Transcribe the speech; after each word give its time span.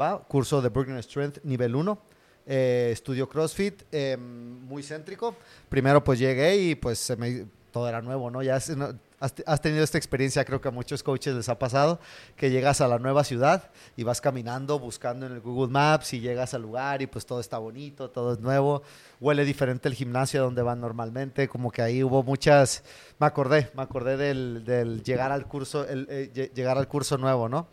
¿va? 0.00 0.18
Curso 0.22 0.60
de 0.62 0.68
Burger 0.68 1.02
Strength 1.02 1.38
nivel 1.44 1.74
1. 1.74 1.98
Eh, 2.46 2.90
estudio 2.92 3.28
CrossFit, 3.28 3.82
eh, 3.90 4.16
muy 4.18 4.82
céntrico. 4.82 5.34
Primero 5.68 6.04
pues 6.04 6.18
llegué 6.18 6.56
y 6.56 6.74
pues 6.74 6.98
se 6.98 7.16
me, 7.16 7.46
todo 7.72 7.88
era 7.88 8.02
nuevo, 8.02 8.30
¿no? 8.30 8.42
Ya 8.42 8.58
no- 8.76 8.90
has, 9.18 9.32
has 9.46 9.60
tenido 9.62 9.82
esta 9.82 9.96
experiencia, 9.96 10.44
creo 10.44 10.60
que 10.60 10.68
a 10.68 10.70
muchos 10.70 11.02
coaches 11.02 11.34
les 11.34 11.48
ha 11.48 11.58
pasado, 11.58 11.98
que 12.36 12.50
llegas 12.50 12.82
a 12.82 12.88
la 12.88 12.98
nueva 12.98 13.24
ciudad 13.24 13.70
y 13.96 14.02
vas 14.02 14.20
caminando, 14.20 14.78
buscando 14.78 15.24
en 15.24 15.32
el 15.32 15.40
Google 15.40 15.72
Maps 15.72 16.12
y 16.12 16.20
llegas 16.20 16.52
al 16.52 16.60
lugar 16.60 17.00
y 17.00 17.06
pues 17.06 17.24
todo 17.24 17.40
está 17.40 17.56
bonito, 17.56 18.10
todo 18.10 18.34
es 18.34 18.40
nuevo, 18.40 18.82
huele 19.20 19.46
diferente 19.46 19.88
el 19.88 19.94
gimnasio 19.94 20.42
donde 20.42 20.60
van 20.60 20.80
normalmente, 20.82 21.48
como 21.48 21.70
que 21.72 21.80
ahí 21.80 22.04
hubo 22.04 22.22
muchas, 22.22 22.84
me 23.18 23.26
acordé, 23.26 23.70
me 23.74 23.82
acordé 23.82 24.18
del, 24.18 24.62
del 24.66 25.02
llegar 25.02 25.32
al 25.32 25.46
curso, 25.46 25.88
el, 25.88 26.06
eh, 26.10 26.30
lle- 26.34 26.52
llegar 26.52 26.76
al 26.76 26.86
curso 26.88 27.16
nuevo, 27.16 27.48
¿no? 27.48 27.68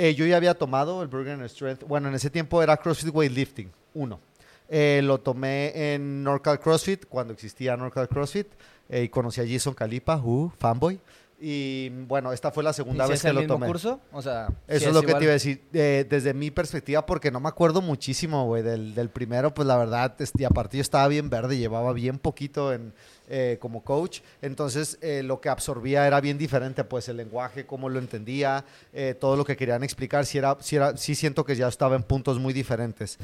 Eh, 0.00 0.14
yo 0.14 0.24
ya 0.26 0.36
había 0.36 0.54
tomado 0.54 1.02
el 1.02 1.08
Burger 1.08 1.32
and 1.34 1.44
Strength. 1.48 1.82
Bueno, 1.88 2.08
en 2.08 2.14
ese 2.14 2.30
tiempo 2.30 2.62
era 2.62 2.76
CrossFit 2.76 3.12
Weightlifting, 3.12 3.68
uno. 3.94 4.20
Eh, 4.68 5.00
lo 5.02 5.18
tomé 5.18 5.94
en 5.94 6.22
NorCal 6.22 6.60
CrossFit, 6.60 7.06
cuando 7.06 7.32
existía 7.32 7.76
NorCal 7.76 8.08
CrossFit. 8.08 8.46
eh, 8.90 9.02
y 9.02 9.08
conocí 9.08 9.40
a 9.40 9.44
Jason 9.46 9.74
Calipa, 9.74 10.16
uh, 10.16 10.50
fanboy. 10.56 11.00
Y 11.40 11.90
bueno, 11.90 12.32
esta 12.32 12.50
fue 12.50 12.62
la 12.64 12.72
segunda 12.72 13.04
¿Y 13.04 13.06
si 13.06 13.10
vez 13.12 13.24
es 13.24 13.26
que 13.30 13.32
lo 13.32 13.46
tomé. 13.46 13.66
curso? 13.66 14.00
O 14.12 14.22
sea, 14.22 14.48
Eso 14.66 14.80
sí 14.80 14.84
es 14.86 14.94
lo 14.94 15.00
que 15.02 15.08
igual. 15.08 15.18
te 15.18 15.24
iba 15.24 15.30
a 15.30 15.34
decir. 15.34 15.62
eh, 15.72 16.06
desde 16.08 16.32
mi 16.34 16.50
perspectiva, 16.50 17.04
porque 17.06 17.30
no 17.30 17.38
me 17.40 17.48
acuerdo 17.48 17.80
muchísimo, 17.80 18.46
güey, 18.46 18.62
del, 18.62 18.94
del 18.94 19.08
primero, 19.08 19.52
pues 19.54 19.66
la 19.68 19.76
verdad, 19.76 20.14
este, 20.20 20.46
aparte 20.46 20.76
yo 20.78 20.80
estaba 20.80 21.06
bien 21.08 21.28
verde, 21.30 21.56
llevaba 21.58 21.92
bien 21.92 22.18
poquito 22.18 22.72
en, 22.72 22.92
eh, 23.30 23.58
como 23.60 23.82
coach, 23.82 24.20
entonces 24.40 24.98
eh, 25.02 25.22
lo 25.22 25.40
que 25.40 25.50
absorbía 25.50 26.06
era 26.06 26.20
bien 26.20 26.38
diferente, 26.38 26.82
pues 26.84 27.08
el 27.08 27.18
lenguaje, 27.18 27.66
cómo 27.66 27.90
lo 27.90 27.98
entendía, 27.98 28.64
eh, 28.92 29.14
todo 29.18 29.36
lo 29.36 29.44
que 29.44 29.54
querían 29.54 29.84
explicar, 29.84 30.24
sí, 30.24 30.38
era, 30.38 30.56
sí, 30.60 30.76
era, 30.76 30.96
sí 30.96 31.14
siento 31.14 31.44
que 31.44 31.54
ya 31.54 31.68
estaba 31.68 31.94
en 31.94 32.02
puntos 32.04 32.38
muy 32.38 32.54
diferentes. 32.54 33.18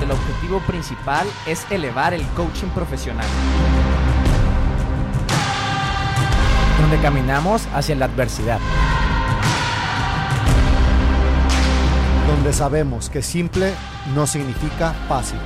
El 0.00 0.10
objetivo 0.10 0.60
principal 0.66 1.26
es 1.48 1.68
elevar 1.70 2.14
el 2.14 2.24
coaching 2.28 2.68
profesional. 2.68 3.26
Donde 6.80 7.00
caminamos 7.00 7.66
hacia 7.74 7.96
la 7.96 8.04
adversidad. 8.04 8.60
Donde 12.28 12.52
sabemos 12.52 13.08
que 13.08 13.22
simple 13.22 13.72
no 14.14 14.26
significa 14.26 14.92
fácil. 15.08 15.40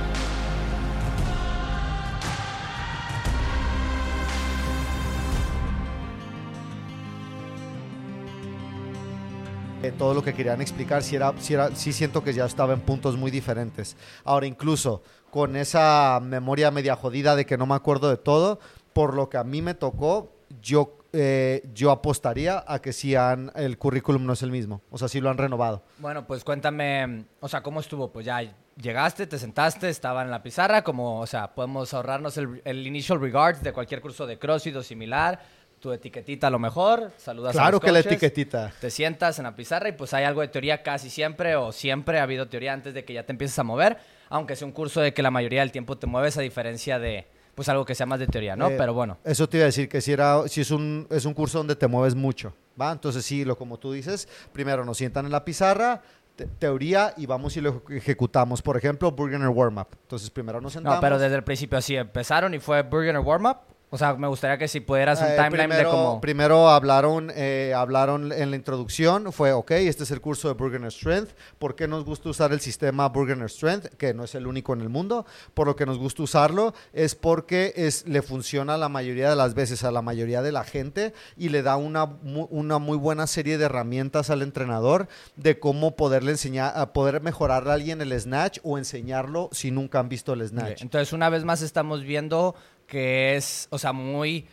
Eh, 9.81 9.93
todo 9.97 10.13
lo 10.13 10.21
que 10.21 10.33
querían 10.33 10.59
explicar, 10.59 11.01
sí, 11.03 11.15
era, 11.15 11.33
sí, 11.39 11.53
era, 11.53 11.73
sí 11.73 11.93
siento 11.93 12.21
que 12.21 12.33
ya 12.33 12.43
estaba 12.43 12.73
en 12.73 12.81
puntos 12.81 13.15
muy 13.15 13.31
diferentes. 13.31 13.95
Ahora, 14.25 14.45
incluso 14.45 15.03
con 15.31 15.55
esa 15.55 16.19
memoria 16.21 16.69
media 16.69 16.97
jodida 16.97 17.33
de 17.37 17.45
que 17.45 17.57
no 17.57 17.65
me 17.65 17.75
acuerdo 17.75 18.09
de 18.09 18.17
todo, 18.17 18.59
por 18.91 19.13
lo 19.13 19.29
que 19.29 19.37
a 19.37 19.45
mí 19.45 19.61
me 19.61 19.75
tocó, 19.75 20.33
yo, 20.61 20.97
eh, 21.13 21.63
yo 21.73 21.91
apostaría 21.91 22.61
a 22.67 22.81
que 22.81 22.91
sí 22.91 23.15
han, 23.15 23.53
el 23.55 23.77
currículum 23.77 24.25
no 24.25 24.33
es 24.33 24.43
el 24.43 24.51
mismo. 24.51 24.81
O 24.91 24.97
sea, 24.97 25.07
sí 25.07 25.21
lo 25.21 25.29
han 25.29 25.37
renovado. 25.37 25.81
Bueno, 25.99 26.27
pues 26.27 26.43
cuéntame, 26.43 27.23
o 27.39 27.47
sea, 27.47 27.63
¿cómo 27.63 27.79
estuvo? 27.79 28.11
Pues 28.11 28.25
ya 28.25 28.41
llegaste, 28.75 29.27
te 29.27 29.39
sentaste, 29.39 29.87
estaba 29.87 30.23
en 30.23 30.29
la 30.29 30.43
pizarra, 30.43 30.83
como, 30.83 31.21
o 31.21 31.27
sea, 31.27 31.55
podemos 31.55 31.93
ahorrarnos 31.93 32.35
el, 32.37 32.61
el 32.65 32.85
initial 32.85 33.21
regards 33.21 33.63
de 33.63 33.71
cualquier 33.71 34.01
curso 34.01 34.27
de 34.27 34.37
CrossFit 34.37 34.75
o 34.75 34.83
similar, 34.83 35.39
tu 35.79 35.91
etiquetita 35.93 36.47
a 36.47 36.49
lo 36.49 36.59
mejor, 36.59 37.11
saludas 37.17 37.55
a 37.55 37.59
Claro 37.59 37.79
que 37.79 37.91
la 37.91 37.99
etiquetita. 37.99 38.71
Te 38.81 38.89
sientas 38.91 39.37
en 39.39 39.43
la 39.45 39.55
pizarra 39.55 39.89
y 39.89 39.93
pues 39.93 40.13
hay 40.13 40.25
algo 40.25 40.41
de 40.41 40.49
teoría 40.49 40.83
casi 40.83 41.09
siempre 41.09 41.55
o 41.55 41.71
siempre 41.71 42.19
ha 42.19 42.23
habido 42.23 42.47
teoría 42.47 42.73
antes 42.73 42.93
de 42.93 43.05
que 43.05 43.13
ya 43.13 43.23
te 43.23 43.31
empieces 43.31 43.57
a 43.59 43.63
mover, 43.63 43.97
aunque 44.29 44.55
sea 44.55 44.65
un 44.67 44.73
curso 44.73 44.99
de 45.01 45.13
que 45.13 45.21
la 45.23 45.31
mayoría 45.31 45.61
del 45.61 45.71
tiempo 45.71 45.97
te 45.97 46.05
mueves 46.07 46.37
a 46.37 46.41
diferencia 46.41 46.99
de 46.99 47.27
pues 47.55 47.67
algo 47.67 47.83
que 47.83 47.93
sea 47.93 48.05
más 48.05 48.19
de 48.19 48.27
teoría, 48.27 48.55
¿no? 48.55 48.69
Eh, 48.69 48.75
Pero 48.77 48.93
bueno. 48.93 49.17
Eso 49.25 49.49
te 49.49 49.57
iba 49.57 49.63
a 49.63 49.67
decir 49.67 49.89
que 49.89 49.99
si, 49.99 50.13
era, 50.13 50.47
si 50.47 50.61
es, 50.61 50.71
un, 50.71 51.05
es 51.09 51.25
un 51.25 51.33
curso 51.33 51.57
donde 51.57 51.75
te 51.75 51.87
mueves 51.87 52.15
mucho, 52.15 52.53
¿va? 52.79 52.91
Entonces 52.91 53.25
sí, 53.25 53.43
lo 53.43 53.57
como 53.57 53.77
tú 53.77 53.91
dices, 53.91 54.29
primero 54.53 54.85
nos 54.85 54.97
sientan 54.97 55.25
en 55.25 55.31
la 55.33 55.43
pizarra, 55.43 56.01
te- 56.37 56.45
teoría, 56.45 57.13
y 57.17 57.25
vamos 57.25 57.57
y 57.57 57.61
lo 57.61 57.83
ejecutamos. 57.89 58.61
Por 58.61 58.77
ejemplo, 58.77 59.11
Burgener 59.11 59.49
Warm-Up. 59.49 59.87
Entonces 60.03 60.29
primero 60.29 60.61
nos 60.61 60.71
sentamos. 60.71 60.97
No, 60.97 61.01
pero 61.01 61.19
desde 61.19 61.35
el 61.35 61.43
principio 61.43 61.77
así 61.77 61.97
empezaron 61.97 62.53
y 62.53 62.59
fue 62.59 62.81
Burger 62.83 63.17
Warm 63.19 63.45
Up. 63.47 63.57
O 63.91 63.97
sea, 63.97 64.13
me 64.13 64.27
gustaría 64.27 64.57
que 64.57 64.67
si 64.67 64.81
pudieras 64.81 65.19
un 65.19 65.27
Eh, 65.27 65.35
timeline 65.35 65.69
primero, 65.69 65.89
de 65.89 65.95
cómo... 65.95 66.21
primero 66.21 66.69
hablaron, 66.69 67.31
eh, 67.35 67.73
hablaron 67.75 68.31
en 68.31 68.51
la 68.51 68.55
introducción, 68.55 69.33
fue, 69.33 69.51
ok, 69.51 69.71
este 69.71 70.03
es 70.03 70.11
el 70.11 70.21
curso 70.21 70.47
de 70.47 70.53
Burgener 70.53 70.91
Strength, 70.91 71.31
¿por 71.57 71.75
qué 71.75 71.87
nos 71.87 72.05
gusta 72.05 72.29
usar 72.29 72.51
el 72.51 72.59
sistema 72.59 73.09
Burgener 73.09 73.49
Strength? 73.49 73.95
Que 73.97 74.13
no 74.13 74.25
es 74.25 74.35
el 74.35 74.45
único 74.45 74.73
en 74.73 74.81
el 74.81 74.89
mundo, 74.89 75.25
por 75.55 75.65
lo 75.65 75.75
que 75.75 75.87
nos 75.87 75.97
gusta 75.97 76.21
usarlo 76.21 76.75
es 76.93 77.15
porque 77.15 77.73
es, 77.75 78.07
le 78.07 78.21
funciona 78.21 78.77
la 78.77 78.89
mayoría 78.89 79.29
de 79.29 79.35
las 79.35 79.55
veces 79.55 79.83
a 79.83 79.89
la 79.89 80.03
mayoría 80.03 80.43
de 80.43 80.51
la 80.51 80.63
gente 80.63 81.13
y 81.35 81.49
le 81.49 81.63
da 81.63 81.75
una, 81.75 82.05
una 82.23 82.77
muy 82.77 82.97
buena 82.97 83.25
serie 83.25 83.57
de 83.57 83.65
herramientas 83.65 84.29
al 84.29 84.43
entrenador 84.43 85.07
de 85.35 85.59
cómo 85.59 85.95
poderle 85.95 86.31
enseñar, 86.31 86.73
a 86.75 86.93
poder 86.93 87.21
mejorar 87.21 87.67
a 87.67 87.73
alguien 87.73 88.01
el 88.01 88.19
snatch 88.19 88.59
o 88.63 88.77
enseñarlo 88.77 89.49
si 89.51 89.71
nunca 89.71 89.99
han 89.99 90.09
visto 90.09 90.33
el 90.33 90.47
snatch. 90.47 90.83
Entonces, 90.83 91.11
una 91.11 91.29
vez 91.29 91.43
más 91.43 91.63
estamos 91.63 92.03
viendo 92.03 92.53
que 92.89 93.35
es, 93.35 93.67
o 93.69 93.77
sea, 93.77 93.93
muy 93.93 94.47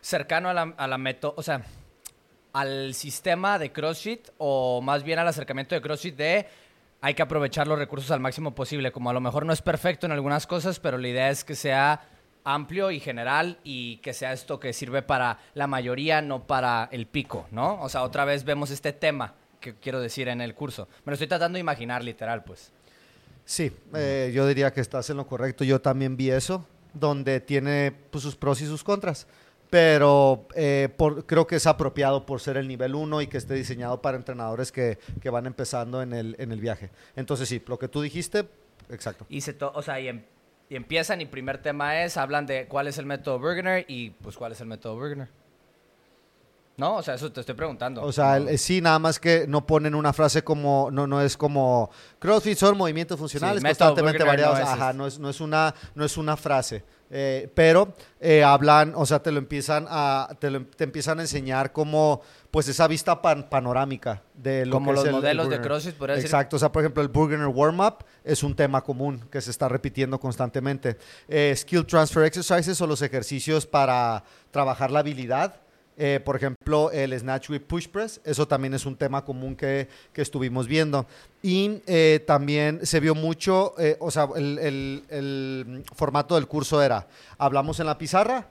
cercano 0.00 0.48
a 0.48 0.54
la, 0.54 0.74
a 0.76 0.86
la 0.86 0.98
meto- 0.98 1.34
o 1.36 1.42
sea, 1.42 1.62
al 2.52 2.94
sistema 2.94 3.58
de 3.58 3.72
CrossFit 3.72 4.28
o 4.38 4.80
más 4.82 5.02
bien 5.02 5.18
al 5.18 5.28
acercamiento 5.28 5.74
de 5.74 5.80
CrossFit 5.80 6.16
de 6.16 6.46
hay 7.00 7.14
que 7.14 7.22
aprovechar 7.22 7.66
los 7.66 7.78
recursos 7.78 8.10
al 8.10 8.20
máximo 8.20 8.54
posible. 8.54 8.92
Como 8.92 9.08
a 9.08 9.12
lo 9.12 9.20
mejor 9.20 9.46
no 9.46 9.52
es 9.52 9.62
perfecto 9.62 10.06
en 10.06 10.12
algunas 10.12 10.46
cosas, 10.46 10.78
pero 10.80 10.98
la 10.98 11.08
idea 11.08 11.30
es 11.30 11.44
que 11.44 11.54
sea 11.54 12.02
amplio 12.44 12.90
y 12.90 13.00
general 13.00 13.58
y 13.64 13.98
que 13.98 14.12
sea 14.12 14.32
esto 14.32 14.58
que 14.60 14.72
sirve 14.72 15.00
para 15.02 15.38
la 15.54 15.66
mayoría, 15.66 16.20
no 16.22 16.46
para 16.46 16.88
el 16.92 17.06
pico, 17.06 17.46
¿no? 17.52 17.80
O 17.82 17.88
sea, 17.88 18.02
otra 18.02 18.24
vez 18.24 18.44
vemos 18.44 18.70
este 18.70 18.92
tema 18.92 19.34
que 19.60 19.74
quiero 19.74 20.00
decir 20.00 20.28
en 20.28 20.40
el 20.40 20.54
curso. 20.54 20.88
Me 21.04 21.10
lo 21.10 21.14
estoy 21.14 21.28
tratando 21.28 21.56
de 21.56 21.60
imaginar 21.60 22.02
literal, 22.02 22.42
pues. 22.44 22.72
Sí, 23.44 23.70
eh, 23.94 24.32
yo 24.34 24.46
diría 24.46 24.72
que 24.72 24.80
estás 24.80 25.08
en 25.10 25.16
lo 25.18 25.26
correcto. 25.26 25.64
Yo 25.64 25.80
también 25.80 26.16
vi 26.16 26.30
eso, 26.30 26.66
donde 26.94 27.40
tiene 27.40 27.92
pues, 28.10 28.22
sus 28.22 28.36
pros 28.36 28.60
y 28.60 28.66
sus 28.66 28.84
contras. 28.84 29.26
Pero 29.70 30.48
eh, 30.56 30.88
creo 31.26 31.46
que 31.46 31.56
es 31.56 31.66
apropiado 31.66 32.26
por 32.26 32.40
ser 32.40 32.56
el 32.56 32.66
nivel 32.66 32.94
1 32.94 33.22
y 33.22 33.26
que 33.28 33.38
esté 33.38 33.54
diseñado 33.54 34.02
para 34.02 34.16
entrenadores 34.16 34.72
que, 34.72 34.98
van 35.30 35.46
empezando 35.46 36.02
en 36.02 36.12
el, 36.12 36.60
viaje. 36.60 36.90
Entonces 37.14 37.48
sí, 37.48 37.62
lo 37.66 37.78
que 37.78 37.86
tú 37.86 38.02
dijiste, 38.02 38.48
exacto. 38.90 39.26
Y 39.28 39.42
se 39.42 39.56
o 39.60 39.82
sea, 39.82 40.00
y, 40.00 40.08
em- 40.08 40.24
y 40.68 40.76
empiezan 40.76 41.20
y 41.20 41.26
primer 41.26 41.58
tema 41.58 42.02
es, 42.02 42.16
hablan 42.16 42.46
de 42.46 42.66
cuál 42.66 42.88
es 42.88 42.98
el 42.98 43.06
método 43.06 43.38
Bergener 43.38 43.84
y 43.88 44.10
pues 44.10 44.36
cuál 44.36 44.52
es 44.52 44.60
el 44.60 44.66
método 44.66 44.98
Bergener. 44.98 45.28
¿No? 46.80 46.96
O 46.96 47.02
sea, 47.02 47.14
eso 47.14 47.30
te 47.30 47.40
estoy 47.40 47.54
preguntando. 47.54 48.02
O 48.02 48.10
sea, 48.10 48.38
No. 48.38 48.48
el- 48.48 48.58
sí, 48.58 48.80
nada 48.80 48.98
más 48.98 49.20
que 49.20 49.44
no 49.46 49.66
ponen 49.66 49.94
una 49.94 50.12
frase 50.14 50.42
como, 50.42 50.88
no, 50.90 51.06
no 51.06 51.20
es 51.20 51.36
como 51.36 51.90
CrossFit 52.18 52.56
son 52.56 52.76
movimientos 52.78 53.18
funcionales 53.18 53.60
Sí, 53.60 53.66
constantemente 53.66 54.20
no 54.20 54.26
variados. 54.26 54.58
es 54.58 54.64
Ajá, 54.66 54.92
no 54.94 55.06
es, 55.06 55.18
no 55.18 55.28
es 55.28 55.40
una, 55.42 55.74
no 55.94 56.04
es 56.06 56.16
una 56.16 56.36
frase. 56.38 56.82
Eh, 57.12 57.50
pero 57.56 57.92
eh, 58.20 58.44
hablan, 58.44 58.92
o 58.94 59.04
sea, 59.04 59.20
te 59.20 59.32
lo 59.32 59.38
empiezan 59.38 59.84
a, 59.90 60.28
te, 60.38 60.48
lo- 60.48 60.64
te 60.64 60.84
empiezan 60.84 61.18
a 61.18 61.22
enseñar 61.22 61.72
como, 61.72 62.22
pues 62.52 62.68
esa 62.68 62.86
vista 62.86 63.20
pan- 63.20 63.48
panorámica 63.50 64.22
de 64.32 64.64
lo 64.64 64.74
Como 64.76 64.86
que 64.86 64.90
es 64.92 64.94
los 64.96 65.04
el- 65.04 65.08
el 65.08 65.16
modelos 65.16 65.50
de. 65.50 65.60
CrossFit, 65.60 65.98
decir. 65.98 66.24
Exacto, 66.24 66.54
o 66.54 66.58
sea, 66.60 66.70
por 66.70 66.82
ejemplo, 66.82 67.02
el 67.02 67.08
Burgener 67.08 67.48
Warm-Up 67.48 68.04
es 68.24 68.44
un 68.44 68.54
tema 68.54 68.80
común 68.82 69.26
que 69.30 69.40
se 69.40 69.50
está 69.50 69.68
repitiendo 69.68 70.20
constantemente. 70.20 70.96
Eh, 71.28 71.52
skill 71.56 71.84
Transfer 71.84 72.22
Exercises 72.24 72.80
o 72.80 72.86
los 72.86 73.02
ejercicios 73.02 73.66
para 73.66 74.22
trabajar 74.52 74.92
la 74.92 75.00
habilidad. 75.00 75.56
Eh, 76.02 76.18
por 76.18 76.34
ejemplo, 76.34 76.90
el 76.90 77.12
Snatch 77.18 77.50
with 77.50 77.60
Push 77.60 77.88
Press, 77.88 78.22
eso 78.24 78.48
también 78.48 78.72
es 78.72 78.86
un 78.86 78.96
tema 78.96 79.22
común 79.22 79.54
que, 79.54 79.86
que 80.14 80.22
estuvimos 80.22 80.66
viendo. 80.66 81.04
Y 81.42 81.82
eh, 81.86 82.24
también 82.26 82.86
se 82.86 83.00
vio 83.00 83.14
mucho, 83.14 83.74
eh, 83.78 83.98
o 84.00 84.10
sea, 84.10 84.26
el, 84.34 84.58
el- 84.58 85.04
el 85.10 85.84
formato 85.94 86.36
del 86.36 86.46
curso 86.46 86.80
era, 86.82 87.06
hablamos 87.36 87.80
en 87.80 87.86
la 87.86 87.98
pizarra, 87.98 88.48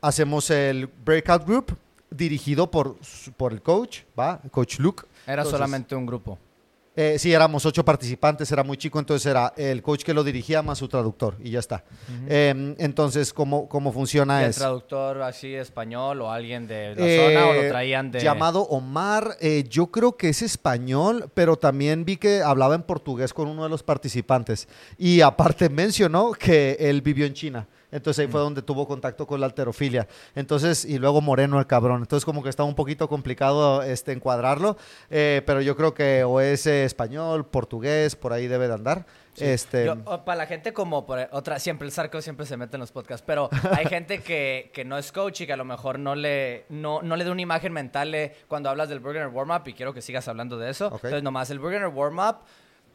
hacemos 0.00 0.50
el 0.50 0.86
breakout 1.04 1.44
group 1.44 1.76
dirigido 2.10 2.70
por, 2.70 2.96
por 3.36 3.52
el 3.52 3.60
coach, 3.60 4.02
¿va? 4.16 4.40
Coach 4.52 4.78
Luke. 4.78 5.02
Era 5.26 5.42
Entonces, 5.42 5.50
solamente 5.50 5.96
un 5.96 6.06
grupo. 6.06 6.38
Eh, 7.00 7.16
sí, 7.16 7.32
éramos 7.32 7.64
ocho 7.64 7.84
participantes, 7.84 8.50
era 8.50 8.64
muy 8.64 8.76
chico, 8.76 8.98
entonces 8.98 9.24
era 9.24 9.52
el 9.56 9.82
coach 9.82 10.02
que 10.02 10.12
lo 10.12 10.24
dirigía 10.24 10.62
más 10.62 10.78
su 10.78 10.88
traductor 10.88 11.36
y 11.38 11.50
ya 11.50 11.60
está. 11.60 11.84
Eh, 12.26 12.74
entonces, 12.78 13.32
¿cómo, 13.32 13.68
cómo 13.68 13.92
funciona 13.92 14.42
¿Y 14.42 14.46
el 14.46 14.54
traductor 14.54 15.22
así 15.22 15.54
español 15.54 16.20
o 16.22 16.32
alguien 16.32 16.66
de 16.66 16.96
la 16.96 17.06
Eh, 17.06 17.34
zona 17.34 17.46
o 17.46 17.52
lo 17.54 17.68
traían 17.68 18.10
de...? 18.10 18.18
Llamado 18.18 18.62
Omar, 18.62 19.36
eh, 19.40 19.62
yo 19.68 19.86
creo 19.92 20.16
que 20.16 20.30
es 20.30 20.42
español, 20.42 21.30
pero 21.34 21.56
también 21.56 22.04
vi 22.04 22.16
que 22.16 22.42
hablaba 22.42 22.74
en 22.74 22.82
portugués 22.82 23.32
con 23.32 23.46
uno 23.46 23.62
de 23.62 23.68
los 23.68 23.84
participantes. 23.84 24.66
Y 24.98 25.20
aparte 25.20 25.68
mencionó 25.68 26.32
que 26.32 26.76
él 26.80 27.00
vivió 27.00 27.26
en 27.26 27.34
China. 27.34 27.68
Entonces 27.90 28.24
ahí 28.24 28.30
fue 28.30 28.40
donde 28.40 28.62
tuvo 28.62 28.86
contacto 28.86 29.26
con 29.26 29.40
la 29.40 29.46
alterofilia. 29.46 30.06
Entonces, 30.34 30.84
y 30.84 30.98
luego 30.98 31.20
Moreno 31.20 31.58
el 31.58 31.66
cabrón. 31.66 32.02
Entonces 32.02 32.24
como 32.24 32.42
que 32.42 32.50
está 32.50 32.64
un 32.64 32.74
poquito 32.74 33.08
complicado 33.08 33.82
este, 33.82 34.12
encuadrarlo, 34.12 34.76
eh, 35.10 35.42
pero 35.46 35.60
yo 35.60 35.76
creo 35.76 35.94
que 35.94 36.24
o 36.24 36.40
es 36.40 36.66
eh, 36.66 36.84
español, 36.84 37.46
portugués, 37.46 38.16
por 38.16 38.32
ahí 38.32 38.46
debe 38.46 38.68
de 38.68 38.74
andar. 38.74 39.06
Este, 39.40 39.86
Yo, 39.86 40.24
para 40.24 40.36
la 40.36 40.46
gente 40.46 40.72
como 40.72 41.06
por 41.06 41.28
otra, 41.30 41.58
siempre 41.58 41.86
el 41.86 41.92
sarco 41.92 42.20
siempre 42.20 42.44
se 42.44 42.56
mete 42.56 42.76
en 42.76 42.80
los 42.80 42.90
podcasts, 42.90 43.24
pero 43.26 43.48
hay 43.70 43.86
gente 43.86 44.20
que, 44.20 44.70
que 44.74 44.84
no 44.84 44.98
es 44.98 45.12
coach 45.12 45.42
y 45.42 45.46
que 45.46 45.52
a 45.52 45.56
lo 45.56 45.64
mejor 45.64 45.98
no 45.98 46.14
le, 46.14 46.64
no, 46.68 47.02
no 47.02 47.16
le 47.16 47.24
da 47.24 47.30
una 47.30 47.42
imagen 47.42 47.72
mental 47.72 48.10
de 48.10 48.34
cuando 48.48 48.68
hablas 48.68 48.88
del 48.88 49.00
Burger 49.00 49.28
Warm-Up 49.28 49.68
y 49.68 49.74
quiero 49.74 49.94
que 49.94 50.02
sigas 50.02 50.26
hablando 50.28 50.58
de 50.58 50.70
eso. 50.70 50.88
Ok. 50.88 50.94
Entonces, 50.94 51.22
nomás 51.22 51.50
el 51.50 51.58
Burger 51.58 51.86
Warm-Up. 51.86 52.38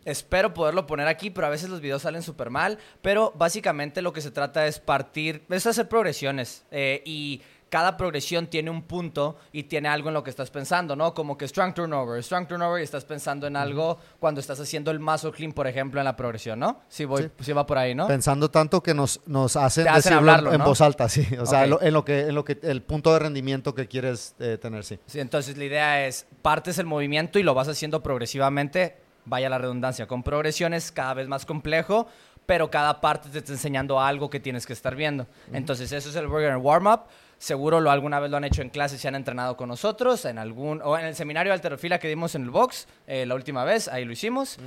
Espero 0.05 0.53
poderlo 0.53 0.85
poner 0.85 1.07
aquí, 1.07 1.29
pero 1.29 1.47
a 1.47 1.49
veces 1.49 1.69
los 1.69 1.81
videos 1.81 2.01
salen 2.01 2.21
súper 2.23 2.49
mal. 2.49 2.77
Pero 3.01 3.33
básicamente 3.35 4.01
lo 4.01 4.13
que 4.13 4.21
se 4.21 4.31
trata 4.31 4.65
es 4.67 4.79
partir, 4.79 5.43
es 5.49 5.65
hacer 5.67 5.87
progresiones. 5.87 6.65
eh, 6.71 7.01
y 7.05 7.41
cada 7.69 7.97
progresión 7.97 8.45
tiene 8.45 8.69
un 8.69 8.83
punto 8.83 9.35
y 9.51 9.63
tiene 9.63 9.89
algo 9.89 10.09
en 10.09 10.13
lo 10.13 10.23
que 10.23 10.29
estás 10.29 10.51
pensando, 10.51 10.95
¿no? 10.95 11.15
Como 11.15 11.35
que 11.39 11.47
strong 11.47 11.73
turnover, 11.73 12.23
strong 12.23 12.47
turnover 12.47 12.79
y 12.79 12.83
estás 12.83 13.03
pensando 13.03 13.47
en 13.47 13.55
algo 13.55 13.97
cuando 14.19 14.39
estás 14.41 14.59
haciendo 14.59 14.91
el 14.91 14.99
muscle 14.99 15.31
clean, 15.31 15.53
por 15.53 15.65
ejemplo, 15.65 15.99
en 15.99 16.05
la 16.05 16.15
progresión, 16.15 16.59
¿no? 16.59 16.81
Sí, 16.87 17.03
voy, 17.05 17.31
sí. 17.39 17.51
va 17.51 17.65
por 17.65 17.79
ahí, 17.79 17.95
¿no? 17.95 18.05
Pensando 18.05 18.51
tanto 18.51 18.83
que 18.83 18.93
nos, 18.93 19.21
nos 19.25 19.55
hacen, 19.55 19.85
Te 19.85 19.89
hacen 19.89 19.97
decirlo 20.11 20.17
hablarlo, 20.19 20.53
en, 20.53 20.63
voz 20.63 20.81
alta, 20.81 21.09
sí. 21.09 21.25
O 21.39 21.47
sea, 21.47 21.65
lo- 21.65 21.81
en, 21.81 21.93
lo 21.95 22.05
que, 22.05 22.19
en 22.27 22.35
lo 22.35 22.45
que 22.45 22.59
el 22.61 22.83
punto 22.83 23.11
de 23.11 23.17
rendimiento 23.17 23.73
que 23.73 23.87
quieres 23.87 24.35
eh, 24.37 24.59
tener, 24.61 24.83
sí. 24.83 24.99
Sí, 25.07 25.19
entonces 25.19 25.57
la 25.57 25.63
idea 25.65 26.05
es, 26.05 26.27
partes 26.43 26.77
el 26.77 26.85
movimiento 26.85 27.39
y 27.39 27.43
lo 27.43 27.55
vas 27.55 27.69
haciendo 27.69 28.03
progresivamente, 28.03 28.97
vaya 29.25 29.49
la 29.49 29.57
redundancia, 29.57 30.07
con 30.07 30.23
progresiones 30.23 30.91
cada 30.91 31.13
vez 31.13 31.27
más 31.27 31.45
complejo, 31.45 32.07
pero 32.45 32.69
cada 32.69 32.99
parte 33.01 33.29
te 33.29 33.37
está 33.39 33.53
enseñando 33.53 33.99
algo 34.01 34.29
que 34.29 34.39
tienes 34.39 34.65
que 34.65 34.73
estar 34.73 34.95
viendo. 34.95 35.27
Entonces 35.53 35.91
eso 35.91 36.09
es 36.09 36.15
el 36.15 36.27
Burger 36.27 36.57
Warm-Up. 36.57 37.01
Seguro 37.37 37.81
lo 37.81 37.91
alguna 37.91 38.19
vez 38.21 38.31
lo 38.31 38.37
han 38.37 38.43
hecho 38.45 38.61
en 38.61 38.69
clases, 38.69 39.01
se 39.01 39.07
han 39.07 39.15
entrenado 39.15 39.57
con 39.57 39.67
nosotros, 39.69 40.23
en 40.25 40.37
algún 40.37 40.81
o 40.81 40.97
en 40.97 41.05
el 41.05 41.15
seminario 41.15 41.51
de 41.51 41.55
alterofila 41.55 41.99
que 41.99 42.07
dimos 42.07 42.35
en 42.35 42.43
el 42.43 42.49
box 42.51 42.87
eh, 43.07 43.25
la 43.25 43.35
última 43.35 43.63
vez, 43.65 43.87
ahí 43.89 44.05
lo 44.05 44.13
hicimos. 44.13 44.57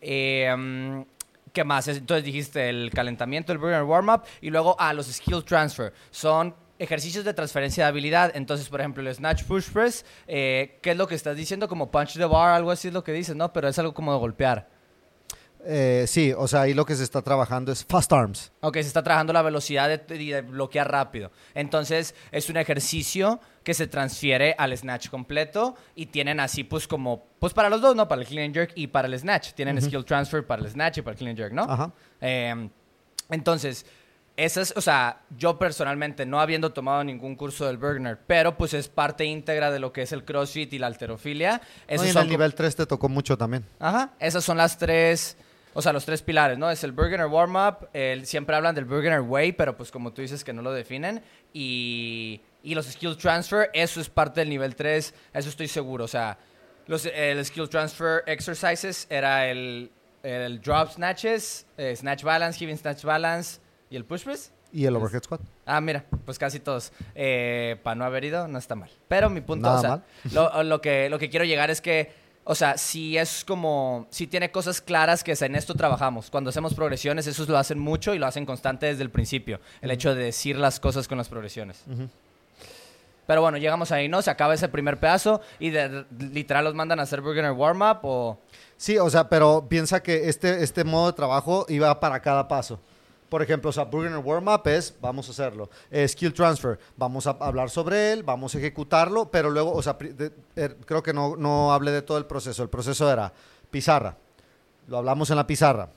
Eh, 0.00 0.54
mm, 0.56 1.02
¿Qué 1.52 1.64
más? 1.64 1.88
Es- 1.88 1.96
Entonces 1.98 2.24
dijiste 2.24 2.68
el 2.68 2.90
calentamiento, 2.90 3.52
el 3.52 3.58
burger 3.58 3.82
warm-up 3.84 4.22
y 4.42 4.50
luego 4.50 4.78
a 4.78 4.92
los 4.92 5.06
skill 5.06 5.44
transfer. 5.44 5.94
Son 6.10 6.54
ejercicios 6.78 7.24
de 7.24 7.34
transferencia 7.34 7.84
de 7.84 7.88
habilidad. 7.88 8.32
Entonces, 8.34 8.68
por 8.68 8.80
ejemplo, 8.80 9.02
el 9.08 9.14
snatch 9.14 9.44
push 9.44 9.70
press, 9.70 10.04
eh, 10.26 10.78
¿qué 10.82 10.92
es 10.92 10.96
lo 10.96 11.06
que 11.06 11.14
estás 11.14 11.36
diciendo? 11.36 11.68
Como 11.68 11.90
punch 11.90 12.14
the 12.14 12.24
bar, 12.24 12.54
algo 12.54 12.70
así 12.70 12.88
es 12.88 12.94
lo 12.94 13.04
que 13.04 13.12
dices, 13.12 13.36
¿no? 13.36 13.52
Pero 13.52 13.68
es 13.68 13.78
algo 13.78 13.94
como 13.94 14.12
de 14.12 14.18
golpear. 14.18 14.68
Eh, 15.68 16.04
sí, 16.06 16.32
o 16.36 16.46
sea, 16.46 16.60
ahí 16.60 16.74
lo 16.74 16.86
que 16.86 16.94
se 16.94 17.02
está 17.02 17.22
trabajando 17.22 17.72
es 17.72 17.84
fast 17.84 18.12
arms. 18.12 18.52
Ok, 18.60 18.74
se 18.74 18.80
está 18.82 19.02
trabajando 19.02 19.32
la 19.32 19.42
velocidad 19.42 19.88
de, 19.88 19.98
de 19.98 20.42
bloquear 20.42 20.88
rápido. 20.88 21.32
Entonces, 21.54 22.14
es 22.30 22.48
un 22.48 22.56
ejercicio 22.56 23.40
que 23.64 23.74
se 23.74 23.88
transfiere 23.88 24.54
al 24.58 24.76
snatch 24.76 25.08
completo 25.08 25.74
y 25.96 26.06
tienen 26.06 26.38
así, 26.38 26.62
pues, 26.62 26.86
como, 26.86 27.26
pues 27.40 27.52
para 27.52 27.68
los 27.68 27.80
dos, 27.80 27.96
¿no? 27.96 28.06
Para 28.06 28.22
el 28.22 28.28
clean 28.28 28.46
and 28.46 28.54
jerk 28.54 28.72
y 28.76 28.86
para 28.86 29.08
el 29.08 29.18
snatch. 29.18 29.54
Tienen 29.54 29.82
skill 29.82 30.04
transfer 30.04 30.46
para 30.46 30.62
el 30.62 30.70
snatch 30.70 30.98
y 30.98 31.02
para 31.02 31.14
el 31.14 31.18
clean 31.18 31.30
and 31.30 31.38
jerk, 31.38 31.52
¿no? 31.52 31.62
Ajá. 31.64 31.92
Eh, 32.20 32.68
entonces, 33.30 33.86
esas, 34.36 34.74
o 34.76 34.80
sea, 34.80 35.20
yo 35.36 35.58
personalmente, 35.58 36.26
no 36.26 36.40
habiendo 36.40 36.72
tomado 36.72 37.02
ningún 37.04 37.36
curso 37.36 37.66
del 37.66 37.78
Bergner, 37.78 38.18
pero 38.26 38.56
pues 38.56 38.74
es 38.74 38.88
parte 38.88 39.24
íntegra 39.24 39.70
de 39.70 39.78
lo 39.78 39.92
que 39.92 40.02
es 40.02 40.12
el 40.12 40.24
CrossFit 40.24 40.72
y 40.74 40.78
la 40.78 40.88
alterofilia. 40.88 41.52
No, 41.88 41.94
Esos 41.94 42.06
y 42.06 42.08
en 42.08 42.12
son 42.14 42.22
el 42.24 42.28
nivel 42.30 42.54
3 42.54 42.76
te 42.76 42.86
tocó 42.86 43.08
mucho 43.08 43.38
también. 43.38 43.64
Ajá, 43.78 44.10
esas 44.18 44.44
son 44.44 44.58
las 44.58 44.76
tres, 44.76 45.36
o 45.72 45.80
sea, 45.80 45.92
los 45.94 46.04
tres 46.04 46.20
pilares, 46.22 46.58
¿no? 46.58 46.70
Es 46.70 46.84
el 46.84 46.92
Burgener 46.92 47.26
Warm-Up, 47.26 47.88
el- 47.94 48.26
siempre 48.26 48.54
hablan 48.56 48.74
del 48.74 48.84
Burgener 48.84 49.20
Way, 49.20 49.52
pero 49.52 49.76
pues 49.76 49.90
como 49.90 50.12
tú 50.12 50.20
dices 50.22 50.44
que 50.44 50.52
no 50.52 50.60
lo 50.60 50.72
definen, 50.72 51.22
y, 51.54 52.40
y 52.62 52.74
los 52.74 52.86
Skill 52.86 53.16
Transfer, 53.16 53.70
eso 53.72 54.00
es 54.00 54.08
parte 54.10 54.40
del 54.40 54.50
nivel 54.50 54.74
3, 54.76 55.14
eso 55.32 55.48
estoy 55.48 55.68
seguro, 55.68 56.04
o 56.04 56.08
sea, 56.08 56.36
los 56.86 57.06
el 57.06 57.44
Skill 57.44 57.68
Transfer 57.68 58.22
Exercises 58.26 59.06
era 59.10 59.48
el, 59.48 59.90
el 60.22 60.60
Drop 60.60 60.90
Snatches, 60.92 61.66
eh, 61.78 61.96
Snatch 61.96 62.22
Balance, 62.22 62.58
Heaving 62.58 62.76
Snatch 62.78 63.02
Balance 63.02 63.60
y 63.90 63.96
el 63.96 64.04
Push 64.04 64.24
Press. 64.24 64.52
Y 64.72 64.84
el 64.84 64.96
overhead 64.96 65.22
squat. 65.22 65.40
Ah, 65.64 65.80
mira, 65.80 66.04
pues 66.24 66.38
casi 66.38 66.60
todos. 66.60 66.92
Eh, 67.14 67.76
para 67.82 67.94
no 67.94 68.04
haber 68.04 68.24
ido, 68.24 68.48
no 68.48 68.58
está 68.58 68.74
mal. 68.74 68.90
Pero 69.08 69.30
mi 69.30 69.40
punto, 69.40 69.68
Nada 69.68 69.78
o 69.78 69.80
sea, 69.80 69.90
mal. 69.90 70.04
Lo, 70.32 70.62
lo 70.64 70.80
que, 70.80 71.08
lo 71.08 71.18
que 71.18 71.30
quiero 71.30 71.44
llegar 71.44 71.70
es 71.70 71.80
que, 71.80 72.12
o 72.44 72.54
sea, 72.54 72.76
si 72.76 73.16
es 73.16 73.44
como, 73.44 74.06
si 74.10 74.26
tiene 74.26 74.50
cosas 74.50 74.80
claras 74.80 75.22
que 75.24 75.32
es 75.32 75.42
en 75.42 75.54
esto 75.54 75.74
trabajamos. 75.74 76.30
Cuando 76.30 76.50
hacemos 76.50 76.74
progresiones, 76.74 77.26
esos 77.26 77.48
lo 77.48 77.56
hacen 77.58 77.78
mucho 77.78 78.12
y 78.14 78.18
lo 78.18 78.26
hacen 78.26 78.44
constante 78.44 78.86
desde 78.86 79.02
el 79.02 79.10
principio. 79.10 79.60
El 79.80 79.90
hecho 79.90 80.14
de 80.14 80.24
decir 80.24 80.56
las 80.56 80.80
cosas 80.80 81.08
con 81.08 81.16
las 81.16 81.28
progresiones. 81.28 81.84
Pero 83.26 83.40
bueno, 83.40 83.58
llegamos 83.58 83.90
ahí, 83.92 84.08
¿no? 84.08 84.22
Se 84.22 84.30
acaba 84.30 84.54
ese 84.54 84.68
primer 84.68 84.98
pedazo 84.98 85.40
y 85.58 85.70
de, 85.70 86.04
literal 86.18 86.64
los 86.64 86.74
mandan 86.74 87.00
a 87.00 87.02
hacer 87.02 87.20
Burger 87.20 87.50
Warm-Up 87.50 87.98
o... 88.02 88.38
Sí, 88.76 88.98
o 88.98 89.10
sea, 89.10 89.28
pero 89.28 89.66
piensa 89.68 90.02
que 90.02 90.28
este, 90.28 90.62
este 90.62 90.84
modo 90.84 91.06
de 91.06 91.12
trabajo 91.14 91.66
iba 91.68 91.98
para 91.98 92.20
cada 92.20 92.46
paso. 92.46 92.78
Por 93.28 93.42
ejemplo, 93.42 93.70
o 93.70 93.72
sea, 93.72 93.84
Burger 93.84 94.16
Warm-Up 94.18 94.68
es, 94.68 94.94
vamos 95.00 95.28
a 95.28 95.32
hacerlo. 95.32 95.68
Eh, 95.90 96.06
skill 96.06 96.32
Transfer, 96.32 96.78
vamos 96.96 97.26
a 97.26 97.30
hablar 97.30 97.70
sobre 97.70 98.12
él, 98.12 98.22
vamos 98.22 98.54
a 98.54 98.58
ejecutarlo, 98.58 99.30
pero 99.30 99.50
luego, 99.50 99.72
o 99.72 99.82
sea, 99.82 99.96
er, 100.54 100.76
creo 100.84 101.02
que 101.02 101.12
no, 101.12 101.36
no 101.36 101.72
hablé 101.72 101.90
de 101.90 102.02
todo 102.02 102.18
el 102.18 102.26
proceso. 102.26 102.62
El 102.62 102.68
proceso 102.68 103.10
era 103.10 103.32
pizarra, 103.70 104.16
lo 104.86 104.98
hablamos 104.98 105.30
en 105.30 105.36
la 105.36 105.46
pizarra. 105.46 105.88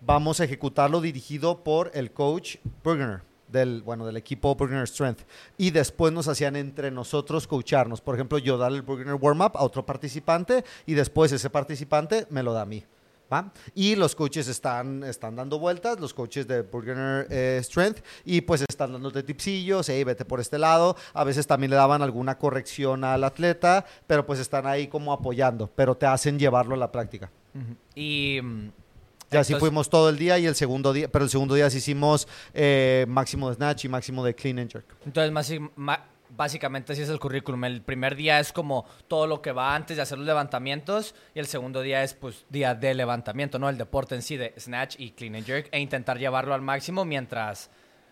Vamos 0.00 0.40
a 0.40 0.44
ejecutarlo 0.44 1.02
dirigido 1.02 1.62
por 1.62 1.90
el 1.92 2.12
coach 2.12 2.56
Burgener, 2.82 3.20
del, 3.48 3.82
bueno, 3.82 4.06
del 4.06 4.16
equipo 4.16 4.54
Burgener 4.54 4.88
Strength. 4.88 5.20
Y 5.58 5.70
después 5.72 6.14
nos 6.14 6.28
hacían 6.28 6.56
entre 6.56 6.90
nosotros 6.90 7.46
coacharnos. 7.46 8.00
Por 8.00 8.14
ejemplo, 8.14 8.38
yo 8.38 8.56
darle 8.56 8.78
el 8.78 8.82
Burgener 8.82 9.16
Warm-Up 9.16 9.52
a 9.56 9.64
otro 9.64 9.84
participante 9.84 10.64
y 10.86 10.94
después 10.94 11.30
ese 11.32 11.50
participante 11.50 12.26
me 12.30 12.42
lo 12.42 12.54
da 12.54 12.62
a 12.62 12.66
mí. 12.66 12.82
¿Va? 13.32 13.52
Y 13.74 13.96
los 13.96 14.14
coaches 14.14 14.48
están, 14.48 15.02
están 15.04 15.36
dando 15.36 15.58
vueltas, 15.58 16.00
los 16.00 16.12
coaches 16.14 16.46
de 16.48 16.62
Burgener 16.62 17.26
eh, 17.30 17.60
Strength, 17.62 18.02
y 18.24 18.40
pues 18.40 18.62
están 18.68 18.92
dándote 18.92 19.22
tipsillos, 19.22 19.88
hey, 19.88 20.02
vete 20.04 20.24
por 20.24 20.40
este 20.40 20.58
lado. 20.58 20.96
A 21.14 21.24
veces 21.24 21.46
también 21.46 21.70
le 21.70 21.76
daban 21.76 22.02
alguna 22.02 22.38
corrección 22.38 23.04
al 23.04 23.24
atleta, 23.24 23.84
pero 24.06 24.26
pues 24.26 24.40
están 24.40 24.66
ahí 24.66 24.88
como 24.88 25.12
apoyando, 25.12 25.70
pero 25.74 25.96
te 25.96 26.06
hacen 26.06 26.38
llevarlo 26.38 26.74
a 26.74 26.78
la 26.78 26.90
práctica. 26.90 27.30
Y... 27.94 28.40
mm, 28.42 28.70
Y 29.32 29.36
así 29.36 29.52
entonces- 29.52 29.58
fuimos 29.60 29.88
todo 29.88 30.08
el 30.08 30.16
día 30.18 30.38
y 30.38 30.46
el 30.46 30.54
segundo 30.56 30.92
día, 30.92 31.08
pero 31.10 31.24
el 31.24 31.30
segundo 31.30 31.54
día 31.54 31.70
sí 31.70 31.78
hicimos 31.78 32.26
eh, 32.52 33.04
máximo 33.08 33.48
de 33.48 33.54
snatch 33.56 33.84
y 33.84 33.88
máximo 33.88 34.24
de 34.24 34.34
clean 34.34 34.58
and 34.58 34.70
jerk. 34.72 34.86
Entonces, 35.06 35.32
más- 35.76 36.00
básicamente 36.36 36.92
así 36.92 37.02
es 37.02 37.08
el 37.08 37.20
currículum. 37.20 37.64
El 37.64 37.82
primer 37.82 38.16
día 38.16 38.40
es 38.40 38.52
como 38.52 38.84
todo 39.08 39.26
lo 39.26 39.42
que 39.42 39.52
va 39.52 39.74
antes 39.74 39.96
de 39.96 40.02
hacer 40.02 40.18
los 40.18 40.26
levantamientos 40.26 41.14
y 41.34 41.38
el 41.38 41.46
segundo 41.46 41.82
día 41.82 42.02
es 42.02 42.14
pues 42.14 42.44
día 42.48 42.74
de 42.74 42.94
levantamiento, 42.94 43.58
¿no? 43.58 43.68
El 43.68 43.78
deporte 43.78 44.14
en 44.14 44.22
sí 44.22 44.36
de 44.36 44.54
snatch 44.58 44.96
y 44.98 45.10
clean 45.12 45.34
and 45.34 45.46
jerk 45.46 45.68
e 45.72 45.80
intentar 45.80 46.18
llevarlo 46.18 46.54
al 46.54 46.62
máximo 46.62 47.04
mientras, 47.04 47.70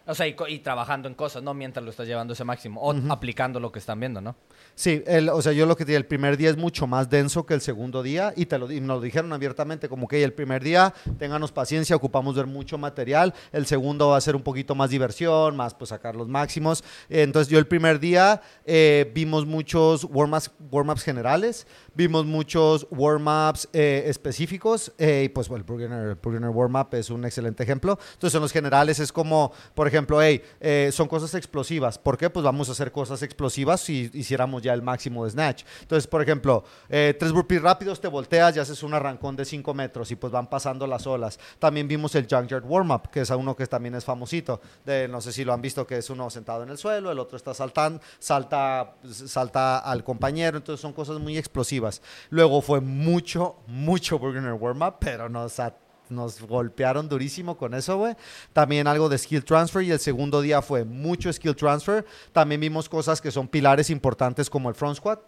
o 0.09 0.15
sea, 0.15 0.27
y, 0.27 0.59
trabajando 0.61 1.07
en 1.07 1.15
cosas, 1.15 1.43
¿no? 1.43 1.53
Mientras 1.53 1.85
lo 1.85 1.91
estás 1.91 2.09
llevando 2.09 2.33
ese 2.33 2.43
máximo 2.43 2.81
o 2.81 2.95
aplicando 3.13 3.61
lo 3.61 3.71
que 3.71 3.79
están 3.79 4.01
viendo, 4.01 4.23
¿no? 4.23 4.37
Sí, 4.75 5.03
el, 5.07 5.29
o 5.29 5.43
sea, 5.43 5.53
yo 5.53 5.67
lo 5.67 5.77
que 5.77 5.85
te 5.85 5.95
el 5.95 6.07
primer 6.07 6.39
día 6.39 6.49
es 6.49 6.57
mucho 6.57 6.87
más 6.87 7.11
denso 7.11 7.45
que 7.45 7.53
el 7.53 7.61
segundo 7.61 8.03
día 8.03 8.33
y 8.35 8.47
te 8.47 8.59
lo, 8.59 8.73
y 8.73 8.81
nos 8.81 8.97
lo 8.97 9.01
dijeron 9.03 9.31
abiertamente, 9.35 9.87
como 9.87 10.09
que 10.09 10.25
el 10.25 10.33
primer 10.33 10.65
día, 10.65 10.95
ténganos 11.19 11.53
paciencia, 11.53 11.95
ocupamos 11.95 12.37
ver 12.37 12.47
mucho 12.47 12.79
material, 12.79 13.35
el 13.53 13.67
segundo 13.67 14.09
va 14.09 14.17
a 14.17 14.21
ser 14.23 14.35
un 14.35 14.43
poquito 14.43 14.75
más 14.75 14.89
diversión, 14.89 15.55
más 15.57 15.75
pues 15.75 15.91
sacar 15.91 16.17
los 16.17 16.27
máximos. 16.27 16.83
Entonces 17.11 17.51
yo 17.51 17.59
el 17.59 17.67
primer 17.67 18.01
día 18.01 18.41
eh, 18.65 19.11
vimos 19.15 19.45
muchos 19.45 20.05
warm-ups 20.05 20.53
warm-ups 20.71 21.03
generales, 21.03 21.67
vimos 21.95 22.25
muchos 22.25 22.87
warm-ups 22.91 23.69
eh, 23.75 24.05
específicos 24.07 24.91
eh, 24.97 25.25
y 25.27 25.29
pues 25.29 25.49
bueno, 25.49 25.65
el 25.65 25.67
Burgener, 25.67 26.15
Burgener 26.15 26.49
warm-up 26.49 26.89
es 26.93 27.11
un 27.11 27.27
excelente 27.27 27.63
ejemplo. 27.63 27.99
Entonces 28.15 28.35
en 28.35 28.41
los 28.41 28.53
generales 28.53 29.01
es 29.01 29.13
como, 29.13 29.53
por 29.75 29.87
ejemplo, 29.87 29.98
hey, 30.21 30.43
eh, 30.61 30.91
son 30.93 31.09
cosas 31.09 31.35
explosivas. 31.35 31.99
¿Por 31.99 32.17
qué? 32.19 32.31
Pues 32.31 32.45
vamos 32.45 32.69
a 32.69 32.73
hacer 32.73 32.93
cosas 32.93 33.23
explosivas 33.23 33.81
si 33.81 34.11
hiciéramos 34.15 34.63
ya 34.63 34.75
el 34.75 34.83
máximo 34.83 35.25
de 35.25 35.31
snatch. 35.31 35.65
Entonces, 35.81 36.07
por 36.07 36.23
ejemplo, 36.23 36.65
eh, 36.89 37.17
tres 37.19 37.33
burpees 37.33 37.63
rápidos, 37.63 38.01
te 38.01 38.09
volteas 38.09 38.57
y 38.57 38.61
haces 38.61 38.83
un 38.83 38.95
arrancón 38.95 39.37
de 39.37 39.45
5 39.45 39.75
metros 39.75 40.11
y 40.11 40.17
pues 40.17 40.33
van 40.33 40.49
pasando 40.49 40.87
las 40.87 41.07
olas. 41.07 41.39
También 41.59 41.89
vimos 41.89 42.15
el 42.15 42.27
Junkyard 42.29 42.65
Warm-Up, 42.65 43.11
que 43.11 43.21
es 43.23 43.31
uno 43.31 43.57
que 43.57 43.67
también 43.67 43.95
es 43.95 44.05
famosito. 44.05 44.61
De, 44.85 45.09
no 45.09 45.21
sé 45.21 45.33
si 45.33 45.45
lo 45.45 45.53
han 45.53 45.63
visto, 45.63 45.87
que 45.87 45.99
es 45.99 46.11
uno 46.11 46.29
sentado 46.31 46.63
en 46.63 46.69
el 46.71 46.79
suelo, 46.79 47.11
el 47.11 47.19
otro 47.19 47.37
está 47.37 47.55
saltando, 47.55 48.01
salta, 48.19 48.95
salta 49.11 49.79
al 49.79 50.05
compañero. 50.05 50.57
Entonces 50.57 50.81
son 50.81 50.93
cosas 50.93 51.19
muy 51.19 51.37
explosivas. 51.39 52.03
Luego 52.31 52.61
fue 52.63 52.81
mucho, 52.81 53.57
mucho 53.67 54.19
Burgener 54.19 54.53
Warm-Up, 54.55 54.97
pero 55.01 55.29
nos 55.29 55.59
at- 55.61 55.75
nos 56.11 56.41
golpearon 56.41 57.09
durísimo 57.09 57.57
con 57.57 57.75
eso, 57.75 57.99
güey. 57.99 58.15
También 58.53 58.87
algo 58.87 59.09
de 59.09 59.19
skill 59.19 59.45
transfer 59.45 59.83
y 59.83 59.91
el 59.91 60.01
segundo 60.01 60.41
día 60.41 60.63
fue 60.63 60.85
mucho 60.85 61.33
skill 61.33 61.57
transfer. 61.57 62.05
También 62.33 62.61
vimos 62.61 62.89
cosas 62.89 63.21
que 63.21 63.31
son 63.31 63.49
pilares 63.49 63.91
importantes 63.91 64.49
como 64.51 64.69
el 64.69 64.75
front 64.75 64.97
squat. 64.97 65.21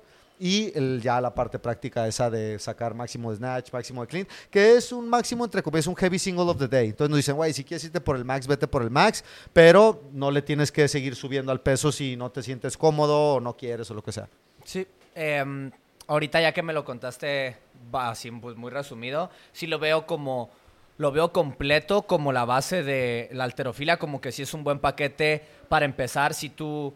y 0.42 0.72
ya 1.00 1.20
la 1.20 1.34
parte 1.34 1.58
práctica 1.58 2.08
esa 2.08 2.30
de 2.30 2.58
sacar 2.58 2.94
máximo 2.94 3.30
de 3.30 3.37
snatch, 3.37 3.70
máximo 3.75 4.00
de 4.00 4.06
clean, 4.06 4.28
que 4.50 4.75
es 4.75 4.90
un 4.90 5.06
máximo 5.06 5.44
entre 5.44 5.62
comillas, 5.62 5.87
un 5.87 5.94
heavy 5.94 6.18
single 6.18 6.44
of 6.44 6.56
the 6.56 6.66
day. 6.66 6.88
Entonces 6.88 7.10
nos 7.10 7.18
dicen, 7.18 7.37
güey, 7.37 7.52
si 7.52 7.62
quieres 7.62 7.84
irte 7.84 8.00
por 8.00 8.16
el 8.16 8.25
max, 8.25 8.46
vete 8.46 8.66
por 8.66 8.80
el 8.82 8.88
max, 8.90 9.22
pero 9.52 10.02
no 10.12 10.30
le 10.30 10.40
tienes 10.40 10.72
que 10.72 10.88
seguir 10.88 11.14
subiendo 11.14 11.52
al 11.52 11.60
peso 11.60 11.92
si 11.92 12.16
no 12.16 12.30
te 12.30 12.42
sientes 12.42 12.78
cómodo 12.78 13.34
o 13.34 13.40
no 13.40 13.54
quieres 13.54 13.90
o 13.90 13.94
lo 13.94 14.02
que 14.02 14.12
sea. 14.12 14.28
Sí. 14.64 14.87
em, 15.14 15.70
ahorita 16.06 16.40
ya 16.40 16.52
que 16.52 16.62
me 16.62 16.72
lo 16.72 16.84
contaste 16.87 17.56
así 17.92 18.30
pues, 18.30 18.56
muy 18.56 18.70
resumido, 18.70 19.30
sí 19.52 19.66
lo 19.66 19.78
veo 19.78 20.06
como 20.06 20.50
lo 21.00 21.12
veo 21.12 21.33
completo 21.33 22.02
como 22.02 22.30
la 22.30 22.45
base 22.45 22.83
de 22.83 23.30
la 23.33 23.45
alterofilia, 23.45 23.97
como 23.97 24.21
que 24.21 24.33
sí 24.33 24.42
es 24.42 24.52
un 24.52 24.64
buen 24.64 24.80
paquete 24.80 25.42
para 25.71 25.87
empezar 25.87 26.35
si 26.35 26.50
tú 26.50 26.92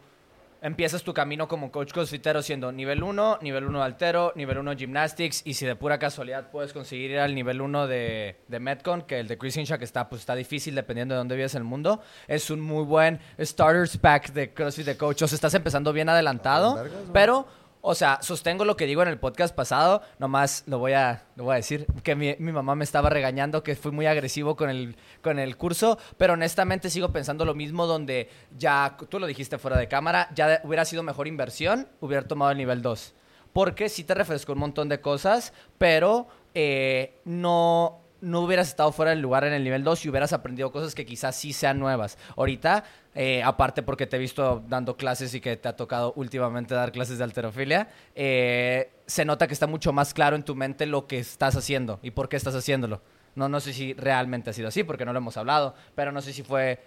empiezas 0.61 1.03
tu 1.03 1.15
camino 1.15 1.49
como 1.49 1.73
coach 1.73 1.91
crossfitero 1.91 2.43
siendo 2.43 2.71
nivel 2.71 3.03
1, 3.03 3.39
nivel 3.41 3.65
1 3.65 3.79
de 3.79 3.85
altero, 3.85 4.33
nivel 4.37 4.59
1 4.59 4.77
gymnastics 4.77 5.41
y 5.47 5.55
si 5.55 5.65
de 5.65 5.75
pura 5.75 5.99
casualidad 5.99 6.51
puedes 6.51 6.75
conseguir 6.75 7.13
ir 7.13 7.19
al 7.19 7.35
nivel 7.35 7.63
1 7.63 7.87
de, 7.87 8.37
de 8.47 8.61
Metcon, 8.61 9.03
que 9.03 9.21
el 9.21 9.27
de 9.27 9.39
Chris 9.39 9.57
Hinchak 9.57 9.81
está, 9.81 10.07
pues, 10.11 10.21
está 10.21 10.35
difícil 10.35 10.75
dependiendo 10.75 11.15
de 11.15 11.21
dónde 11.21 11.37
vives 11.37 11.55
en 11.55 11.63
el 11.63 11.65
mundo, 11.65 12.03
es 12.29 12.51
un 12.51 12.61
muy 12.61 12.85
buen 12.85 13.21
starters 13.41 13.97
pack 13.97 14.35
de 14.35 14.53
CrossFit 14.53 14.85
de 14.85 14.99
coach. 14.99 15.23
O 15.23 15.29
sea, 15.29 15.37
estás 15.37 15.55
empezando 15.55 15.95
bien 15.95 16.11
adelantado, 16.11 16.85
pero, 17.15 17.47
o 17.87 17.95
sea, 17.95 18.19
sostengo 18.23 18.65
lo 18.65 18.79
que 18.79 18.87
digo 18.87 19.03
en 19.03 19.09
el 19.09 19.19
podcast 19.19 19.55
pasado, 19.55 20.01
nomás 20.19 20.65
lo 20.67 20.79
voy 20.79 20.95
a, 20.95 21.27
lo 21.37 21.45
voy 21.45 21.53
a 21.53 21.57
decir, 21.57 21.87
que 22.03 22.17
mi, 22.17 22.35
mamá 22.39 22.75
me 22.75 22.83
estaba 22.83 23.11
regañando 23.11 23.63
que 23.63 23.77
fui 23.77 23.93
muy 23.93 24.07
agresivo 24.07 24.57
con 24.57 24.71
el, 24.71 24.97
con 25.21 25.39
el 25.39 25.59
curso, 25.59 25.99
pero 26.17 26.33
honestamente 26.33 26.89
sigo 26.89 27.13
pensando 27.13 27.45
lo 27.45 27.55
mismo 27.55 27.87
donde 27.87 28.31
ya, 28.57 28.97
tú 29.11 29.21
lo 29.21 29.27
dijiste 29.27 29.59
fuera 29.59 29.77
de 29.77 29.87
cámara, 29.87 30.31
ya 30.35 30.63
hubiera 30.65 30.87
sido 30.87 31.03
mejor 31.03 31.29
inversión, 31.29 31.87
hubiera 32.01 32.27
tomado 32.27 32.53
el 32.53 32.57
nivel 32.57 32.81
2. 32.81 33.13
Porque 33.53 33.91
sí 33.91 34.03
te 34.03 34.15
refrescó 34.15 34.55
un 34.55 34.61
montón 34.61 34.89
de 34.89 35.03
cosas, 35.03 35.53
pero 35.77 36.27
eh, 36.55 37.21
no, 37.27 38.01
no 38.23 38.41
hubieras 38.41 38.69
estado 38.69 38.93
fuera 38.93 39.11
del 39.11 39.21
lugar 39.21 39.45
en 39.45 39.53
el 39.53 39.63
nivel 39.63 39.85
2 39.85 40.07
y 40.07 40.09
hubieras 40.09 40.33
aprendido 40.33 40.73
cosas 40.73 40.95
que 40.95 41.05
quizás 41.05 41.37
sí 41.37 41.53
sean 41.53 41.79
nuevas. 41.79 42.17
Ahorita, 42.37 42.85
eh, 43.15 43.43
aparte 43.43 43.83
porque 43.83 44.07
te 44.07 44.17
he 44.17 44.19
visto 44.19 44.63
dando 44.69 44.97
clases 44.97 45.35
y 45.35 45.41
que 45.41 45.57
te 45.57 45.69
ha 45.69 45.77
tocado 45.77 46.13
últimamente 46.17 46.75
dar 46.75 46.93
clases 46.93 47.19
de 47.19 47.25
alterofilia, 47.25 47.89
eh, 48.15 48.91
se 49.07 49.25
nota 49.25 49.47
que 49.47 49.55
está 49.55 49.67
mucho 49.67 49.93
más 49.93 50.15
claro 50.15 50.37
en 50.37 50.43
tu 50.43 50.55
mente 50.55 50.87
lo 50.87 51.07
que 51.07 51.19
estás 51.19 51.57
haciendo 51.57 51.99
y 52.03 52.11
por 52.11 52.29
qué 52.29 52.37
estás 52.37 52.55
haciéndolo. 52.55 53.01
No, 53.35 53.49
no 53.49 53.61
sé 53.61 53.73
si 53.73 53.95
realmente 53.95 54.51
ha 54.51 54.53
sido 54.53 54.69
así, 54.69 54.85
porque 54.85 55.05
no 55.05 55.13
lo 55.13 55.19
hemos 55.19 55.37
hablado, 55.37 55.75
pero 55.95 56.13
no 56.13 56.23
sé 56.23 56.33
si 56.33 56.43
fue 56.43 56.81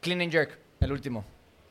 clean 0.00 0.20
and 0.20 0.30
jerk, 0.32 0.58
el 0.80 0.92
último. 0.92 1.24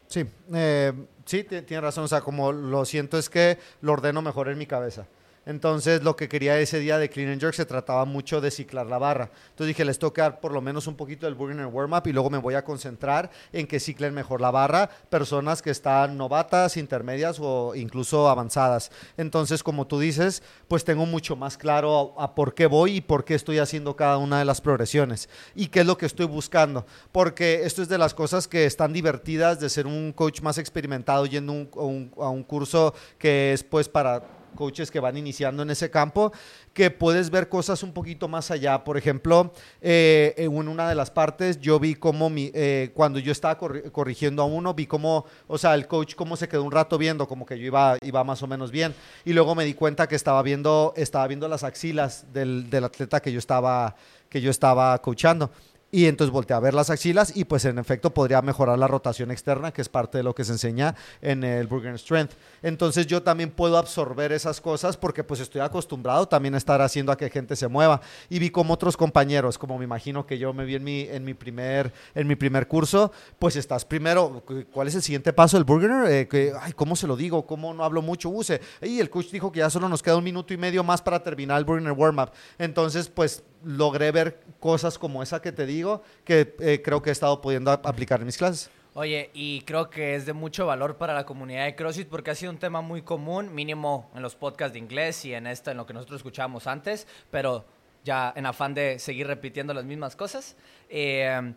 Sí, 0.07 0.25
eh, 0.53 0.91
sí, 1.25 1.43
ti- 1.43 1.61
tiene 1.61 1.81
razón. 1.81 2.03
O 2.03 2.07
sea, 2.07 2.21
como 2.21 2.51
lo 2.51 2.85
siento 2.85 3.17
es 3.17 3.29
que 3.29 3.57
lo 3.81 3.93
ordeno 3.93 4.21
mejor 4.21 4.49
en 4.49 4.57
mi 4.57 4.65
cabeza. 4.67 5.05
Entonces, 5.45 6.03
lo 6.03 6.15
que 6.15 6.29
quería 6.29 6.57
ese 6.59 6.79
día 6.79 6.97
de 6.97 7.09
Clean 7.09 7.29
and 7.29 7.41
Jerk 7.41 7.53
se 7.53 7.65
trataba 7.65 8.05
mucho 8.05 8.39
de 8.39 8.49
ciclar 8.49 8.87
la 8.87 8.97
barra. 8.97 9.29
Entonces 9.49 9.67
dije, 9.67 9.83
les 9.83 9.99
dar 9.99 10.39
por 10.39 10.51
lo 10.53 10.61
menos 10.61 10.87
un 10.87 10.95
poquito 10.95 11.25
del 11.25 11.35
Burger 11.35 11.65
Warm-Up 11.65 12.07
y 12.07 12.13
luego 12.13 12.29
me 12.29 12.37
voy 12.37 12.53
a 12.55 12.63
concentrar 12.63 13.29
en 13.51 13.67
que 13.67 13.79
ciclen 13.79 14.13
mejor 14.13 14.41
la 14.41 14.51
barra 14.51 14.89
personas 15.09 15.61
que 15.61 15.71
están 15.71 16.17
novatas, 16.17 16.77
intermedias 16.77 17.37
o 17.39 17.75
incluso 17.75 18.29
avanzadas. 18.29 18.91
Entonces, 19.17 19.63
como 19.63 19.87
tú 19.87 19.99
dices, 19.99 20.43
pues 20.67 20.83
tengo 20.83 21.05
mucho 21.05 21.35
más 21.35 21.57
claro 21.57 22.15
a, 22.17 22.35
por 22.35 22.53
qué 22.53 22.65
voy 22.65 22.97
y 22.97 23.01
por 23.01 23.25
qué 23.25 23.35
estoy 23.35 23.59
haciendo 23.59 23.95
cada 23.95 24.17
una 24.17 24.39
de 24.39 24.45
las 24.45 24.61
progresiones 24.61 25.29
y 25.55 25.67
qué 25.67 25.81
es 25.81 25.85
lo 25.85 25.97
que 25.97 26.05
estoy 26.05 26.25
buscando. 26.25 26.85
Porque 27.11 27.63
esto 27.63 27.81
es 27.81 27.89
de 27.89 27.97
las 27.97 28.13
cosas 28.13 28.47
que 28.47 28.65
están 28.65 28.93
divertidas 28.93 29.59
de 29.59 29.69
ser 29.69 29.87
un 29.87 30.13
coach 30.13 30.41
más 30.41 30.57
experimentado 30.57 31.25
yendo 31.25 31.53
un, 31.53 32.11
a 32.17 32.29
un 32.29 32.43
curso 32.43 32.93
que 33.17 33.53
es 33.53 33.63
pues 33.63 33.89
para 33.89 34.42
coaches 34.53 34.89
que 34.89 34.99
van 34.99 35.17
iniciando 35.17 35.63
en 35.63 35.69
ese 35.69 35.89
campo, 35.89 36.31
que 36.73 36.89
puedes 36.91 37.29
ver 37.29 37.49
cosas 37.49 37.83
un 37.83 37.93
poquito 37.93 38.27
más 38.27 38.51
allá. 38.51 38.83
Por 38.83 38.97
ejemplo, 38.97 39.53
eh, 39.81 40.33
en 40.37 40.67
una 40.67 40.87
de 40.87 40.95
las 40.95 41.11
partes 41.11 41.59
yo 41.59 41.79
vi 41.79 41.95
cómo 41.95 42.29
mi, 42.29 42.51
eh, 42.53 42.91
cuando 42.93 43.19
yo 43.19 43.31
estaba 43.31 43.57
corri- 43.59 43.91
corrigiendo 43.91 44.41
a 44.41 44.45
uno, 44.45 44.73
vi 44.73 44.87
cómo, 44.87 45.25
o 45.47 45.57
sea, 45.57 45.73
el 45.75 45.87
coach 45.87 46.15
cómo 46.15 46.35
se 46.37 46.47
quedó 46.47 46.63
un 46.63 46.71
rato 46.71 46.97
viendo, 46.97 47.27
como 47.27 47.45
que 47.45 47.57
yo 47.59 47.65
iba, 47.65 47.97
iba 48.01 48.23
más 48.23 48.41
o 48.43 48.47
menos 48.47 48.71
bien. 48.71 48.93
Y 49.25 49.33
luego 49.33 49.55
me 49.55 49.65
di 49.65 49.73
cuenta 49.73 50.07
que 50.07 50.15
estaba 50.15 50.41
viendo, 50.41 50.93
estaba 50.95 51.27
viendo 51.27 51.47
las 51.47 51.63
axilas 51.63 52.25
del, 52.33 52.69
del 52.69 52.83
atleta 52.83 53.21
que 53.21 53.31
yo 53.31 53.39
estaba, 53.39 53.95
que 54.29 54.41
yo 54.41 54.49
estaba 54.51 54.99
coachando. 55.01 55.51
Y 55.95 56.07
entonces 56.07 56.31
volteé 56.33 56.55
a 56.55 56.59
ver 56.59 56.73
las 56.73 56.89
axilas 56.89 57.37
y 57.37 57.45
pues 57.45 57.65
en 57.65 57.77
efecto 57.77 58.15
podría 58.15 58.41
mejorar 58.41 58.79
la 58.79 58.87
rotación 58.87 59.29
externa, 59.29 59.71
que 59.71 59.83
es 59.83 59.89
parte 59.89 60.17
de 60.17 60.23
lo 60.23 60.33
que 60.33 60.43
se 60.43 60.53
enseña 60.53 60.95
en 61.21 61.43
el 61.43 61.67
Burger 61.67 61.99
Strength. 61.99 62.31
Entonces 62.63 63.05
yo 63.05 63.21
también 63.21 63.51
puedo 63.51 63.77
absorber 63.77 64.31
esas 64.31 64.59
cosas 64.59 64.97
porque 64.97 65.23
pues 65.23 65.39
estoy 65.39 65.61
acostumbrado 65.61 66.27
también 66.27 66.55
a 66.55 66.57
estar 66.57 66.81
haciendo 66.81 67.11
a 67.11 67.15
que 67.15 67.29
gente 67.29 67.55
se 67.55 67.67
mueva. 67.67 68.01
Y 68.27 68.39
vi 68.39 68.49
como 68.49 68.73
otros 68.73 68.97
compañeros, 68.97 69.59
como 69.59 69.77
me 69.77 69.83
imagino 69.83 70.25
que 70.25 70.39
yo 70.39 70.51
me 70.51 70.65
vi 70.65 70.73
en 70.73 70.83
mi, 70.83 71.01
en 71.01 71.23
mi, 71.23 71.35
primer, 71.35 71.93
en 72.15 72.25
mi 72.25 72.35
primer 72.35 72.67
curso, 72.67 73.11
pues 73.37 73.55
estás 73.55 73.85
primero, 73.85 74.41
cu- 74.43 74.65
¿cuál 74.73 74.87
es 74.87 74.95
el 74.95 75.03
siguiente 75.03 75.31
paso 75.31 75.57
del 75.57 75.63
Burger? 75.63 76.11
Eh, 76.11 76.27
que, 76.27 76.53
ay, 76.59 76.73
¿cómo 76.73 76.95
se 76.95 77.05
lo 77.05 77.15
digo? 77.15 77.45
¿Cómo 77.45 77.71
no 77.71 77.83
hablo 77.83 78.01
mucho? 78.01 78.31
Use. 78.31 78.59
Y 78.81 78.99
el 78.99 79.11
coach 79.11 79.29
dijo 79.29 79.51
que 79.51 79.59
ya 79.59 79.69
solo 79.69 79.87
nos 79.87 80.01
queda 80.01 80.17
un 80.17 80.23
minuto 80.23 80.55
y 80.55 80.57
medio 80.57 80.83
más 80.83 81.03
para 81.03 81.21
terminar 81.21 81.59
el 81.59 81.65
Burger 81.65 81.91
Warm-Up. 81.91 82.31
Entonces 82.57 83.09
pues 83.09 83.43
logré 83.63 84.11
ver 84.11 84.39
cosas 84.59 84.97
como 84.97 85.23
esa 85.23 85.41
que 85.41 85.51
te 85.51 85.65
digo 85.65 86.03
que 86.25 86.55
eh, 86.59 86.81
creo 86.83 87.01
que 87.01 87.09
he 87.09 87.13
estado 87.13 87.41
pudiendo 87.41 87.71
ap- 87.71 87.85
aplicar 87.87 88.19
en 88.19 88.25
mis 88.25 88.37
clases. 88.37 88.69
Oye, 88.95 89.31
y 89.33 89.61
creo 89.61 89.89
que 89.89 90.15
es 90.15 90.25
de 90.27 90.33
mucho 90.33 90.67
valor 90.67 90.97
para 90.97 91.13
la 91.13 91.25
comunidad 91.25 91.65
de 91.65 91.75
CrossFit 91.75 92.07
porque 92.07 92.29
ha 92.31 92.35
sido 92.35 92.51
un 92.51 92.59
tema 92.59 92.81
muy 92.81 93.01
común, 93.01 93.53
mínimo 93.53 94.11
en 94.13 94.21
los 94.21 94.35
podcasts 94.35 94.73
de 94.73 94.79
inglés 94.79 95.25
y 95.25 95.33
en 95.33 95.47
esta, 95.47 95.71
en 95.71 95.77
lo 95.77 95.85
que 95.87 95.93
nosotros 95.93 96.17
escuchábamos 96.19 96.67
antes, 96.67 97.07
pero 97.31 97.65
ya 98.03 98.31
en 98.35 98.45
afán 98.45 98.73
de 98.75 98.99
seguir 98.99 99.25
repitiendo 99.25 99.73
las 99.73 99.85
mismas 99.85 100.15
cosas. 100.15 100.55
Eh, 100.89 101.53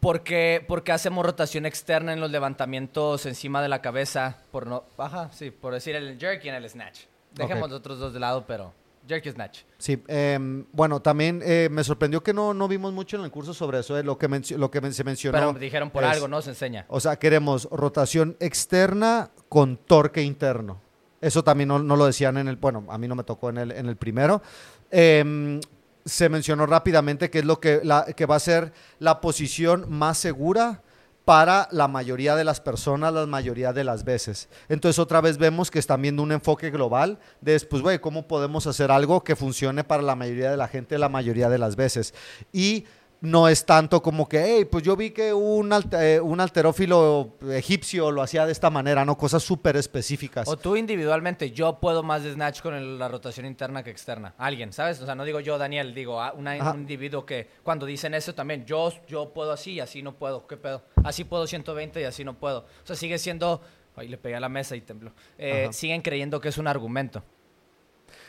¿por, 0.00 0.22
qué, 0.22 0.64
por 0.66 0.84
qué 0.84 0.92
hacemos 0.92 1.24
rotación 1.26 1.66
externa 1.66 2.12
en 2.12 2.20
los 2.20 2.30
levantamientos 2.30 3.26
encima 3.26 3.60
de 3.62 3.68
la 3.68 3.82
cabeza? 3.82 4.38
Por 4.52 4.66
no, 4.66 4.84
ajá, 4.98 5.30
sí, 5.32 5.50
por 5.50 5.72
decir 5.74 5.96
el 5.96 6.18
jerk 6.18 6.44
y 6.44 6.48
en 6.48 6.54
el 6.54 6.68
snatch. 6.68 7.00
Dejemos 7.32 7.70
los 7.70 7.80
otros 7.80 7.98
dos 7.98 8.12
de 8.14 8.20
lado, 8.20 8.44
pero 8.46 8.72
jerk 9.08 9.26
y 9.26 9.30
snatch. 9.30 9.60
Sí, 9.78 10.02
em, 10.08 10.64
bueno, 10.72 11.00
también 11.00 11.40
eh, 11.44 11.68
me 11.70 11.84
sorprendió 11.84 12.22
que 12.22 12.32
no, 12.32 12.52
no 12.54 12.68
vimos 12.68 12.92
mucho 12.92 13.16
en 13.16 13.24
el 13.24 13.30
curso 13.30 13.54
sobre 13.54 13.80
eso, 13.80 13.96
eh, 13.98 14.02
lo 14.02 14.18
que, 14.18 14.28
lo 14.56 14.70
que 14.70 14.80
men- 14.80 14.92
se 14.92 15.04
mencionó. 15.04 15.38
Pero 15.38 15.52
dijeron 15.54 15.90
por 15.90 16.04
es- 16.04 16.10
algo, 16.10 16.28
¿no? 16.28 16.42
Se 16.42 16.50
enseña. 16.50 16.84
O 16.88 17.00
sea, 17.00 17.16
queremos 17.16 17.68
rotación 17.70 18.36
externa 18.40 19.30
con 19.48 19.76
torque 19.76 20.22
interno. 20.22 20.80
Eso 21.20 21.42
también 21.42 21.68
no, 21.68 21.78
no 21.78 21.96
lo 21.96 22.06
decían 22.06 22.36
en 22.36 22.46
el, 22.48 22.56
bueno, 22.56 22.84
a 22.88 22.98
mí 22.98 23.08
no 23.08 23.14
me 23.14 23.24
tocó 23.24 23.50
en 23.50 23.58
el, 23.58 23.72
en 23.72 23.86
el 23.86 23.96
primero. 23.96 24.42
Em, 24.90 25.60
se 26.04 26.28
mencionó 26.28 26.66
rápidamente 26.66 27.30
que 27.30 27.40
es 27.40 27.44
lo 27.44 27.58
que, 27.58 27.80
la, 27.82 28.04
que 28.04 28.26
va 28.26 28.36
a 28.36 28.40
ser 28.40 28.72
la 29.00 29.20
posición 29.20 29.86
más 29.90 30.18
segura 30.18 30.82
para 31.26 31.66
la 31.72 31.88
mayoría 31.88 32.36
de 32.36 32.44
las 32.44 32.60
personas, 32.60 33.12
la 33.12 33.26
mayoría 33.26 33.72
de 33.72 33.82
las 33.82 34.04
veces. 34.04 34.48
Entonces 34.68 35.00
otra 35.00 35.20
vez 35.20 35.38
vemos 35.38 35.72
que 35.72 35.80
están 35.80 36.00
viendo 36.00 36.22
un 36.22 36.30
enfoque 36.30 36.70
global 36.70 37.18
de, 37.40 37.58
pues, 37.68 37.82
güey, 37.82 37.98
¿cómo 37.98 38.28
podemos 38.28 38.68
hacer 38.68 38.92
algo 38.92 39.24
que 39.24 39.34
funcione 39.34 39.82
para 39.82 40.04
la 40.04 40.14
mayoría 40.14 40.52
de 40.52 40.56
la 40.56 40.68
gente 40.68 40.96
la 40.98 41.08
mayoría 41.08 41.48
de 41.48 41.58
las 41.58 41.74
veces? 41.74 42.14
Y 42.52 42.84
no 43.26 43.48
es 43.48 43.64
tanto 43.66 44.00
como 44.02 44.28
que, 44.28 44.42
hey, 44.44 44.64
pues 44.64 44.82
yo 44.84 44.96
vi 44.96 45.10
que 45.10 45.32
un, 45.34 45.70
alte- 45.72 46.16
eh, 46.16 46.20
un 46.20 46.40
alterófilo 46.40 47.34
egipcio 47.52 48.10
lo 48.10 48.22
hacía 48.22 48.46
de 48.46 48.52
esta 48.52 48.70
manera, 48.70 49.04
¿no? 49.04 49.18
Cosas 49.18 49.42
súper 49.42 49.76
específicas. 49.76 50.48
O 50.48 50.56
tú 50.56 50.76
individualmente, 50.76 51.50
yo 51.50 51.78
puedo 51.80 52.02
más 52.02 52.22
de 52.22 52.32
snatch 52.32 52.60
con 52.62 52.74
el- 52.74 52.98
la 52.98 53.08
rotación 53.08 53.46
interna 53.46 53.82
que 53.82 53.90
externa. 53.90 54.34
Alguien, 54.38 54.72
¿sabes? 54.72 55.00
O 55.00 55.06
sea, 55.06 55.14
no 55.14 55.24
digo 55.24 55.40
yo, 55.40 55.58
Daniel, 55.58 55.94
digo 55.94 56.20
ah, 56.22 56.32
una- 56.36 56.72
un 56.72 56.80
individuo 56.80 57.26
que 57.26 57.48
cuando 57.62 57.84
dicen 57.86 58.14
eso 58.14 58.34
también, 58.34 58.64
yo, 58.64 58.92
yo 59.08 59.30
puedo 59.32 59.52
así 59.52 59.72
y 59.72 59.80
así 59.80 60.02
no 60.02 60.14
puedo. 60.14 60.46
¿Qué 60.46 60.56
pedo? 60.56 60.82
Así 61.04 61.24
puedo 61.24 61.46
120 61.46 62.00
y 62.00 62.04
así 62.04 62.24
no 62.24 62.34
puedo. 62.34 62.60
O 62.60 62.86
sea, 62.86 62.96
sigue 62.96 63.18
siendo... 63.18 63.60
Ay, 63.98 64.08
le 64.08 64.18
pegué 64.18 64.36
a 64.36 64.40
la 64.40 64.48
mesa 64.50 64.76
y 64.76 64.82
tembló. 64.82 65.10
Eh, 65.38 65.68
siguen 65.72 66.02
creyendo 66.02 66.38
que 66.40 66.48
es 66.50 66.58
un 66.58 66.66
argumento. 66.68 67.22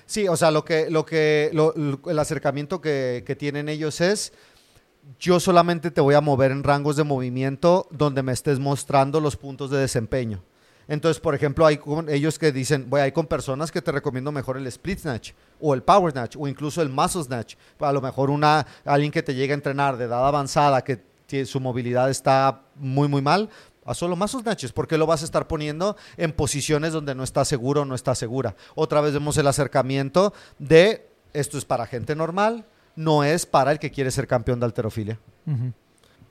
Sí, 0.06 0.28
o 0.28 0.38
sea, 0.38 0.52
lo 0.52 0.64
que, 0.64 0.90
lo 0.90 1.06
que, 1.06 1.50
lo- 1.54 1.74
lo- 1.76 2.00
el 2.10 2.18
acercamiento 2.20 2.80
que, 2.80 3.24
que 3.26 3.36
tienen 3.36 3.68
ellos 3.68 4.00
es, 4.00 4.32
yo 5.20 5.40
solamente 5.40 5.92
te 5.92 6.02
voy 6.02 6.16
a 6.16 6.22
mover 6.22 6.52
en 6.52 6.64
rangos 6.64 6.96
de 6.96 7.04
movimiento 7.04 7.88
donde 7.92 8.24
me 8.24 8.34
estés 8.34 8.60
mostrando 8.60 9.20
los 9.20 9.36
puntos 9.36 9.70
de 9.70 9.78
desempeño. 9.78 10.44
Entonces, 10.88 11.20
por 11.20 11.36
ejemplo, 11.36 11.66
hay 11.66 11.78
con 11.78 12.10
ellos 12.10 12.40
que 12.40 12.52
dicen, 12.52 12.90
voy 12.90 13.02
hay 13.02 13.12
con 13.12 13.28
personas 13.28 13.72
que 13.72 13.82
te 13.82 13.92
recomiendo 13.92 14.32
mejor 14.32 14.58
el 14.58 14.68
split 14.68 15.00
snatch 15.00 15.32
o 15.60 15.74
el 15.74 15.84
power 15.84 16.12
snatch 16.12 16.38
o 16.40 16.48
incluso 16.48 16.82
el 16.82 16.90
muscle 16.90 17.24
snatch. 17.24 17.56
A 17.80 17.92
lo 17.92 18.02
mejor 18.02 18.30
una 18.30 18.66
alguien 18.86 19.12
que 19.12 19.24
te 19.24 19.36
llega 19.36 19.54
a 19.54 19.56
entrenar 19.56 19.98
de 19.98 20.06
edad 20.06 20.26
avanzada 20.26 20.84
que 20.84 21.46
su 21.46 21.60
movilidad 21.60 22.10
está 22.10 22.62
muy 22.76 23.10
muy 23.10 23.22
mal, 23.22 23.50
a 23.86 23.94
solo 23.94 24.16
muscle 24.16 24.42
snatches, 24.42 24.72
porque 24.72 24.98
lo 24.98 25.06
vas 25.06 25.24
a 25.24 25.26
estar 25.26 25.48
poniendo 25.48 25.98
en 26.16 26.32
posiciones 26.32 26.94
donde 26.94 27.16
no 27.16 27.24
está 27.24 27.44
seguro 27.44 27.82
o 27.82 27.86
no 27.86 27.96
está 27.96 28.16
segura. 28.16 28.56
Otra 28.76 29.02
vez 29.02 29.14
vemos 29.14 29.38
el 29.38 29.48
acercamiento 29.48 30.34
de 30.58 31.10
esto 31.34 31.58
es 31.58 31.66
para 31.66 31.86
gente 31.86 32.16
normal, 32.16 32.66
no 32.98 33.24
es 33.24 33.46
para 33.46 33.72
el 33.72 33.80
que 33.80 33.92
quiere 33.92 34.12
ser 34.12 34.28
campeón 34.28 34.60
de 34.60 34.66
alterofilia. 34.66 35.18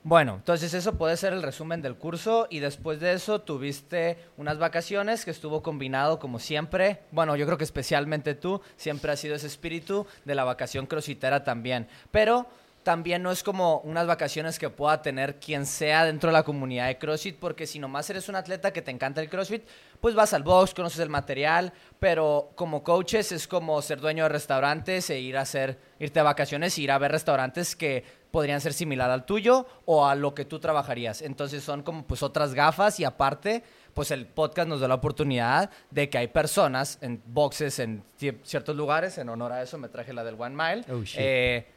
Bueno, 0.03 0.35
entonces 0.35 0.73
eso 0.73 0.93
puede 0.97 1.17
ser 1.17 1.33
el 1.33 1.41
resumen 1.41 1.81
del 1.81 1.95
curso 1.95 2.47
y 2.49 2.59
después 2.59 2.99
de 2.99 3.13
eso 3.13 3.41
tuviste 3.41 4.17
unas 4.37 4.57
vacaciones 4.59 5.25
que 5.25 5.31
estuvo 5.31 5.63
combinado 5.63 6.19
como 6.19 6.39
siempre. 6.39 7.01
Bueno, 7.11 7.35
yo 7.35 7.45
creo 7.45 7.57
que 7.57 7.63
especialmente 7.63 8.35
tú 8.35 8.61
siempre 8.77 9.11
has 9.11 9.19
sido 9.19 9.35
ese 9.35 9.47
espíritu 9.47 10.05
de 10.23 10.35
la 10.35 10.43
vacación 10.43 10.85
crossfitera 10.85 11.43
también. 11.43 11.87
Pero 12.11 12.47
también 12.87 13.21
no 13.21 13.31
es 13.31 13.43
como 13.43 13.79
unas 13.79 14.07
vacaciones 14.07 14.57
que 14.57 14.69
pueda 14.69 15.01
tener 15.01 15.41
quien 15.41 15.65
sea 15.65 16.05
dentro 16.05 16.29
de 16.29 16.33
la 16.33 16.43
comunidad 16.43 16.87
de 16.87 16.97
CrossFit, 16.97 17.37
porque 17.37 17.67
si 17.67 17.79
nomás 17.79 18.09
eres 18.09 18.29
un 18.29 18.37
atleta 18.37 18.71
que 18.71 18.81
te 18.81 18.91
encanta 18.91 19.19
el 19.19 19.29
CrossFit, 19.29 19.63
pues 19.99 20.15
vas 20.15 20.31
al 20.33 20.43
box, 20.43 20.73
conoces 20.73 20.99
el 20.99 21.09
material, 21.09 21.73
pero 21.99 22.51
como 22.55 22.85
coaches 22.85 23.33
es 23.33 23.45
como 23.45 23.81
ser 23.81 23.99
dueño 23.99 24.23
de 24.23 24.29
restaurantes 24.29 25.09
e 25.09 25.19
ir 25.19 25.35
a 25.35 25.41
hacer, 25.41 25.77
irte 25.99 26.19
de 26.19 26.23
vacaciones 26.23 26.77
e 26.77 26.81
ir 26.83 26.91
a 26.91 26.97
ver 26.97 27.11
restaurantes 27.11 27.75
que 27.75 28.05
podrían 28.31 28.61
ser 28.61 28.71
similar 28.73 29.11
al 29.11 29.25
tuyo 29.25 29.67
o 29.83 30.05
a 30.07 30.15
lo 30.15 30.33
que 30.33 30.45
tú 30.45 30.59
trabajarías. 30.59 31.21
Entonces 31.21 31.65
son 31.65 31.83
como 31.83 32.07
pues 32.07 32.23
otras 32.23 32.53
gafas 32.53 33.01
y 33.01 33.03
aparte 33.03 33.63
pues 33.93 34.11
el 34.11 34.27
podcast 34.27 34.69
nos 34.69 34.79
da 34.79 34.87
la 34.87 34.95
oportunidad 34.95 35.69
de 35.91 36.09
que 36.09 36.19
hay 36.19 36.27
personas 36.29 36.99
en 37.01 37.21
boxes 37.25 37.79
en 37.79 38.03
ci- 38.17 38.37
ciertos 38.43 38.77
lugares, 38.77 39.17
en 39.17 39.27
honor 39.27 39.51
a 39.51 39.61
eso 39.61 39.77
me 39.77 39.89
traje 39.89 40.13
la 40.13 40.23
del 40.23 40.35
One 40.39 40.55
Mile, 40.55 40.85
Oh, 40.89 41.01
shit. 41.03 41.19
eh, 41.19 41.67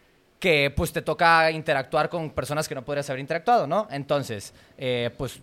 que 0.40 0.73
pues 0.75 0.92
te 0.92 1.02
toca 1.02 1.50
interactuar 1.50 2.09
con 2.09 2.30
personas 2.30 2.66
que 2.66 2.75
no 2.75 2.85
podrías 2.85 3.09
haber 3.11 3.20
interactuado, 3.20 3.66
¿no? 3.66 3.87
Entonces, 3.90 4.52
eh, 4.78 5.11
pues 5.16 5.40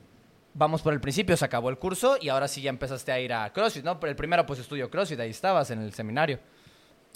vamos 0.55 0.81
por 0.81 0.91
el 0.91 0.99
principio, 0.99 1.37
se 1.37 1.45
acabó 1.45 1.69
el 1.69 1.77
curso 1.77 2.17
y 2.19 2.29
ahora 2.29 2.47
sí 2.47 2.61
ya 2.61 2.71
empezaste 2.71 3.11
a 3.11 3.19
ir 3.19 3.31
a 3.31 3.53
CrossFit, 3.53 3.85
¿no? 3.85 3.99
Pero 3.99 4.09
el 4.09 4.15
primero 4.17 4.45
pues 4.45 4.59
estudio 4.59 4.89
CrossFit, 4.89 5.19
ahí 5.19 5.29
estabas 5.29 5.69
en 5.71 5.81
el 5.83 5.93
seminario. 5.93 6.39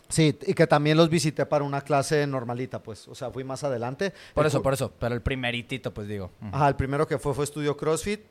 Sí, 0.09 0.37
y 0.45 0.53
que 0.53 0.67
también 0.67 0.97
los 0.97 1.09
visité 1.09 1.45
para 1.45 1.63
una 1.63 1.81
clase 1.81 2.27
normalita, 2.27 2.83
pues. 2.83 3.07
O 3.07 3.15
sea, 3.15 3.31
fui 3.31 3.43
más 3.43 3.63
adelante. 3.63 4.13
Por 4.33 4.45
El 4.45 4.49
eso, 4.49 4.61
por 4.61 4.73
eso, 4.73 4.91
pero 4.99 5.15
el 5.15 5.21
primeritito 5.21 5.93
pues 5.93 6.07
digo. 6.07 6.31
Ajá, 6.51 6.67
el 6.67 6.75
primero 6.75 7.07
que 7.07 7.17
fue 7.17 7.33
fue 7.33 7.45
estudio 7.45 7.75
CrossFit. 7.75 8.21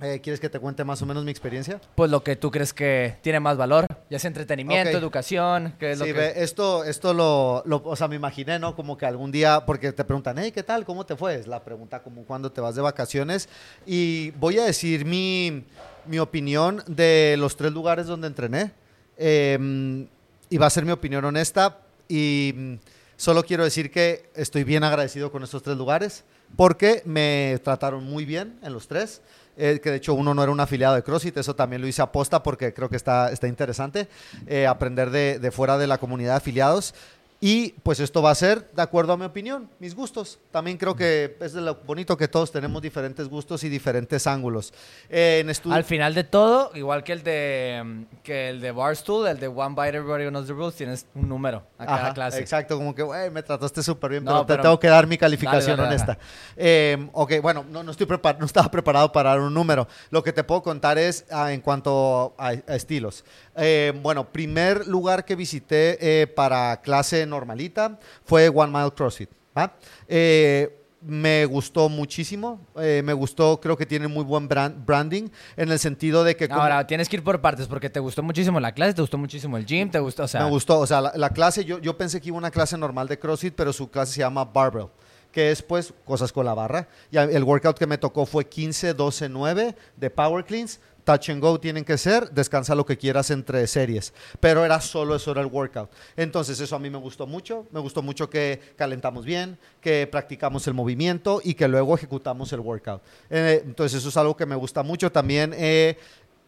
Eh, 0.00 0.20
¿Quieres 0.22 0.38
que 0.38 0.48
te 0.48 0.60
cuente 0.60 0.84
más 0.84 1.02
o 1.02 1.06
menos 1.06 1.24
mi 1.24 1.32
experiencia? 1.32 1.80
Pues 1.96 2.08
lo 2.08 2.22
que 2.22 2.36
tú 2.36 2.52
crees 2.52 2.72
que 2.72 3.16
tiene 3.20 3.40
más 3.40 3.56
valor, 3.56 3.86
ya 4.10 4.18
sea 4.18 4.28
entretenimiento, 4.28 4.90
Ok. 4.90 4.96
educación, 4.96 5.74
es 5.80 5.98
lo 5.98 6.04
Sí, 6.06 6.12
que... 6.12 6.18
ve, 6.18 6.32
esto, 6.36 6.84
esto 6.84 7.12
lo, 7.14 7.62
lo- 7.66 7.82
o 7.84 7.94
sea, 7.96 8.08
me 8.08 8.16
imaginé, 8.16 8.58
¿no? 8.58 8.74
Como 8.74 8.96
que 8.96 9.06
algún 9.06 9.30
día, 9.30 9.64
porque 9.66 9.92
te 9.92 10.04
preguntan, 10.04 10.38
hey, 10.38 10.50
¿qué 10.52 10.62
tal? 10.62 10.84
¿Cómo 10.84 11.04
te 11.04 11.14
fue? 11.16 11.34
Es 11.34 11.46
la 11.46 11.62
pregunta 11.62 12.02
como 12.02 12.22
cuando 12.24 12.50
te 12.50 12.60
vas 12.60 12.74
de 12.74 12.82
vacaciones. 12.82 13.48
Y 13.86 14.30
voy 14.32 14.58
a 14.58 14.64
decir 14.64 15.04
mi, 15.04 15.64
mi 16.06 16.18
opinión 16.18 16.82
de 16.86 17.36
los 17.38 17.56
tres 17.56 17.72
lugares 17.72 18.06
donde 18.06 18.26
entrené. 18.28 18.72
Eh, 19.16 20.06
y 20.50 20.56
va 20.56 20.66
a 20.66 20.70
ser 20.70 20.84
mi 20.84 20.92
opinión 20.92 21.24
honesta. 21.24 21.78
Y 22.08 22.54
mm, 22.56 22.74
solo 23.16 23.42
quiero 23.44 23.64
decir 23.64 23.90
que 23.90 24.30
estoy 24.34 24.64
bien 24.64 24.84
agradecido 24.84 25.30
con 25.30 25.42
estos 25.42 25.62
tres 25.62 25.76
lugares 25.76 26.24
porque 26.56 27.02
me 27.04 27.60
trataron 27.62 28.04
muy 28.04 28.24
bien 28.24 28.58
en 28.62 28.72
los 28.72 28.88
tres. 28.88 29.20
Eh, 29.60 29.80
que 29.82 29.90
de 29.90 29.96
hecho 29.96 30.14
uno 30.14 30.34
no 30.34 30.42
era 30.42 30.52
un 30.52 30.60
afiliado 30.60 30.94
de 30.94 31.02
CrossFit, 31.02 31.36
eso 31.36 31.56
también 31.56 31.82
lo 31.82 31.88
hice 31.88 32.00
aposta 32.00 32.44
porque 32.44 32.72
creo 32.72 32.88
que 32.88 32.94
está, 32.94 33.32
está 33.32 33.48
interesante 33.48 34.08
eh, 34.46 34.68
aprender 34.68 35.10
de, 35.10 35.40
de 35.40 35.50
fuera 35.50 35.76
de 35.78 35.88
la 35.88 35.98
comunidad 35.98 36.30
de 36.30 36.36
afiliados. 36.36 36.94
Y 37.40 37.70
pues 37.84 38.00
esto 38.00 38.20
va 38.20 38.32
a 38.32 38.34
ser 38.34 38.68
de 38.72 38.82
acuerdo 38.82 39.12
a 39.12 39.16
mi 39.16 39.24
opinión, 39.24 39.70
mis 39.78 39.94
gustos. 39.94 40.40
También 40.50 40.76
creo 40.76 40.96
que 40.96 41.36
es 41.40 41.52
de 41.52 41.60
lo 41.60 41.76
bonito 41.76 42.16
que 42.16 42.26
todos 42.26 42.50
tenemos 42.50 42.82
diferentes 42.82 43.28
gustos 43.28 43.62
y 43.62 43.68
diferentes 43.68 44.26
ángulos. 44.26 44.74
Eh, 45.08 45.44
en. 45.46 45.72
Al 45.72 45.84
final 45.84 46.14
de 46.14 46.24
todo, 46.24 46.72
igual 46.74 47.04
que 47.04 47.12
el 47.12 47.22
de 47.22 48.06
que 48.24 48.50
el 48.50 48.60
de 48.60 48.72
Barstool, 48.72 49.28
el 49.28 49.38
de 49.38 49.46
One 49.46 49.76
Bite 49.76 49.96
Everybody 49.98 50.28
Knows 50.28 50.48
the 50.48 50.52
Rules, 50.52 50.74
tienes 50.74 51.06
un 51.14 51.28
número 51.28 51.62
a 51.78 51.86
cada 51.86 51.98
Ajá, 51.98 52.14
clase. 52.14 52.40
Exacto, 52.40 52.76
como 52.76 52.92
que, 52.92 53.02
güey, 53.02 53.30
me 53.30 53.44
trataste 53.44 53.84
súper 53.84 54.10
bien, 54.10 54.24
No, 54.24 54.44
pero 54.44 54.58
te 54.58 54.62
tengo 54.62 54.80
que 54.80 54.88
dar 54.88 55.06
mi 55.06 55.16
calificación 55.16 55.76
Dale, 55.76 55.82
dale, 55.82 56.02
honesta. 56.02 56.18
Eh, 56.56 57.08
ok, 57.12 57.34
bueno, 57.40 57.64
no, 57.70 57.84
no, 57.84 57.92
estoy 57.92 58.08
no 58.40 58.46
estaba 58.46 58.68
preparado 58.68 59.12
para 59.12 59.30
dar 59.30 59.40
un 59.40 59.54
número. 59.54 59.86
Lo 60.10 60.24
que 60.24 60.32
te 60.32 60.42
puedo 60.42 60.62
contar 60.62 60.98
es 60.98 61.24
ah, 61.30 61.52
en 61.52 61.60
cuanto 61.60 62.34
a, 62.36 62.48
a 62.48 62.74
estilos. 62.74 63.24
Eh, 63.60 63.92
bueno, 64.02 64.30
primer 64.30 64.86
lugar 64.86 65.24
que 65.24 65.36
visité 65.36 65.98
eh, 66.00 66.26
para 66.26 66.80
clase 66.80 67.26
normalita 67.28 67.98
fue 68.24 68.48
One 68.48 68.72
Mile 68.72 68.90
CrossFit. 68.92 69.30
¿va? 69.56 69.72
Eh, 70.08 70.74
me 71.00 71.44
gustó 71.46 71.88
muchísimo, 71.88 72.60
eh, 72.76 73.02
me 73.04 73.12
gustó, 73.12 73.60
creo 73.60 73.76
que 73.76 73.86
tiene 73.86 74.08
muy 74.08 74.24
buen 74.24 74.48
brand- 74.48 74.84
branding 74.84 75.28
en 75.56 75.70
el 75.70 75.78
sentido 75.78 76.24
de 76.24 76.34
que... 76.36 76.48
como- 76.48 76.60
Ahora, 76.60 76.84
tienes 76.88 77.08
que 77.08 77.14
ir 77.16 77.22
por 77.22 77.40
partes 77.40 77.68
porque 77.68 77.88
te 77.88 78.00
gustó 78.00 78.20
muchísimo 78.24 78.58
la 78.58 78.72
clase, 78.72 78.94
te 78.94 79.00
gustó 79.02 79.16
muchísimo 79.16 79.56
el 79.56 79.64
gym, 79.64 79.88
te 79.90 80.00
gustó, 80.00 80.24
o 80.24 80.28
sea... 80.28 80.42
me 80.42 80.50
gustó, 80.50 80.80
o 80.80 80.86
sea, 80.88 81.00
la, 81.00 81.12
la 81.14 81.30
clase, 81.30 81.64
yo, 81.64 81.78
yo 81.78 81.96
pensé 81.96 82.20
que 82.20 82.28
iba 82.28 82.36
una 82.36 82.50
clase 82.50 82.76
normal 82.76 83.06
de 83.06 83.16
CrossFit, 83.16 83.54
pero 83.54 83.72
su 83.72 83.88
clase 83.88 84.14
se 84.14 84.18
llama 84.20 84.44
Barbell, 84.44 84.88
que 85.30 85.52
es 85.52 85.62
pues 85.62 85.94
cosas 86.04 86.32
con 86.32 86.44
la 86.44 86.54
barra. 86.54 86.88
Y 87.12 87.16
el 87.16 87.44
workout 87.44 87.78
que 87.78 87.86
me 87.86 87.96
tocó 87.98 88.26
fue 88.26 88.48
15, 88.48 88.94
12, 88.94 89.28
9 89.28 89.76
de 89.96 90.10
Power 90.10 90.44
Cleans. 90.44 90.80
Touch 91.08 91.30
and 91.30 91.40
go 91.40 91.58
tienen 91.58 91.86
que 91.86 91.96
ser, 91.96 92.30
descansa 92.32 92.74
lo 92.74 92.84
que 92.84 92.98
quieras 92.98 93.30
entre 93.30 93.66
series. 93.66 94.12
Pero 94.40 94.62
era 94.62 94.78
solo 94.78 95.14
eso, 95.14 95.30
era 95.30 95.40
el 95.40 95.46
workout. 95.46 95.90
Entonces 96.18 96.60
eso 96.60 96.76
a 96.76 96.78
mí 96.78 96.90
me 96.90 96.98
gustó 96.98 97.26
mucho. 97.26 97.66
Me 97.72 97.80
gustó 97.80 98.02
mucho 98.02 98.28
que 98.28 98.60
calentamos 98.76 99.24
bien, 99.24 99.56
que 99.80 100.06
practicamos 100.06 100.66
el 100.66 100.74
movimiento 100.74 101.40
y 101.42 101.54
que 101.54 101.66
luego 101.66 101.94
ejecutamos 101.94 102.52
el 102.52 102.60
workout. 102.60 103.00
Eh, 103.30 103.62
entonces 103.64 104.00
eso 104.00 104.10
es 104.10 104.16
algo 104.18 104.36
que 104.36 104.44
me 104.44 104.54
gusta 104.54 104.82
mucho. 104.82 105.10
También 105.10 105.54
eh, 105.56 105.96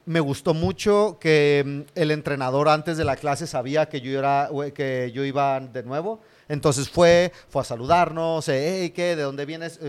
me 0.05 0.21
gustó 0.21 0.53
mucho 0.53 1.17
que 1.19 1.65
mm, 1.65 1.81
el 1.95 2.11
entrenador 2.11 2.69
antes 2.69 2.99
de 2.99 3.05
la 3.07 3.17
clase 3.17 3.47
sabía 3.47 3.89
que 3.89 4.03
yo, 4.03 4.19
era, 4.19 4.51
que 4.75 5.11
yo 5.15 5.25
iba 5.25 5.59
de 5.59 5.83
nuevo. 5.85 6.21
Entonces 6.51 6.91
fue, 6.91 7.33
fue 7.49 7.63
a 7.63 7.65
saludarnos, 7.65 8.47
eh, 8.51 8.83
hey, 8.83 8.91
¿qué? 8.91 9.17
¿De 9.17 9.23
dónde 9.23 9.47
vienes? 9.47 9.81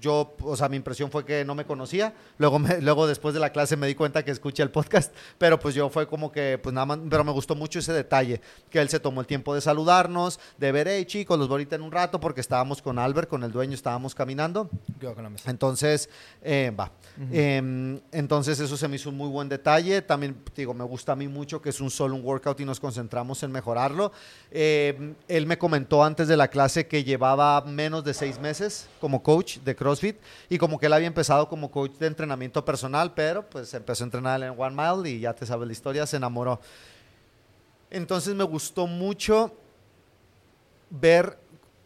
Yo, 0.00 0.34
o 0.42 0.56
sea, 0.56 0.68
mi 0.68 0.76
impresión 0.76 1.10
fue 1.10 1.24
que 1.24 1.44
no 1.44 1.54
me 1.54 1.64
conocía. 1.64 2.14
Luego, 2.38 2.58
me- 2.58 2.80
luego 2.80 3.06
después 3.06 3.34
de 3.34 3.40
la 3.40 3.50
clase 3.50 3.76
me 3.76 3.86
di 3.86 3.94
cuenta 3.94 4.24
que 4.24 4.30
escuché 4.30 4.62
el 4.62 4.70
podcast, 4.70 5.14
pero 5.38 5.58
pues 5.58 5.74
yo 5.74 5.88
fue 5.90 6.06
como 6.06 6.32
que, 6.32 6.58
pues 6.62 6.72
nada 6.72 6.86
más, 6.86 6.98
pero 7.08 7.22
me 7.24 7.32
gustó 7.32 7.54
mucho 7.54 7.78
ese 7.78 7.92
detalle, 7.92 8.40
que 8.70 8.80
él 8.80 8.88
se 8.88 8.98
tomó 9.00 9.20
el 9.20 9.26
tiempo 9.26 9.54
de 9.54 9.60
saludarnos, 9.60 10.40
de 10.58 10.72
ver, 10.72 10.88
hey 10.88 11.04
chicos, 11.04 11.38
los 11.38 11.48
veo 11.48 11.54
ahorita 11.54 11.76
en 11.76 11.82
un 11.82 11.92
rato, 11.92 12.18
porque 12.20 12.40
estábamos 12.40 12.80
con 12.82 12.98
Albert, 12.98 13.28
con 13.28 13.42
el 13.44 13.52
dueño, 13.52 13.74
estábamos 13.74 14.14
caminando. 14.14 14.70
Yo 15.00 15.14
con 15.14 15.24
la 15.24 15.30
mesa. 15.30 15.50
Entonces, 15.50 16.08
eh, 16.42 16.72
va. 16.78 16.90
Eh, 17.30 18.00
entonces, 18.12 18.58
eso 18.60 18.76
se 18.76 18.88
me 18.88 18.96
hizo 18.96 19.10
un 19.10 19.16
muy 19.16 19.28
buen 19.28 19.48
detalle. 19.48 20.02
También, 20.02 20.36
digo, 20.56 20.72
me 20.74 20.84
gusta 20.84 21.12
a 21.12 21.16
mí 21.16 21.28
mucho 21.28 21.60
que 21.60 21.70
es 21.70 21.80
un 21.80 21.90
solo 21.90 22.14
un 22.14 22.24
workout 22.24 22.58
y 22.60 22.64
nos 22.64 22.80
concentramos 22.80 23.42
en 23.42 23.52
mejorarlo. 23.52 24.12
Eh, 24.50 25.14
él 25.28 25.46
me 25.46 25.58
comentó 25.58 26.02
antes 26.04 26.28
de 26.28 26.36
la 26.36 26.48
clase 26.48 26.86
que 26.86 27.04
llevaba 27.04 27.60
menos 27.62 28.04
de 28.04 28.14
seis 28.14 28.38
meses 28.38 28.88
como 29.00 29.22
coach 29.22 29.58
de 29.58 29.76
CrossFit 29.90 30.16
y 30.48 30.58
como 30.58 30.78
que 30.78 30.86
él 30.86 30.92
había 30.92 31.06
empezado 31.08 31.48
como 31.48 31.70
coach 31.70 31.92
de 31.98 32.06
entrenamiento 32.06 32.64
personal, 32.64 33.12
pero 33.14 33.48
pues 33.48 33.72
empezó 33.74 34.04
a 34.04 34.06
entrenar 34.06 34.42
en 34.42 34.54
One 34.56 34.76
Mile 34.76 35.10
y 35.10 35.20
ya 35.20 35.34
te 35.34 35.44
sabes 35.46 35.66
la 35.66 35.72
historia, 35.72 36.06
se 36.06 36.16
enamoró. 36.16 36.60
Entonces, 37.90 38.34
me 38.34 38.44
gustó 38.44 38.86
mucho 38.86 39.52
ver 40.90 41.38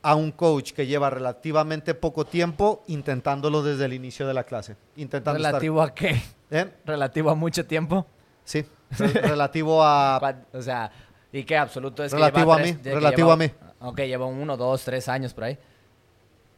a 0.02 0.14
un 0.14 0.32
coach 0.32 0.72
que 0.72 0.86
lleva 0.86 1.08
relativamente 1.08 1.94
poco 1.94 2.26
tiempo 2.26 2.82
intentándolo 2.88 3.62
desde 3.62 3.86
el 3.86 3.94
inicio 3.94 4.26
de 4.26 4.34
la 4.34 4.44
clase. 4.44 4.76
Intentando 4.96 5.38
estar- 5.38 5.52
¿Relativo 5.52 5.80
a 5.82 5.94
qué? 5.94 6.20
¿Eh? 6.50 6.70
¿Relativo 6.84 7.30
a 7.30 7.34
mucho 7.34 7.64
tiempo? 7.64 8.06
Sí, 8.44 8.66
re- 8.98 9.08
relativo 9.22 9.82
a... 9.82 10.18
¿Cuán- 10.20 10.44
O 10.52 10.60
sea, 10.60 10.90
¿y 11.32 11.42
qué 11.44 11.56
absoluto 11.56 12.04
es 12.04 12.12
que 12.12 12.16
Relativo 12.18 12.44
lleva 12.44 12.54
a 12.54 12.58
tres- 12.58 12.76
mí, 12.76 12.82
que 12.82 12.94
relativo 12.94 13.28
lleva- 13.28 13.32
a 13.32 13.48
mí. 13.48 13.50
Ok, 13.80 13.98
lleva 14.00 14.26
uno, 14.26 14.56
dos, 14.58 14.84
tres 14.84 15.08
años 15.08 15.32
por 15.32 15.44
ahí. 15.44 15.58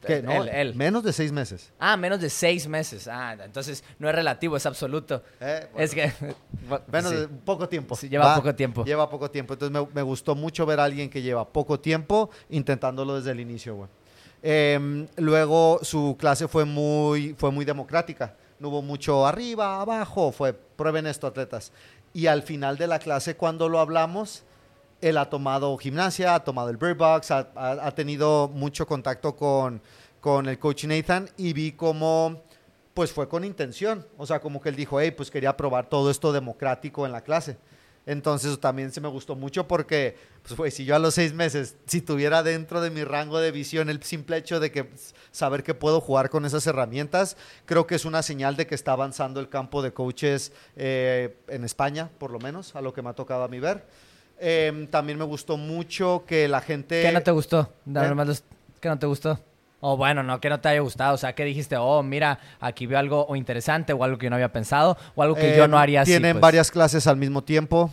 ¿Qué? 0.06 0.22
No, 0.22 0.32
Él, 0.32 0.48
él. 0.48 0.74
Menos 0.74 1.02
de 1.02 1.12
seis 1.12 1.32
meses. 1.32 1.72
Ah, 1.78 1.96
menos 1.96 2.20
de 2.20 2.30
seis 2.30 2.66
meses. 2.66 3.08
Ah, 3.08 3.36
entonces 3.44 3.84
no 3.98 4.08
es 4.08 4.14
relativo, 4.14 4.56
es 4.56 4.66
absoluto. 4.66 5.22
Eh, 5.40 5.68
bueno, 5.72 5.84
Es 5.84 5.94
que... 5.94 6.12
menos 6.92 7.12
sí. 7.12 7.16
de 7.18 7.28
poco 7.28 7.68
tiempo. 7.68 7.96
Sí, 7.96 8.08
lleva 8.08 8.34
poco 8.34 8.54
tiempo. 8.54 8.84
Lleva 8.84 9.08
poco 9.10 9.30
tiempo. 9.30 9.54
Entonces 9.54 9.72
me, 9.72 9.86
me 9.94 10.02
gustó 10.02 10.34
mucho 10.34 10.64
ver 10.66 10.80
a 10.80 10.84
alguien 10.84 11.10
que 11.10 11.22
lleva 11.22 11.46
poco 11.48 11.80
tiempo 11.80 12.30
intentándolo 12.48 13.16
desde 13.16 13.32
el 13.32 13.40
inicio, 13.40 13.74
güey. 13.76 13.88
Em, 14.42 15.08
luego 15.16 15.80
su 15.82 16.16
clase 16.18 16.46
fue 16.46 16.64
muy, 16.64 17.34
fue 17.36 17.50
muy 17.50 17.64
democrática. 17.64 18.34
No 18.58 18.68
hubo 18.68 18.82
mucho 18.82 19.26
arriba, 19.26 19.80
abajo. 19.80 20.32
Fue, 20.32 20.52
prueben 20.52 21.06
esto, 21.06 21.26
atletas. 21.26 21.72
Y 22.12 22.28
al 22.28 22.42
final 22.42 22.78
de 22.78 22.86
la 22.86 22.98
clase, 22.98 23.36
cuando 23.36 23.68
lo 23.68 23.80
hablamos, 23.80 24.44
él 25.08 25.18
ha 25.18 25.28
tomado 25.30 25.76
gimnasia, 25.78 26.34
ha 26.34 26.44
tomado 26.44 26.70
el 26.70 26.76
Bird 26.76 26.96
Box, 26.96 27.30
ha, 27.30 27.48
ha- 27.54 27.86
ha 27.86 27.90
tenido 27.92 28.48
mucho 28.52 28.86
contacto 28.86 29.36
con, 29.36 29.80
con 30.20 30.48
el 30.48 30.58
coach 30.58 30.84
Nathan 30.84 31.28
y 31.36 31.52
vi 31.52 31.72
cómo 31.72 32.42
pues 32.94 33.12
fue 33.12 33.28
con 33.28 33.44
intención. 33.44 34.06
O 34.16 34.24
sea, 34.26 34.40
como 34.40 34.60
que 34.60 34.70
él 34.70 34.76
dijo, 34.76 34.98
hey, 35.00 35.10
pues 35.10 35.30
quería 35.30 35.54
probar 35.56 35.86
todo 35.88 36.10
esto 36.10 36.32
democrático 36.32 37.04
en 37.04 37.12
la 37.12 37.20
clase. 37.20 37.58
Entonces 38.06 38.58
también 38.60 38.92
se 38.92 39.00
me 39.00 39.08
gustó 39.08 39.34
mucho 39.34 39.66
porque, 39.66 40.16
pues, 40.56 40.72
si 40.74 40.84
yo 40.84 40.94
a 40.94 40.98
los 41.00 41.12
seis 41.14 41.34
meses, 41.34 41.76
si 41.86 42.00
tuviera 42.00 42.44
dentro 42.44 42.80
de 42.80 42.88
mi 42.90 43.02
rango 43.02 43.40
de 43.40 43.50
visión 43.50 43.90
el 43.90 44.00
simple 44.04 44.36
hecho 44.36 44.60
de 44.60 44.70
que 44.70 44.88
saber 45.32 45.64
que 45.64 45.74
puedo 45.74 46.00
jugar 46.00 46.30
con 46.30 46.44
esas 46.46 46.64
herramientas, 46.68 47.36
creo 47.66 47.86
que 47.88 47.96
es 47.96 48.04
una 48.04 48.22
señal 48.22 48.54
de 48.56 48.68
que 48.68 48.76
está 48.76 48.92
avanzando 48.92 49.40
el 49.40 49.48
campo 49.48 49.82
de 49.82 49.92
coaches 49.92 50.52
eh, 50.76 51.36
en 51.48 51.64
España, 51.64 52.08
por 52.18 52.30
lo 52.30 52.38
menos, 52.38 52.76
a 52.76 52.80
lo 52.80 52.94
que 52.94 53.02
me 53.02 53.10
ha 53.10 53.14
tocado 53.14 53.42
a 53.42 53.48
mí 53.48 53.58
ver. 53.58 53.84
Em, 54.38 54.86
también 54.86 55.18
me 55.18 55.24
gustó 55.24 55.56
mucho 55.56 56.24
que 56.26 56.46
la 56.48 56.60
gente... 56.60 57.02
¿Qué 57.02 57.12
no 57.12 57.22
te 57.22 57.30
gustó? 57.30 57.72
¿Eh? 57.86 58.34
¿Qué 58.80 58.88
no 58.88 58.98
te 58.98 59.06
gustó? 59.06 59.40
O 59.80 59.96
bueno, 59.96 60.22
no 60.22 60.40
que 60.40 60.48
no 60.48 60.58
te 60.60 60.68
haya 60.68 60.80
gustado, 60.80 61.14
o 61.14 61.18
sea, 61.18 61.34
que 61.34 61.44
dijiste, 61.44 61.76
oh, 61.76 62.02
mira, 62.02 62.38
aquí 62.60 62.86
veo 62.86 62.98
algo 62.98 63.26
o 63.26 63.36
interesante 63.36 63.92
o 63.92 64.02
algo 64.02 64.18
que 64.18 64.24
yo 64.24 64.30
no 64.30 64.36
había 64.36 64.52
pensado 64.52 64.96
o 65.14 65.22
algo 65.22 65.34
que 65.34 65.56
yo 65.56 65.64
Eh, 65.64 65.68
no 65.68 65.78
haría 65.78 66.02
así. 66.02 66.12
Tienen 66.12 66.34
pues. 66.34 66.42
varias 66.42 66.70
clases 66.70 67.06
al 67.06 67.16
mismo 67.16 67.42
tiempo. 67.42 67.90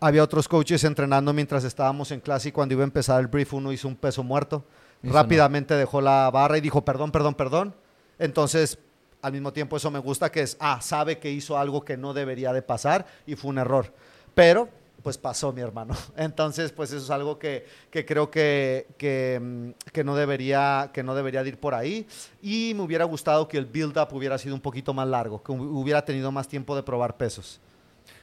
Había 0.00 0.22
otros 0.22 0.48
coaches 0.48 0.82
entrenando 0.84 1.32
mientras 1.32 1.62
estábamos 1.64 2.10
en 2.10 2.20
clase 2.20 2.48
y 2.48 2.52
cuando 2.52 2.74
iba 2.74 2.82
a 2.82 2.84
empezar 2.84 3.20
el 3.20 3.26
brief 3.26 3.52
uno 3.52 3.70
hizo 3.70 3.86
un 3.86 3.96
peso 3.96 4.22
muerto. 4.22 4.64
Rápidamente 5.02 5.74
dejó 5.74 6.00
la 6.00 6.30
barra 6.30 6.58
y 6.58 6.60
dijo, 6.60 6.84
perdón, 6.84 7.10
perdón, 7.10 7.34
perdón. 7.34 7.74
Entonces, 8.18 8.78
al 9.22 9.32
mismo 9.32 9.52
tiempo 9.52 9.76
eso 9.76 9.90
me 9.90 9.98
gusta 9.98 10.30
que 10.30 10.42
es, 10.42 10.56
ah, 10.60 10.80
sabe 10.80 11.18
que 11.18 11.30
hizo 11.30 11.58
algo 11.58 11.84
que 11.84 11.96
no 11.96 12.12
debería 12.14 12.52
de 12.52 12.62
pasar 12.62 13.06
y 13.26 13.34
fue 13.36 13.50
un 13.50 13.58
error. 13.58 13.92
Pero, 14.34 14.68
pues 15.02 15.16
pasó 15.18 15.52
mi 15.52 15.60
hermano. 15.62 15.94
Entonces, 16.16 16.72
pues 16.72 16.90
eso 16.92 17.04
es 17.04 17.10
algo 17.10 17.38
que, 17.38 17.66
que 17.90 18.04
creo 18.04 18.30
que, 18.30 18.86
que, 18.98 19.38
mm, 19.40 19.90
que 19.92 20.04
no 20.04 20.14
debería, 20.14 20.90
que 20.92 21.02
no 21.02 21.14
debería 21.14 21.42
de 21.42 21.48
ir 21.50 21.58
por 21.58 21.74
ahí. 21.74 22.06
Y 22.42 22.72
me 22.74 22.82
hubiera 22.82 23.04
gustado 23.04 23.48
que 23.48 23.58
el 23.58 23.66
build-up 23.66 24.08
hubiera 24.12 24.36
sido 24.38 24.54
un 24.54 24.60
poquito 24.60 24.92
más 24.94 25.08
largo, 25.08 25.42
que 25.42 25.52
hu- 25.52 25.80
hubiera 25.80 26.04
tenido 26.04 26.30
más 26.32 26.46
tiempo 26.48 26.76
de 26.76 26.82
probar 26.82 27.16
pesos. 27.16 27.60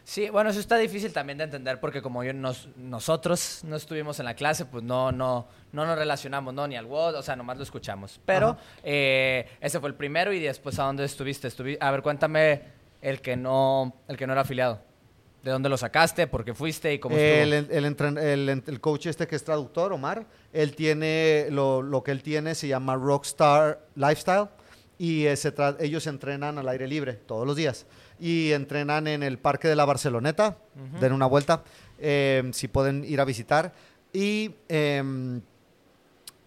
Sí, 0.10 0.30
bueno, 0.30 0.52
eso 0.52 0.62
está 0.62 0.78
difícil 0.78 1.12
también 1.12 1.38
de 1.38 1.44
entender 1.44 1.82
porque 1.82 2.02
como 2.02 2.24
yo 2.24 2.32
nos, 2.32 2.70
nosotros 2.78 3.60
no 3.66 3.76
estuvimos 3.76 4.18
en 4.20 4.26
la 4.26 4.36
clase, 4.36 4.64
pues 4.64 4.82
no, 4.82 5.12
no, 5.12 5.50
no 5.74 5.86
nos 5.86 5.98
relacionamos, 6.00 6.54
no, 6.54 6.66
ni 6.66 6.78
al 6.78 6.86
WOD, 6.86 7.16
o 7.16 7.22
sea, 7.22 7.36
nomás 7.36 7.58
lo 7.58 7.64
escuchamos. 7.64 8.18
Pero 8.26 8.56
eh, 8.84 9.50
ese 9.60 9.82
fue 9.82 9.90
el 9.90 9.96
primero 9.96 10.32
y 10.32 10.40
después 10.40 10.80
¿a 10.80 10.84
dónde 10.84 11.04
estuviste? 11.04 11.50
Estuvi- 11.50 11.78
a 11.82 11.92
ver, 11.92 12.02
cuéntame 12.04 12.62
el 13.02 13.20
que 13.20 13.36
no, 13.36 13.98
el 14.08 14.16
que 14.16 14.26
no 14.26 14.32
era 14.32 14.44
afiliado. 14.44 14.80
¿De 15.44 15.52
dónde 15.52 15.68
lo 15.68 15.76
sacaste? 15.76 16.26
¿Por 16.26 16.46
qué 16.46 16.54
fuiste? 16.54 16.94
¿Y 16.94 17.00
cómo 17.00 17.18
El, 17.18 17.52
el, 17.52 18.18
el, 18.18 18.64
el 18.66 18.80
coach 18.80 19.08
este 19.08 19.28
que 19.28 19.36
es 19.36 19.44
traductor, 19.44 19.92
Omar, 19.92 20.26
él 20.54 20.74
tiene, 20.74 21.48
lo, 21.52 21.82
lo 21.82 22.02
que 22.02 22.12
él 22.12 22.24
tiene 22.24 22.56
se 22.56 22.70
llama 22.70 22.96
Rockstar 22.96 23.82
Lifestyle 23.96 24.48
y 24.98 25.26
eh, 25.26 25.36
se 25.36 25.54
ellos 25.80 26.08
entrenan 26.08 26.58
al 26.58 26.68
aire 26.70 26.88
libre 26.88 27.14
todos 27.14 27.46
los 27.46 27.58
días 27.58 27.86
y 28.20 28.52
entrenan 28.52 29.08
en 29.08 29.24
el 29.24 29.38
Parque 29.38 29.68
de 29.68 29.76
la 29.76 29.86
Barceloneta, 29.86 30.58
den 31.00 31.14
una 31.14 31.26
vuelta, 31.26 31.64
eh, 32.00 32.50
si 32.54 32.68
pueden 32.68 33.04
ir 33.04 33.22
a 33.22 33.26
visitar. 33.26 33.74
Y 34.14 34.56
em, 34.68 35.42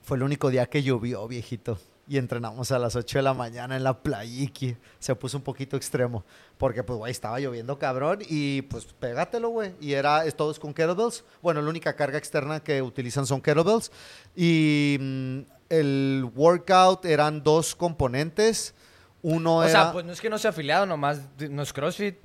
fue 0.02 0.16
el 0.16 0.22
único 0.22 0.50
día 0.50 0.66
que 0.66 0.82
llovió, 0.82 1.26
viejito. 1.28 1.78
Y 2.08 2.18
entrenamos 2.18 2.72
a 2.72 2.78
las 2.80 2.96
8 2.96 3.18
de 3.18 3.22
la 3.22 3.34
mañana 3.34 3.76
en 3.76 3.84
la 3.84 4.02
playiqui. 4.02 4.76
Se 4.98 5.14
puso 5.14 5.36
un 5.36 5.44
poquito 5.44 5.76
extremo. 5.76 6.24
Porque, 6.58 6.82
pues, 6.82 6.98
güey, 6.98 7.12
estaba 7.12 7.38
lloviendo 7.38 7.78
cabrón. 7.78 8.18
Y, 8.28 8.62
pues, 8.62 8.86
pégatelo, 8.86 9.50
güey. 9.50 9.74
Y 9.80 9.92
era, 9.92 10.24
es 10.24 10.34
todos 10.34 10.58
con 10.58 10.74
kettlebells. 10.74 11.22
Bueno, 11.40 11.62
la 11.62 11.70
única 11.70 11.94
carga 11.94 12.18
externa 12.18 12.58
que 12.58 12.82
utilizan 12.82 13.26
son 13.26 13.40
kettlebells. 13.40 13.92
Y 14.34 14.98
mm, 15.00 15.38
el 15.68 16.28
workout 16.34 17.04
eran 17.04 17.44
dos 17.44 17.76
componentes. 17.76 18.74
Uno 19.22 19.58
o 19.58 19.62
era... 19.62 19.72
sea, 19.72 19.92
pues 19.92 20.04
no 20.04 20.12
es 20.12 20.20
que 20.20 20.30
no 20.30 20.38
sea 20.38 20.50
afiliado, 20.50 20.86
nomás 20.86 21.20
no 21.50 21.62
es 21.62 21.72
CrossFit. 21.72 22.16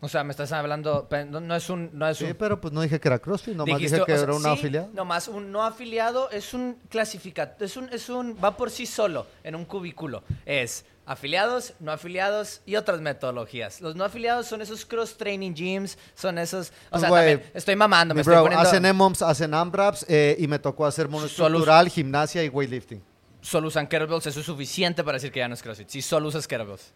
O 0.00 0.08
sea, 0.08 0.22
me 0.22 0.32
estás 0.32 0.52
hablando, 0.52 1.08
no, 1.30 1.40
no 1.40 1.56
es 1.56 1.70
un, 1.70 1.88
no 1.94 2.06
es 2.06 2.18
Sí, 2.18 2.24
un, 2.24 2.34
pero 2.34 2.60
pues 2.60 2.74
no 2.74 2.82
dije 2.82 3.00
que 3.00 3.08
era 3.08 3.18
CrossFit. 3.18 3.54
Nomás 3.54 3.78
Dijiste, 3.78 3.96
dije 3.96 4.06
que 4.06 4.12
o 4.12 4.16
sea, 4.16 4.24
era 4.24 4.34
una 4.34 4.52
sí, 4.52 4.58
afiliada. 4.58 4.88
Nomás 4.92 5.28
un 5.28 5.50
no 5.50 5.64
afiliado 5.64 6.28
es 6.30 6.52
un 6.52 6.76
clasificado, 6.90 7.52
es 7.60 7.76
un, 7.78 7.88
es 7.90 8.10
un, 8.10 8.36
va 8.42 8.54
por 8.54 8.70
sí 8.70 8.84
solo 8.84 9.26
en 9.42 9.54
un 9.54 9.64
cubículo. 9.64 10.22
Es 10.44 10.84
afiliados, 11.06 11.72
no 11.80 11.90
afiliados 11.90 12.60
y 12.66 12.76
otras 12.76 13.00
metodologías. 13.00 13.80
Los 13.80 13.96
no 13.96 14.04
afiliados 14.04 14.46
son 14.46 14.60
esos 14.60 14.84
cross 14.84 15.16
training 15.16 15.52
gyms, 15.54 15.96
son 16.14 16.36
esos, 16.38 16.68
o 16.68 16.90
Pues, 16.90 17.00
sea, 17.00 17.10
también 17.10 17.42
estoy 17.54 17.76
mamando, 17.76 18.14
me 18.14 18.20
estoy 18.20 18.36
poniendo, 18.36 18.58
hacen 18.58 18.84
EMOMs, 18.84 19.22
hacen 19.22 19.54
AMRAPs 19.54 20.04
eh, 20.08 20.36
y 20.38 20.46
me 20.48 20.58
tocó 20.58 20.84
hacer 20.84 21.08
monoestructural, 21.08 21.88
gimnasia 21.88 22.44
y 22.44 22.48
weightlifting. 22.50 23.02
Solo 23.44 23.68
usan 23.68 23.86
kettlebells, 23.86 24.26
eso 24.26 24.40
es 24.40 24.46
suficiente 24.46 25.04
para 25.04 25.16
decir 25.16 25.30
que 25.30 25.40
ya 25.40 25.48
no 25.48 25.54
es 25.54 25.62
CrossFit. 25.62 25.88
Si 25.90 26.00
solo 26.00 26.28
usas 26.28 26.48
kettlebells. 26.48 26.94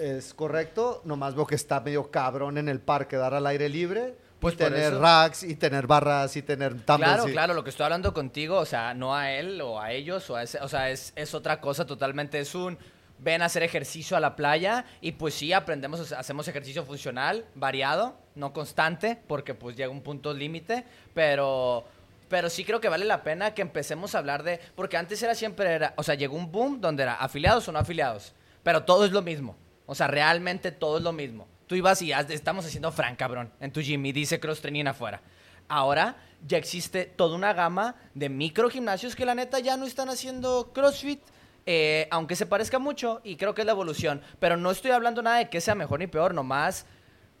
Es 0.00 0.32
correcto, 0.34 1.02
nomás 1.04 1.34
veo 1.34 1.46
que 1.46 1.54
está 1.54 1.80
medio 1.80 2.10
cabrón 2.10 2.56
en 2.56 2.68
el 2.68 2.80
parque 2.80 3.16
dar 3.16 3.34
al 3.34 3.46
aire 3.46 3.68
libre. 3.68 4.16
Pues 4.40 4.54
y 4.54 4.56
tener 4.56 4.92
eso- 4.94 5.00
racks 5.00 5.42
y 5.44 5.54
tener 5.54 5.86
barras 5.86 6.34
y 6.36 6.42
tener 6.42 6.72
dumbbells. 6.74 6.96
Claro, 6.98 7.28
y- 7.28 7.32
claro, 7.32 7.54
lo 7.54 7.62
que 7.62 7.70
estoy 7.70 7.84
hablando 7.84 8.12
contigo, 8.14 8.56
o 8.58 8.64
sea, 8.64 8.94
no 8.94 9.14
a 9.14 9.30
él 9.32 9.60
o 9.60 9.78
a 9.80 9.92
ellos, 9.92 10.28
o, 10.30 10.36
a 10.36 10.42
ese- 10.42 10.58
o 10.60 10.68
sea, 10.68 10.90
es, 10.90 11.12
es 11.14 11.34
otra 11.34 11.60
cosa 11.60 11.84
totalmente, 11.86 12.40
es 12.40 12.54
un, 12.56 12.76
ven 13.18 13.42
a 13.42 13.44
hacer 13.44 13.62
ejercicio 13.62 14.16
a 14.16 14.20
la 14.20 14.34
playa 14.34 14.84
y 15.00 15.12
pues 15.12 15.34
sí, 15.34 15.52
aprendemos, 15.52 16.10
hacemos 16.10 16.48
ejercicio 16.48 16.84
funcional, 16.84 17.44
variado, 17.54 18.16
no 18.34 18.52
constante, 18.52 19.16
porque 19.28 19.54
pues 19.54 19.76
llega 19.76 19.90
un 19.90 20.02
punto 20.02 20.32
límite, 20.32 20.86
pero... 21.14 21.84
Pero 22.32 22.48
sí 22.48 22.64
creo 22.64 22.80
que 22.80 22.88
vale 22.88 23.04
la 23.04 23.22
pena 23.22 23.52
que 23.52 23.60
empecemos 23.60 24.14
a 24.14 24.18
hablar 24.18 24.42
de... 24.42 24.58
Porque 24.74 24.96
antes 24.96 25.22
era 25.22 25.34
siempre... 25.34 25.70
Era, 25.70 25.92
o 25.98 26.02
sea, 26.02 26.14
llegó 26.14 26.34
un 26.34 26.50
boom 26.50 26.80
donde 26.80 27.02
era 27.02 27.16
afiliados 27.16 27.68
o 27.68 27.72
no 27.72 27.78
afiliados. 27.78 28.32
Pero 28.62 28.84
todo 28.84 29.04
es 29.04 29.12
lo 29.12 29.20
mismo. 29.20 29.54
O 29.84 29.94
sea, 29.94 30.06
realmente 30.06 30.72
todo 30.72 30.96
es 30.96 31.02
lo 31.04 31.12
mismo. 31.12 31.46
Tú 31.66 31.74
ibas 31.74 32.00
y 32.00 32.10
haz- 32.10 32.30
estamos 32.30 32.64
haciendo 32.64 32.90
Frank, 32.90 33.18
cabrón, 33.18 33.52
en 33.60 33.70
tu 33.70 33.82
gym 33.82 34.06
y 34.06 34.12
dice 34.12 34.40
cross 34.40 34.62
training 34.62 34.86
afuera. 34.86 35.20
Ahora 35.68 36.16
ya 36.46 36.56
existe 36.56 37.04
toda 37.04 37.36
una 37.36 37.52
gama 37.52 37.96
de 38.14 38.30
micro 38.30 38.70
gimnasios 38.70 39.14
que 39.14 39.26
la 39.26 39.34
neta 39.34 39.58
ya 39.58 39.76
no 39.76 39.84
están 39.84 40.08
haciendo 40.08 40.72
CrossFit. 40.72 41.20
eh, 41.66 42.08
aunque 42.10 42.34
se 42.34 42.46
parezca 42.46 42.78
mucho 42.78 43.20
y 43.24 43.36
creo 43.36 43.54
que 43.54 43.60
es 43.60 43.66
la 43.66 43.72
evolución. 43.72 44.22
Pero 44.40 44.56
no 44.56 44.70
estoy 44.70 44.90
hablando 44.92 45.20
nada 45.20 45.36
de 45.36 45.50
que 45.50 45.60
sea 45.60 45.74
mejor 45.74 45.98
ni 46.00 46.06
peor, 46.06 46.32
nomás 46.32 46.86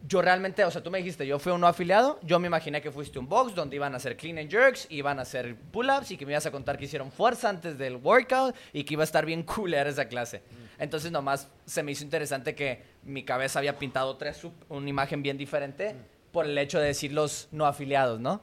yo 0.08 0.20
realmente, 0.20 0.64
o 0.64 0.70
sea, 0.70 0.82
tú 0.82 0.90
me 0.90 0.98
dijiste, 0.98 1.26
yo 1.26 1.38
fui 1.38 1.52
un 1.52 1.60
no 1.60 1.66
afiliado, 1.68 2.18
yo 2.22 2.38
me 2.40 2.48
imaginé 2.48 2.80
que 2.82 2.90
fuiste 2.90 3.18
un 3.18 3.28
box 3.28 3.54
donde 3.54 3.76
iban 3.76 3.94
a 3.94 3.98
hacer 3.98 4.16
clean 4.16 4.36
and 4.38 4.50
jerks, 4.50 4.86
iban 4.90 5.18
a 5.18 5.22
hacer 5.22 5.54
pull-ups 5.70 6.10
y 6.10 6.16
que 6.16 6.26
me 6.26 6.32
ibas 6.32 6.44
a 6.46 6.50
contar 6.50 6.76
que 6.76 6.86
hicieron 6.86 7.12
fuerza 7.12 7.48
antes 7.48 7.78
del 7.78 7.96
workout 7.96 8.54
y 8.72 8.82
que 8.84 8.94
iba 8.94 9.02
a 9.02 9.04
estar 9.04 9.24
bien 9.24 9.42
cool 9.44 9.74
esa 9.74 10.06
clase. 10.06 10.42
Entonces 10.78 11.12
nomás 11.12 11.48
se 11.66 11.82
me 11.84 11.92
hizo 11.92 12.02
interesante 12.02 12.54
que 12.54 12.82
mi 13.04 13.22
cabeza 13.24 13.60
había 13.60 13.78
pintado 13.78 14.10
otra 14.10 14.32
sup- 14.34 14.52
una 14.68 14.88
imagen 14.90 15.22
bien 15.22 15.38
diferente 15.38 15.94
por 16.32 16.46
el 16.46 16.58
hecho 16.58 16.80
de 16.80 16.86
decir 16.88 17.12
los 17.12 17.48
no 17.52 17.66
afiliados, 17.66 18.18
¿no? 18.18 18.40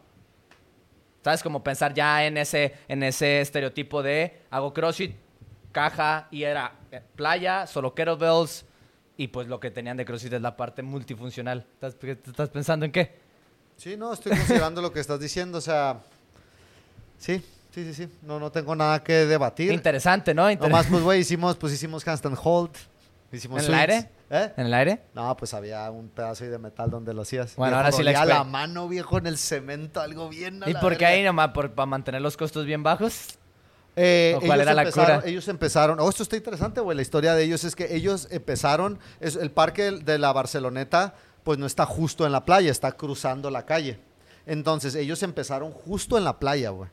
¿Sabes? 1.23 1.43
Como 1.43 1.63
pensar 1.63 1.93
ya 1.93 2.25
en 2.25 2.37
ese, 2.37 2.73
en 2.87 3.03
ese 3.03 3.41
estereotipo 3.41 4.01
de 4.01 4.41
hago 4.49 4.73
CrossFit, 4.73 5.15
caja 5.73 6.27
y 6.31 6.43
era 6.43 6.71
eh, 6.91 7.01
playa, 7.15 7.67
solo 7.67 7.93
kettlebells 7.93 8.65
y 9.19 9.27
pues 9.27 9.49
lo 9.49 9.59
que 9.59 9.69
tenían 9.69 9.97
de 9.97 10.05
CrossFit 10.05 10.31
es 10.31 10.41
la 10.41 10.55
parte 10.55 10.81
multifuncional. 10.81 11.65
¿Estás, 11.73 11.97
estás 12.25 12.47
pensando 12.49 12.85
en 12.85 12.93
qué? 12.93 13.17
Sí, 13.75 13.97
no, 13.97 14.13
estoy 14.13 14.31
considerando 14.31 14.81
lo 14.81 14.93
que 14.93 15.01
estás 15.01 15.19
diciendo. 15.19 15.57
O 15.57 15.61
sea, 15.61 15.99
sí, 17.17 17.43
sí, 17.75 17.83
sí, 17.83 17.93
sí. 17.93 18.09
No, 18.21 18.39
no 18.39 18.49
tengo 18.49 18.73
nada 18.77 19.03
que 19.03 19.25
debatir. 19.25 19.73
Interesante, 19.73 20.33
¿no? 20.33 20.49
Inter- 20.49 20.69
Nomás, 20.69 20.87
pues, 20.87 21.03
güey, 21.03 21.19
hicimos, 21.19 21.57
pues, 21.57 21.73
hicimos 21.73 22.07
handstand 22.07 22.37
hold. 22.41 22.71
Hicimos 23.33 23.61
¿En 23.61 23.67
el 23.67 23.73
aire? 23.73 24.09
¿Eh? 24.29 24.53
¿En 24.55 24.67
el 24.67 24.73
aire? 24.73 25.01
No, 25.13 25.35
pues 25.35 25.53
había 25.53 25.91
un 25.91 26.07
pedazo 26.07 26.45
ahí 26.45 26.49
de 26.49 26.57
metal 26.57 26.89
donde 26.89 27.13
lo 27.13 27.23
hacías. 27.23 27.57
Bueno, 27.57 27.71
Viejo, 27.71 27.85
ahora 27.85 27.91
sí 27.91 28.03
la 28.03 28.25
la 28.25 28.43
mano, 28.45 28.87
viejo, 28.87 29.17
en 29.17 29.27
el 29.27 29.37
cemento, 29.37 29.99
algo 29.99 30.29
bien. 30.29 30.63
a 30.63 30.69
¿Y 30.69 30.75
por 30.75 30.95
qué 30.97 31.05
ahí 31.05 31.23
nomás? 31.23 31.49
¿Por, 31.49 31.71
¿Para 31.71 31.87
mantener 31.87 32.21
los 32.21 32.37
costos 32.37 32.65
bien 32.65 32.83
bajos? 32.83 33.37
Eh, 34.01 34.33
¿O 34.37 34.39
cuál 34.39 34.61
ellos 34.61 34.71
era 34.71 34.83
la 34.83 34.91
cura? 34.91 35.21
Ellos 35.25 35.47
empezaron, 35.49 35.99
oh, 35.99 36.07
esto 36.07 36.23
está 36.23 36.37
interesante, 36.37 36.79
güey, 36.79 36.95
la 36.95 37.01
historia 37.01 37.35
de 37.35 37.43
ellos 37.43 37.65
es 37.65 37.75
que 37.75 37.93
ellos 37.93 38.29
empezaron, 38.31 38.97
es, 39.19 39.35
el 39.35 39.51
parque 39.51 39.91
de 39.91 40.17
la 40.17 40.31
Barceloneta, 40.31 41.15
pues 41.43 41.59
no 41.59 41.65
está 41.65 41.85
justo 41.85 42.25
en 42.25 42.31
la 42.31 42.45
playa, 42.45 42.71
está 42.71 42.93
cruzando 42.93 43.49
la 43.49 43.65
calle. 43.65 43.99
Entonces, 44.45 44.95
ellos 44.95 45.21
empezaron 45.21 45.73
justo 45.73 46.17
en 46.17 46.23
la 46.23 46.39
playa, 46.39 46.69
güey. 46.69 46.89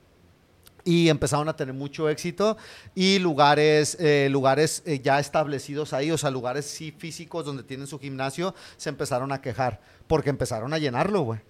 Y 0.82 1.08
empezaron 1.08 1.48
a 1.48 1.54
tener 1.54 1.74
mucho 1.74 2.08
éxito 2.08 2.56
y 2.92 3.20
lugares, 3.20 3.96
eh, 4.00 4.26
lugares 4.28 4.82
eh, 4.84 4.98
ya 4.98 5.20
establecidos 5.20 5.92
ahí, 5.92 6.10
o 6.10 6.18
sea, 6.18 6.32
lugares 6.32 6.64
sí 6.66 6.90
físicos 6.90 7.44
donde 7.44 7.62
tienen 7.62 7.86
su 7.86 8.00
gimnasio, 8.00 8.52
se 8.76 8.88
empezaron 8.88 9.30
a 9.30 9.40
quejar 9.40 9.80
porque 10.08 10.30
empezaron 10.30 10.74
a 10.74 10.78
llenarlo, 10.78 11.22
güey. 11.22 11.40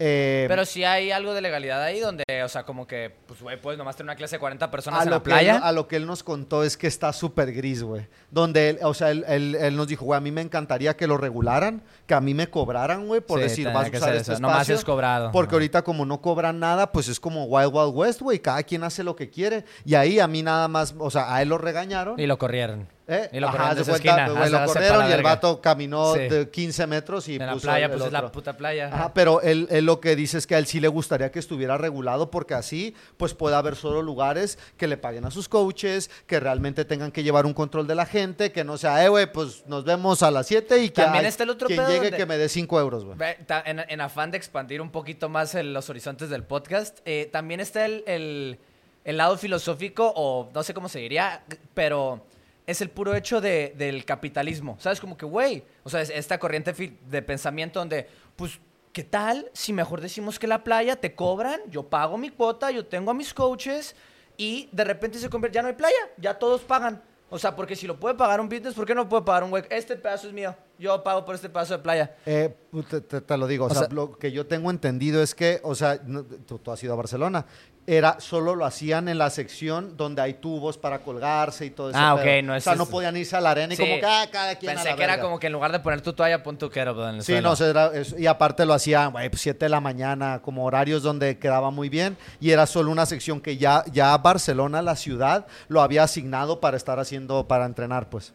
Eh, 0.00 0.44
Pero 0.48 0.64
sí 0.64 0.84
hay 0.84 1.10
algo 1.10 1.34
de 1.34 1.40
legalidad 1.40 1.82
ahí 1.82 1.98
donde, 1.98 2.22
o 2.44 2.48
sea, 2.48 2.62
como 2.64 2.86
que, 2.86 3.12
pues, 3.26 3.40
güey, 3.42 3.60
puedes 3.60 3.76
nomás 3.78 3.96
tener 3.96 4.06
una 4.10 4.14
clase 4.16 4.36
de 4.36 4.40
40 4.40 4.70
personas 4.70 5.00
a 5.00 5.04
en 5.04 5.10
la 5.10 5.22
playa. 5.22 5.56
él- 5.56 5.62
a 5.64 5.72
lo 5.72 5.88
que 5.88 5.96
él 5.96 6.06
nos 6.06 6.22
contó 6.22 6.62
es 6.62 6.76
que 6.76 6.86
está 6.86 7.12
súper 7.12 7.52
gris, 7.52 7.82
güey. 7.82 8.06
Donde 8.30 8.70
él, 8.70 8.78
o 8.82 8.94
sea, 8.94 9.10
él, 9.10 9.24
él- 9.26 9.56
él 9.56 9.76
nos 9.76 9.88
dijo, 9.88 10.04
güey, 10.04 10.16
a 10.16 10.20
mí 10.20 10.30
me 10.30 10.40
encantaría 10.40 10.96
que 10.96 11.06
lo 11.08 11.16
regularan, 11.16 11.82
que 12.06 12.14
a 12.14 12.20
mí 12.20 12.32
me 12.32 12.48
cobraran, 12.48 13.06
güey, 13.08 13.20
por 13.20 13.38
Sí, 13.40 13.42
decir, 13.44 13.66
vas 13.72 13.86
a 13.92 13.96
usar 13.96 14.14
este. 14.16 14.32
Nomás 14.40 14.52
espacio. 14.58 14.74
es 14.76 14.84
cobrado. 14.84 15.32
Porque 15.32 15.54
ahorita 15.56 15.82
como 15.82 16.06
no 16.06 16.20
cobran 16.22 16.60
nada, 16.60 16.92
pues 16.92 17.08
es 17.08 17.18
como 17.18 17.44
Wild 17.46 17.70
Wild 17.74 17.92
West, 17.94 18.20
güey. 18.22 18.38
Cada 18.38 18.62
quien 18.62 18.84
hace 18.84 19.02
lo 19.02 19.16
que 19.16 19.28
quiere. 19.30 19.64
Y 19.84 19.94
ahí 19.96 20.20
a 20.20 20.28
mí 20.28 20.42
nada 20.42 20.68
más, 20.68 20.94
o 20.98 21.10
sea, 21.10 21.34
a 21.34 21.42
él 21.42 21.48
lo 21.48 21.58
regañaron. 21.58 22.18
Y 22.20 22.26
lo 22.26 22.38
corrieron. 22.38 22.86
¿Eh? 23.08 23.28
y 23.32 23.40
lo 23.40 23.48
Ajá, 23.48 23.56
corrieron 23.56 23.76
de 23.76 23.82
de 23.84 23.90
cuenta, 23.90 24.28
güey, 24.30 24.50
lo 24.50 25.00
la 25.00 25.08
y 25.08 25.12
el 25.12 25.22
vato 25.22 25.60
caminó 25.60 26.14
Sí. 26.14 26.20
de 26.28 26.50
15 26.50 26.86
metros 26.86 27.26
y 27.28 27.36
en 27.36 27.46
la 27.46 27.52
puso 27.54 27.62
playa, 27.68 27.86
el- 27.86 27.92
pues 27.92 28.04
es 28.04 28.12
la 28.12 28.30
puta 28.30 28.56
playa. 28.56 28.90
Ajá, 28.92 29.14
pero 29.14 29.40
él, 29.40 29.66
él 29.70 29.84
lo 29.86 30.00
que 30.00 30.14
dice 30.14 30.38
es 30.38 30.46
que 30.46 30.54
a 30.54 30.58
él 30.58 30.66
sí 30.66 30.78
le 30.80 30.88
gustaría 30.88 31.30
que 31.32 31.38
estuviera 31.38 31.78
regulado 31.78 32.30
porque 32.30 32.54
así 32.54 32.94
pues 33.16 33.34
puede 33.34 33.56
haber 33.56 33.74
solo 33.76 34.02
lugares 34.02 34.58
que 34.76 34.86
le 34.86 34.96
paguen 34.96 35.24
a 35.24 35.30
sus 35.30 35.48
coaches, 35.48 36.10
que 36.26 36.38
realmente 36.38 36.84
tengan 36.84 37.10
que 37.10 37.22
llevar 37.22 37.46
un 37.46 37.54
control 37.54 37.86
de 37.86 37.94
la 37.94 38.06
gente, 38.06 38.52
que 38.52 38.62
no 38.64 38.76
sea, 38.78 39.04
eh, 39.04 39.08
güey, 39.08 39.32
pues 39.32 39.64
nos 39.66 39.84
vemos 39.84 40.22
a 40.22 40.30
las 40.30 40.46
7 40.46 40.78
y 40.82 40.88
que 40.90 41.02
También 41.02 41.24
está 41.26 41.44
el 41.44 41.50
otro 41.50 41.66
quien 41.66 41.78
pedo 41.78 41.88
llegue 41.88 42.02
donde- 42.10 42.16
que 42.18 42.26
me 42.26 42.36
dé 42.36 42.48
5 42.48 42.78
euros, 42.78 43.04
güey. 43.04 43.16
En, 43.64 43.80
en 43.88 44.00
afán 44.00 44.30
de 44.30 44.36
expandir 44.36 44.80
un 44.80 44.90
poquito 44.90 45.28
más 45.28 45.54
el- 45.54 45.72
los 45.72 45.88
horizontes 45.88 46.28
del 46.30 46.44
podcast, 46.44 46.98
eh, 47.04 47.28
también 47.32 47.60
está 47.60 47.86
el, 47.86 48.04
el- 48.06 48.58
el 49.04 49.16
lado 49.16 49.38
filosófico, 49.38 50.12
o 50.14 50.50
no 50.54 50.62
sé 50.62 50.74
cómo 50.74 50.88
se 50.90 50.98
diría, 50.98 51.42
pero 51.72 52.20
es 52.68 52.80
el 52.82 52.90
puro 52.90 53.14
hecho 53.14 53.40
de, 53.40 53.74
del 53.76 54.04
capitalismo. 54.04 54.76
¿Sabes? 54.78 55.00
Como 55.00 55.16
que, 55.16 55.24
güey, 55.24 55.64
o 55.84 55.88
sea, 55.90 56.02
es 56.02 56.10
esta 56.10 56.38
corriente 56.38 56.72
de 57.08 57.22
pensamiento 57.22 57.78
donde, 57.80 58.06
pues, 58.36 58.60
¿qué 58.92 59.02
tal 59.04 59.50
si 59.54 59.72
mejor 59.72 60.00
decimos 60.02 60.38
que 60.38 60.46
la 60.46 60.62
playa 60.62 60.96
te 60.96 61.14
cobran, 61.14 61.60
yo 61.70 61.82
pago 61.88 62.18
mi 62.18 62.28
cuota, 62.30 62.70
yo 62.70 62.84
tengo 62.86 63.10
a 63.10 63.14
mis 63.14 63.32
coaches 63.32 63.96
y 64.36 64.68
de 64.70 64.84
repente 64.84 65.18
se 65.18 65.30
convierte, 65.30 65.56
ya 65.56 65.62
no 65.62 65.68
hay 65.68 65.74
playa, 65.74 65.96
ya 66.18 66.34
todos 66.38 66.60
pagan. 66.60 67.02
O 67.30 67.38
sea, 67.38 67.54
porque 67.56 67.76
si 67.76 67.86
lo 67.86 67.98
puede 68.00 68.14
pagar 68.14 68.40
un 68.40 68.48
business, 68.48 68.72
¿por 68.74 68.86
qué 68.86 68.94
no 68.94 69.06
puede 69.08 69.22
pagar 69.22 69.44
un 69.44 69.50
güey? 69.50 69.62
Este 69.70 69.96
pedazo 69.96 70.28
es 70.28 70.32
mío, 70.32 70.54
yo 70.78 71.02
pago 71.02 71.24
por 71.24 71.34
este 71.34 71.48
pedazo 71.50 71.76
de 71.76 71.82
playa. 71.82 72.16
Eh, 72.24 72.54
te, 72.88 73.00
te- 73.02 73.20
te 73.20 73.36
lo 73.36 73.46
digo, 73.46 73.64
o, 73.64 73.68
O 73.68 73.70
sea, 73.70 73.80
sea- 73.80 73.88
lo 73.90 74.18
que 74.18 74.30
yo 74.32 74.46
tengo 74.46 74.70
entendido 74.70 75.22
es 75.22 75.34
que, 75.34 75.60
o 75.62 75.74
sea, 75.74 76.00
no- 76.06 76.24
tú, 76.24 76.58
tú 76.58 76.70
has 76.70 76.82
ido 76.82 76.92
a 76.92 76.96
Barcelona, 76.96 77.44
era 77.90 78.20
solo 78.20 78.54
lo 78.54 78.66
hacían 78.66 79.08
en 79.08 79.16
la 79.16 79.30
sección 79.30 79.96
donde 79.96 80.20
hay 80.20 80.34
tubos 80.34 80.76
para 80.76 80.98
colgarse 80.98 81.64
y 81.64 81.70
todo 81.70 81.88
eso. 81.88 81.98
Ah, 81.98 82.14
ok, 82.14 82.24
no 82.44 82.52
O 82.52 82.56
es- 82.56 82.64
sea, 82.64 82.74
no 82.74 82.84
podían 82.84 83.16
irse 83.16 83.34
a 83.34 83.40
la 83.40 83.52
arena 83.52 83.72
y 83.72 83.76
Sí. 83.78 83.82
como 83.82 83.98
que 83.98 84.04
ah, 84.06 84.28
cada 84.30 84.56
quien 84.56 84.72
a 84.72 84.74
Pensé 84.74 84.90
la 84.90 84.96
que 84.96 85.02
era 85.04 85.20
como 85.20 85.38
que 85.38 85.46
en 85.46 85.54
lugar 85.54 85.72
de 85.72 85.80
poner 85.80 86.02
tu 86.02 86.12
toalla, 86.12 86.42
pon 86.42 86.58
tu 86.58 86.68
quero 86.68 87.08
en 87.08 87.14
el 87.16 87.22
Sí, 87.22 87.32
suelo. 87.32 87.48
no, 87.48 87.52
o 87.52 87.56
sea, 87.56 87.68
era 87.68 87.86
eso. 87.94 88.18
y 88.18 88.26
aparte 88.26 88.66
lo 88.66 88.74
hacían, 88.74 89.12
güey, 89.12 89.30
pues 89.30 89.40
7 89.40 89.64
de 89.64 89.68
la 89.70 89.80
mañana, 89.80 90.40
como 90.42 90.66
horarios 90.66 91.02
donde 91.02 91.38
quedaba 91.38 91.70
muy 91.70 91.88
bien, 91.88 92.18
y 92.40 92.50
era 92.50 92.66
solo 92.66 92.90
una 92.90 93.06
sección 93.06 93.40
que 93.40 93.56
ya, 93.56 93.82
ya 93.90 94.14
Barcelona, 94.18 94.82
la 94.82 94.94
ciudad, 94.94 95.46
lo 95.68 95.80
había 95.80 96.02
asignado 96.02 96.60
para 96.60 96.76
estar 96.76 96.98
haciendo, 97.00 97.48
para 97.48 97.64
entrenar, 97.64 98.10
pues. 98.10 98.34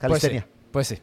Pues 0.00 0.20
sí, 0.20 0.42
pues 0.72 0.88
sí. 0.88 0.98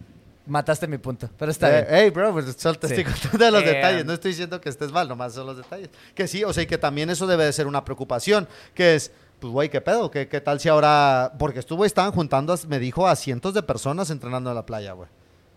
Mataste 0.52 0.86
mi 0.86 0.98
punto, 0.98 1.30
pero 1.38 1.50
está 1.50 1.70
Eh, 1.70 1.74
bien. 1.84 1.86
Hey, 1.90 2.10
bro, 2.10 2.34
pues 2.34 2.54
solo 2.58 2.78
te 2.78 2.88
Sí. 2.90 2.94
estoy 3.02 3.06
contando 3.30 3.52
los 3.52 3.64
Eh, 3.64 3.74
detalles. 3.74 4.06
No 4.06 4.12
estoy 4.14 4.32
diciendo 4.32 4.60
que 4.60 4.68
estés 4.68 4.92
mal, 4.92 5.08
nomás 5.08 5.34
son 5.34 5.46
los 5.48 5.56
detalles. 5.56 5.90
Que 6.14 6.28
sí, 6.28 6.44
o 6.44 6.52
sea, 6.52 6.64
y 6.64 6.66
que 6.66 6.78
también 6.78 7.10
eso 7.10 7.26
debe 7.26 7.46
de 7.46 7.54
ser 7.54 7.68
una 7.68 7.86
preocupación. 7.86 8.50
Que 8.74 8.96
es, 8.96 9.12
pues, 9.40 9.54
güey, 9.54 9.70
¿qué 9.70 9.80
pedo? 9.80 10.12
¿Qué, 10.12 10.28
¿Qué 10.28 10.42
tal 10.42 10.60
si 10.60 10.68
ahora...? 10.68 11.32
Porque 11.40 11.60
estuvo, 11.60 11.86
estaban 11.86 12.12
juntando, 12.12 12.54
me 12.68 12.80
dijo, 12.80 13.08
a 13.08 13.16
cientos 13.16 13.54
de 13.54 13.64
personas 13.64 14.10
entrenando 14.10 14.50
en 14.50 14.56
la 14.58 14.66
playa, 14.66 14.92
güey. 14.92 15.08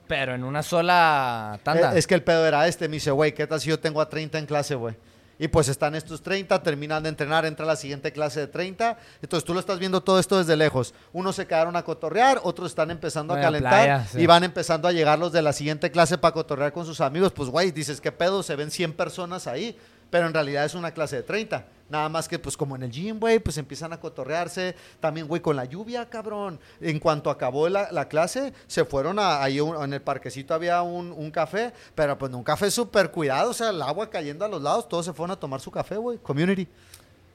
Pero 0.07 0.33
en 0.35 0.45
una 0.45 0.63
sola 0.63 1.59
tanda. 1.65 1.93
Eh, 1.95 1.99
Es 1.99 2.07
que 2.07 2.15
el 2.15 2.23
pedo 2.23 2.47
era 2.47 2.69
este. 2.69 2.89
Me 2.89 2.95
dice, 2.95 3.11
güey, 3.11 3.35
¿qué 3.35 3.47
tal 3.49 3.61
si 3.61 3.71
yo 3.71 3.81
tengo 3.81 4.01
a 4.01 4.09
30 4.09 4.39
en 4.39 4.47
clase, 4.47 4.75
güey? 4.77 4.95
Y 5.39 5.49
pues 5.49 5.69
están 5.69 5.95
estos 5.95 6.23
30, 6.23 6.63
terminan 6.63 7.03
de 7.03 7.09
entrenar, 7.09 7.45
entra 7.45 7.67
la 7.67 7.77
siguiente 7.77 8.13
clase 8.13 8.41
de 8.41 8.47
30. 8.47 8.97
Entonces 9.23 9.45
tú 9.45 9.53
lo 9.53 9.61
estás 9.61 9.79
viendo 9.79 10.01
todo 10.01 10.19
esto 10.19 10.39
desde 10.39 10.57
lejos. 10.57 10.95
Unos 11.13 11.37
se 11.37 11.47
quedaron 11.47 11.77
a 11.77 11.83
cotorrear, 11.83 12.41
otros 12.45 12.71
están 12.71 12.91
empezando 12.91 13.35
a 13.35 13.41
calentar 13.41 13.73
playa, 13.73 14.07
sí. 14.07 14.21
y 14.21 14.27
van 14.27 14.45
empezando 14.45 14.87
a 14.87 14.93
llegar 14.93 15.19
los 15.19 15.33
de 15.33 15.43
la 15.43 15.53
siguiente 15.53 15.91
clase 15.91 16.19
para 16.19 16.33
cotorrear 16.33 16.73
con 16.73 16.87
sus 16.87 17.01
amigos. 17.01 17.33
Pues, 17.33 17.49
güey, 17.49 17.73
dices, 17.73 18.01
¿qué 18.01 18.13
pedo? 18.13 18.43
Se 18.43 18.55
ven 18.57 18.71
100 18.71 18.93
personas 18.93 19.47
ahí, 19.47 19.77
pero 20.15 20.29
en 20.29 20.33
realidad 20.33 20.65
es 20.65 20.77
una 20.77 20.93
clase 20.93 21.17
de 21.17 21.23
30. 21.25 21.67
Nada 21.89 22.09
más 22.09 22.29
que, 22.29 22.39
pues, 22.39 22.57
como 22.57 22.77
en 22.77 22.85
el 22.85 22.93
gym, 22.93 23.19
güey, 23.19 23.41
pues 23.41 23.59
empiezan 23.59 23.93
a 23.93 23.99
cotorrearse. 23.99 24.77
También, 25.01 25.27
güey, 25.27 25.43
con 25.43 25.57
la 25.57 25.65
lluvia, 25.65 26.09
cabrón. 26.09 26.61
En 26.81 27.01
cuanto 27.01 27.31
acabó 27.31 27.69
la, 27.69 27.91
la 27.91 28.07
clase, 28.07 28.53
se 28.69 28.85
fueron 28.85 29.19
a, 29.19 29.43
ahí 29.43 29.59
en 29.59 29.93
el 29.93 30.01
parquecito 30.01 30.55
había 30.55 30.83
un, 30.83 31.11
un 31.11 31.33
café, 31.33 31.73
pero 31.97 32.17
pues 32.17 32.33
un 32.33 32.45
café 32.45 32.71
súper 32.71 33.11
cuidado, 33.11 33.51
o 33.51 33.55
sea, 33.55 33.71
el 33.71 33.83
agua 33.83 34.09
cayendo 34.09 34.45
a 34.45 34.49
los 34.49 34.63
lados, 34.63 34.89
todos 34.89 35.05
se 35.05 35.13
fueron 35.13 35.33
a 35.33 35.41
tomar 35.41 35.61
su 35.61 35.73
café, 35.73 35.97
güey. 35.97 36.17
Community. 36.19 36.69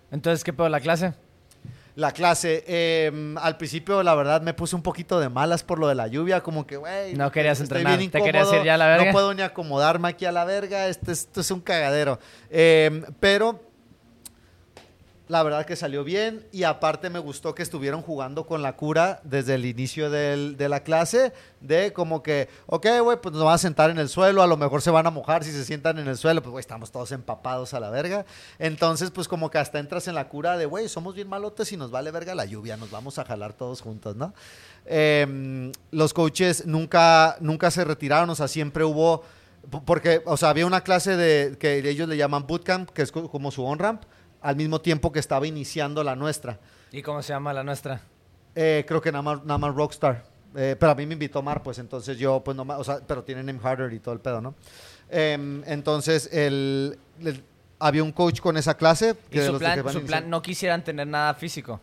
Entonces, 0.10 0.42
¿qué 0.42 0.54
pedo 0.54 0.70
la 0.70 0.80
clase? 0.80 1.14
La 2.00 2.14
clase, 2.14 2.64
eh, 2.66 3.36
al 3.42 3.58
principio, 3.58 4.02
la 4.04 4.16
verdad, 4.16 4.42
me 4.42 4.54
puse 4.54 4.74
un 4.74 4.82
poquito 4.82 5.20
de 5.20 5.28
malas 5.28 5.64
por 5.64 5.80
lo 5.80 5.88
de 5.90 5.96
la 5.96 6.08
lluvia, 6.08 6.42
como 6.42 6.66
que, 6.66 6.78
güey. 6.78 7.14
No 7.14 7.30
querías 7.30 7.60
estoy 7.60 7.80
entrenar, 7.80 7.98
bien 7.98 8.10
te 8.10 8.22
querías 8.22 8.54
ir 8.54 8.64
ya 8.64 8.76
a 8.76 8.78
la 8.78 8.88
verga. 8.88 9.06
No 9.08 9.12
puedo 9.12 9.34
ni 9.34 9.42
acomodarme 9.42 10.08
aquí 10.08 10.24
a 10.24 10.32
la 10.32 10.46
verga, 10.46 10.88
este, 10.88 11.12
esto 11.12 11.42
es 11.42 11.52
un 11.52 11.60
cagadero. 11.60 12.18
Eh, 12.50 13.04
pero 13.20 13.69
la 15.30 15.44
verdad 15.44 15.66
que 15.66 15.76
salió 15.76 16.04
bien 16.04 16.46
y 16.52 16.64
aparte 16.64 17.10
me 17.12 17.20
gustó 17.20 17.54
que 17.54 17.62
estuvieron 17.64 18.02
jugando 18.02 18.48
con 18.48 18.64
la 18.64 18.76
cura 18.76 19.22
desde 19.24 19.54
el 19.54 19.66
inicio 19.66 20.10
de 20.10 20.68
la 20.68 20.82
clase, 20.82 21.32
de 21.62 21.94
como 21.94 22.24
que, 22.24 22.50
ok, 22.66 22.88
güey, 23.04 23.22
pues 23.22 23.34
nos 23.34 23.44
vamos 23.44 23.54
a 23.54 23.58
sentar 23.60 23.92
en 23.92 24.00
el 24.00 24.10
suelo, 24.10 24.42
a 24.42 24.48
lo 24.48 24.58
mejor 24.58 24.82
se 24.82 24.90
van 24.90 25.06
a 25.06 25.12
mojar 25.12 25.44
si 25.44 25.52
se 25.52 25.64
sientan 25.64 26.00
en 26.00 26.08
el 26.08 26.18
suelo, 26.18 26.42
pues 26.42 26.52
güey, 26.52 26.60
estamos 26.62 26.92
todos 26.92 27.12
empapados 27.12 27.76
a 27.76 27.80
la 27.80 27.92
verga. 27.92 28.26
Entonces, 28.58 29.12
pues 29.12 29.28
como 29.28 29.52
que 29.52 29.60
hasta 29.60 29.78
entras 29.78 30.08
en 30.08 30.16
la 30.16 30.28
cura 30.30 30.58
de, 30.58 30.66
güey, 30.66 30.90
somos 30.90 31.14
bien 31.14 31.30
malotes 31.30 31.72
y 31.72 31.78
nos 31.78 31.92
vale 31.92 32.10
verga 32.10 32.34
la 32.34 32.46
lluvia, 32.46 32.76
nos 32.76 32.90
vamos 32.90 33.20
a 33.20 33.24
jalar 33.24 33.54
todos 33.54 33.82
juntos, 33.82 34.16
¿no? 34.16 34.34
Eh, 34.88 35.72
los 35.92 36.14
coaches 36.14 36.66
nunca, 36.66 37.38
nunca 37.40 37.70
se 37.70 37.86
retiraron, 37.86 38.30
o 38.32 38.36
sea, 38.36 38.48
siempre 38.48 38.84
hubo... 38.84 39.24
Porque, 39.86 40.24
o 40.26 40.38
sea, 40.38 40.50
había 40.50 40.66
una 40.66 40.82
clase 40.82 41.16
de 41.16 41.56
que 41.60 41.88
ellos 41.88 42.10
le 42.10 42.18
llaman 42.18 42.48
bootcamp, 42.48 42.90
que 42.90 43.04
es 43.04 43.12
co- 43.12 43.30
como 43.30 43.52
su 43.52 43.64
on-ramp, 43.64 44.02
al 44.42 44.56
mismo 44.56 44.80
tiempo 44.82 45.12
que 45.12 45.20
estaba 45.20 45.46
iniciando 45.48 46.04
la 46.04 46.16
nuestra. 46.16 46.60
¿Y 46.92 47.02
cómo 47.02 47.22
se 47.22 47.34
llama 47.34 47.54
la 47.54 47.64
nuestra? 47.64 48.02
Eh, 48.56 48.84
creo 48.88 49.02
que 49.02 49.12
nada 49.12 49.22
más, 49.22 49.44
nada 49.46 49.58
más 49.58 49.76
Rockstar. 49.76 50.24
Eh, 50.56 50.76
pero 50.80 50.92
a 50.92 50.96
mí 50.96 51.06
me 51.06 51.14
invitó 51.14 51.42
Mar, 51.44 51.62
pues 51.62 51.78
entonces 51.78 52.18
yo, 52.18 52.42
pues 52.44 52.58
no 52.58 52.66
más, 52.66 52.80
o 52.80 52.84
sea, 52.84 53.00
pero 53.06 53.24
tienen 53.24 53.46
name 53.46 53.60
harder 53.62 53.94
y 53.94 54.00
todo 54.00 54.14
el 54.16 54.20
pedo, 54.20 54.42
¿no? 54.42 54.56
Em, 55.10 55.62
entonces, 55.68 56.28
el, 56.34 56.98
el- 57.22 57.44
había 57.80 58.04
un 58.04 58.12
coach 58.12 58.40
con 58.42 58.58
esa 58.58 58.76
clase. 58.76 59.16
Y 59.30 59.34
que 59.34 59.42
de 59.42 59.48
su 59.48 59.58
plan, 59.60 59.84
que 59.84 59.90
su 59.94 60.02
plan 60.04 60.30
no 60.30 60.42
quisieran 60.42 60.84
tener 60.84 61.08
nada 61.08 61.34
físico. 61.36 61.80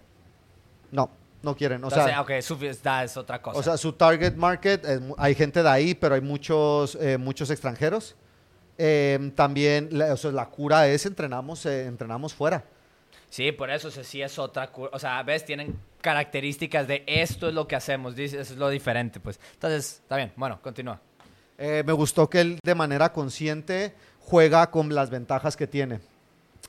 No, 0.91 1.09
no 1.43 1.57
quieren. 1.57 1.83
O 1.85 1.87
Entonces, 1.89 2.05
sea, 2.13 2.21
ok, 2.21 2.31
su 2.43 2.59
da, 2.83 3.05
es 3.05 3.17
otra 3.17 3.41
cosa. 3.41 3.59
O 3.59 3.63
sea, 3.63 3.77
su 3.77 3.93
target 3.93 4.35
market, 4.35 5.01
mu- 5.01 5.15
hay 5.19 5.35
gente 5.35 5.63
de 5.63 5.69
ahí, 5.69 5.95
pero 5.95 6.15
hay 6.17 6.21
muchos, 6.21 6.97
eh, 7.01 7.17
muchos 7.19 7.51
extranjeros. 7.51 8.17
Eh, 8.79 9.33
también, 9.35 9.89
la, 9.93 10.13
o 10.13 10.17
sea, 10.17 10.31
la 10.33 10.47
cura 10.47 10.87
es 10.89 11.07
entrenamos, 11.07 11.65
eh, 11.67 11.87
entrenamos 11.87 12.35
fuera. 12.35 12.65
sí, 13.31 13.53
por 13.53 13.71
eso 13.71 13.89
o 13.89 13.91
sea, 13.91 14.05
sí 14.05 14.21
es 14.23 14.39
otra. 14.39 14.71
cu- 14.71 14.89
O 14.93 14.99
sea, 14.99 15.23
ves, 15.23 15.45
tienen 15.45 15.79
características 16.01 16.87
de 16.87 17.03
esto 17.07 17.49
es 17.49 17.55
lo 17.55 17.67
que 17.67 17.75
hacemos, 17.77 18.15
dice, 18.15 18.41
eso 18.41 18.53
es 18.53 18.59
lo 18.59 18.69
diferente, 18.69 19.19
pues. 19.21 19.41
Entonces, 19.55 20.01
está 20.03 20.17
bien, 20.17 20.33
bueno, 20.37 20.61
continúa. 20.63 21.01
Eh, 21.59 21.83
me 21.87 21.93
gustó 21.93 22.29
que 22.29 22.41
él 22.41 22.59
de 22.63 22.75
manera 22.75 23.13
consciente 23.13 23.95
juega 24.21 24.71
con 24.71 24.95
las 24.95 25.09
ventajas 25.11 25.57
que 25.57 25.67
tiene. 25.67 26.01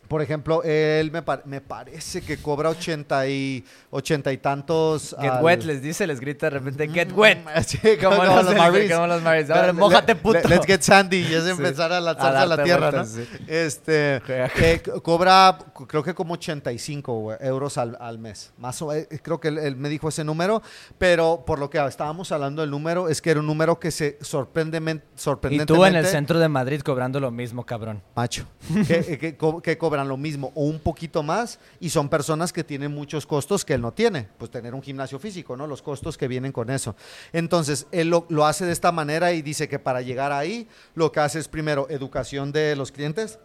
Por 0.08 0.22
ejemplo, 0.22 0.64
él 0.64 1.12
me, 1.12 1.22
par- 1.22 1.44
me 1.46 1.62
parece 1.62 2.22
que 2.22 2.38
cobra 2.38 2.70
80 2.70 3.28
y, 3.28 3.66
80 3.92 4.32
y 4.32 4.38
tantos. 4.38 5.16
Get 5.20 5.30
al- 5.32 5.44
wet, 5.44 5.64
les 5.64 5.82
dice, 5.82 6.08
les 6.08 6.20
grita 6.20 6.48
de 6.48 6.52
repente, 6.60 6.88
get 6.90 7.12
wet. 7.14 7.40
Sí, 7.66 7.78
Como 8.02 8.18
como, 8.18 8.42
los 8.42 8.56
Marines, 8.56 8.92
como 8.94 9.08
los 9.08 9.22
Marines. 9.22 9.50
A 9.50 9.56
ver, 9.62 9.66
Le- 9.68 9.74
mójate, 9.74 10.14
le- 10.14 10.20
puto. 10.22 10.40
Let's 10.48 10.66
get 10.66 10.82
sandy 10.82 11.18
y 11.18 11.34
es 11.34 11.44
Sí. 11.48 11.50
empezar 11.52 11.92
a 11.92 12.00
lanzarse 12.00 12.38
a, 12.38 12.46
la 12.46 12.64
tierra, 12.64 12.90
vueltas, 12.92 13.14
¿no? 13.16 13.24
sí. 13.24 13.30
Este, 13.48 14.22
eh, 14.28 14.82
cobra, 15.04 15.58
creo 15.88 16.04
que 16.04 16.14
como 16.14 16.34
85 16.36 17.14
güey, 17.20 17.38
euros 17.42 17.78
al, 17.78 17.98
al 18.00 18.18
mes. 18.20 18.52
Más 18.58 18.82
o, 18.82 18.94
eh, 18.94 19.08
creo 19.22 19.40
que 19.40 19.50
él, 19.50 19.58
él 19.58 19.76
me 19.76 19.90
dijo 19.90 20.10
ese 20.10 20.24
número, 20.24 20.62
pero 20.98 21.44
por 21.46 21.60
lo 21.60 21.70
que 21.70 21.78
estábamos 21.86 22.32
hablando 22.32 22.62
del 22.62 22.72
número, 22.72 23.10
es 23.10 23.22
que 23.22 23.32
era 23.32 23.40
un 23.40 23.46
número 23.48 23.80
que 23.80 23.92
se 23.92 24.18
sorprendemente, 24.22 25.06
Y 25.16 25.20
sorprendentemente... 25.20 25.74
tú 25.74 25.86
en 25.86 25.96
el 25.96 26.06
centro 26.06 26.40
de 26.40 26.48
Madrid 26.50 26.82
cobrando 26.82 27.20
lo 27.20 27.32
mismo, 27.32 27.66
cabrón. 27.66 28.02
Macho, 28.16 28.46
que, 28.88 29.18
que 29.18 29.38
co- 29.38 29.62
que 29.62 29.78
cobran 29.98 30.08
lo 30.08 30.18
mismo 30.18 30.52
o 30.54 30.66
un 30.66 30.80
poquito 30.80 31.24
más 31.24 31.60
y 31.80 31.90
son 31.90 32.08
personas 32.08 32.54
que 32.54 32.64
tienen 32.64 32.94
muchos 32.94 33.26
costos 33.26 33.66
que 33.66 33.74
él 33.74 33.82
no 33.82 33.92
tiene, 33.92 34.28
pues 34.38 34.52
tener 34.52 34.76
un 34.76 34.84
gimnasio 34.84 35.18
físico, 35.18 35.58
¿no? 35.58 35.66
Los 35.66 35.82
costos 35.82 36.18
que 36.18 36.28
vienen 36.28 36.52
con 36.52 36.70
eso. 36.70 36.96
Entonces, 37.34 37.88
él 37.92 38.10
lo, 38.10 38.28
lo 38.30 38.46
hace 38.46 38.66
de 38.66 38.74
esta 38.74 38.92
manera 38.92 39.34
y 39.34 39.42
dice 39.42 39.68
que 39.68 39.80
para 39.80 40.02
llegar 40.02 40.32
ahí, 40.32 40.68
lo 40.94 41.12
que 41.12 41.20
hace 41.20 41.40
es 41.40 41.48
primero 41.48 41.88
educación 41.90 42.52
de 42.52 42.76
los 42.76 42.92
clientes, 42.92 43.40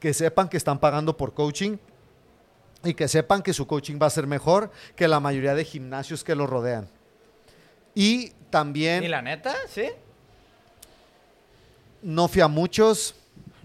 que 0.00 0.12
sepan 0.12 0.48
que 0.48 0.56
están 0.56 0.80
pagando 0.80 1.16
por 1.16 1.32
coaching 1.32 1.76
y 2.82 2.94
que 2.94 3.06
sepan 3.06 3.42
que 3.42 3.52
su 3.52 3.68
coaching 3.68 4.00
va 4.02 4.06
a 4.06 4.10
ser 4.10 4.26
mejor 4.26 4.72
que 4.96 5.06
la 5.06 5.20
mayoría 5.20 5.54
de 5.54 5.64
gimnasios 5.64 6.24
que 6.24 6.34
lo 6.34 6.48
rodean. 6.48 6.88
Y 7.94 8.30
también, 8.50 9.04
¿Y 9.04 9.08
la 9.08 9.22
neta? 9.22 9.54
¿Sí? 9.68 9.86
no 12.02 12.26
fui 12.26 12.42
a 12.42 12.48
muchos, 12.48 13.14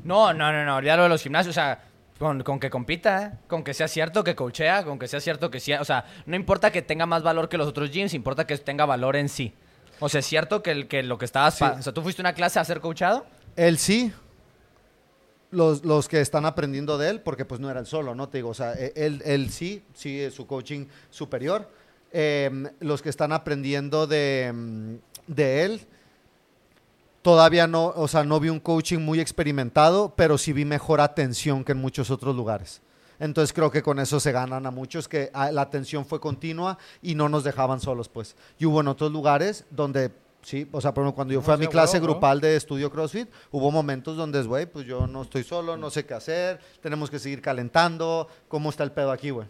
No, 0.04 0.34
no, 0.34 0.52
no, 0.52 0.66
no, 0.66 0.82
ya 0.82 0.96
lo 0.98 1.04
de 1.04 1.10
los 1.10 1.24
gimnasios, 1.24 1.56
o 1.56 1.60
sea, 1.60 1.80
con, 2.24 2.42
con 2.44 2.60
que 2.60 2.70
compita, 2.70 3.24
¿eh? 3.24 3.32
con 3.48 3.64
que 3.64 3.74
sea 3.74 3.88
cierto 3.88 4.24
que 4.24 4.36
coachea, 4.36 4.84
con 4.86 4.98
que 4.98 5.08
sea 5.08 5.20
cierto 5.20 5.52
que 5.52 5.60
sí, 5.60 5.74
o 5.74 5.84
sea, 5.86 6.06
no 6.26 6.36
importa 6.36 6.72
que 6.72 6.82
tenga 6.82 7.06
más 7.06 7.22
valor 7.22 7.50
que 7.50 7.58
los 7.58 7.68
otros 7.68 7.92
gyms, 7.92 8.14
importa 8.14 8.48
que 8.48 8.58
tenga 8.58 8.86
valor 8.86 9.16
en 9.16 9.28
sí. 9.30 9.54
O 10.00 10.10
sea, 10.10 10.20
es 10.20 10.26
cierto 10.26 10.64
que, 10.64 10.72
el, 10.72 10.88
que 10.88 11.04
lo 11.04 11.18
que 11.18 11.26
estabas, 11.26 11.56
Sí. 11.56 11.64
o 11.66 11.82
sea, 11.82 11.94
tú 11.94 12.02
fuiste 12.02 12.22
a 12.22 12.24
una 12.24 12.34
clase 12.34 12.60
a 12.60 12.64
ser 12.66 12.80
coachado. 12.80 13.26
Él 13.56 13.78
sí. 13.78 14.12
Los, 15.52 15.86
los 15.86 16.08
que 16.08 16.20
están 16.20 16.46
aprendiendo 16.46 16.98
de 16.98 17.10
él, 17.10 17.22
porque 17.22 17.46
pues 17.46 17.60
no 17.62 17.70
era 17.70 17.80
él 17.82 17.86
solo, 17.86 18.16
¿no? 18.16 18.28
Te 18.28 18.40
digo, 18.40 18.50
o 18.50 18.54
sea, 18.56 18.74
e- 18.74 18.92
él, 18.96 19.22
él 19.24 19.52
sí, 19.52 19.84
sí 19.94 20.20
es 20.20 20.34
su 20.34 20.48
coaching 20.48 20.88
superior. 21.12 21.70
Em, 22.12 22.70
los 22.80 23.02
que 23.04 23.10
están 23.10 23.32
aprendiendo 23.32 24.08
de, 24.08 24.52
mm, 24.54 24.94
de 25.28 25.66
él, 25.66 25.82
todavía 27.24 27.66
no, 27.66 27.88
o 27.96 28.08
sea, 28.08 28.24
no 28.24 28.40
vi 28.40 28.50
un 28.50 28.60
coaching 28.60 29.00
muy 29.00 29.20
experimentado, 29.20 30.14
pero 30.16 30.38
sí 30.38 30.54
vi 30.54 30.66
mejor 30.66 31.02
atención 31.02 31.64
que 31.64 31.72
en 31.72 31.80
muchos 31.80 32.12
otros 32.12 32.36
lugares. 32.36 32.82
Entonces 33.20 33.54
creo 33.54 33.72
que 33.72 33.82
con 33.82 34.00
eso 34.00 34.20
se 34.20 34.32
ganan 34.32 34.66
a 34.66 34.72
muchos, 34.72 35.08
que 35.08 35.32
ah, 35.34 35.52
la 35.52 35.62
atención 35.62 36.06
fue 36.06 36.20
continua 36.20 36.78
y 37.02 37.16
no 37.16 37.30
nos 37.30 37.44
dejaban 37.44 37.80
solos, 37.80 38.10
pues. 38.10 38.36
Y 38.60 38.66
hubo 38.66 38.82
en 38.82 38.88
otros 38.90 39.12
lugares 39.12 39.66
donde 39.72 40.12
Sí, 40.44 40.68
o 40.74 40.82
sea, 40.82 40.94
por 40.94 41.04
ejemplo, 41.04 41.16
cuando 41.16 41.34
yo 41.34 41.42
fui 41.42 41.54
a 41.54 41.58
mi 41.58 41.68
clase 41.68 42.02
grupal 42.02 42.42
de 42.42 42.58
estudio 42.58 42.92
CrossFit, 42.92 43.30
hubo 43.50 43.72
momentos 43.72 44.18
donde 44.18 44.42
es, 44.42 44.46
güey, 44.46 44.66
pues 44.66 44.86
yo 44.86 45.08
no 45.08 45.22
estoy 45.22 45.44
solo, 45.44 45.78
no 45.78 45.90
sé 45.90 46.06
qué 46.06 46.16
hacer, 46.16 46.60
tenemos 46.82 47.10
que 47.10 47.18
seguir 47.18 47.42
calentando, 47.42 48.28
¿cómo 48.50 48.70
está 48.70 48.84
el 48.84 48.92
pedo 48.92 49.12
aquí, 49.14 49.30
güey? 49.30 49.48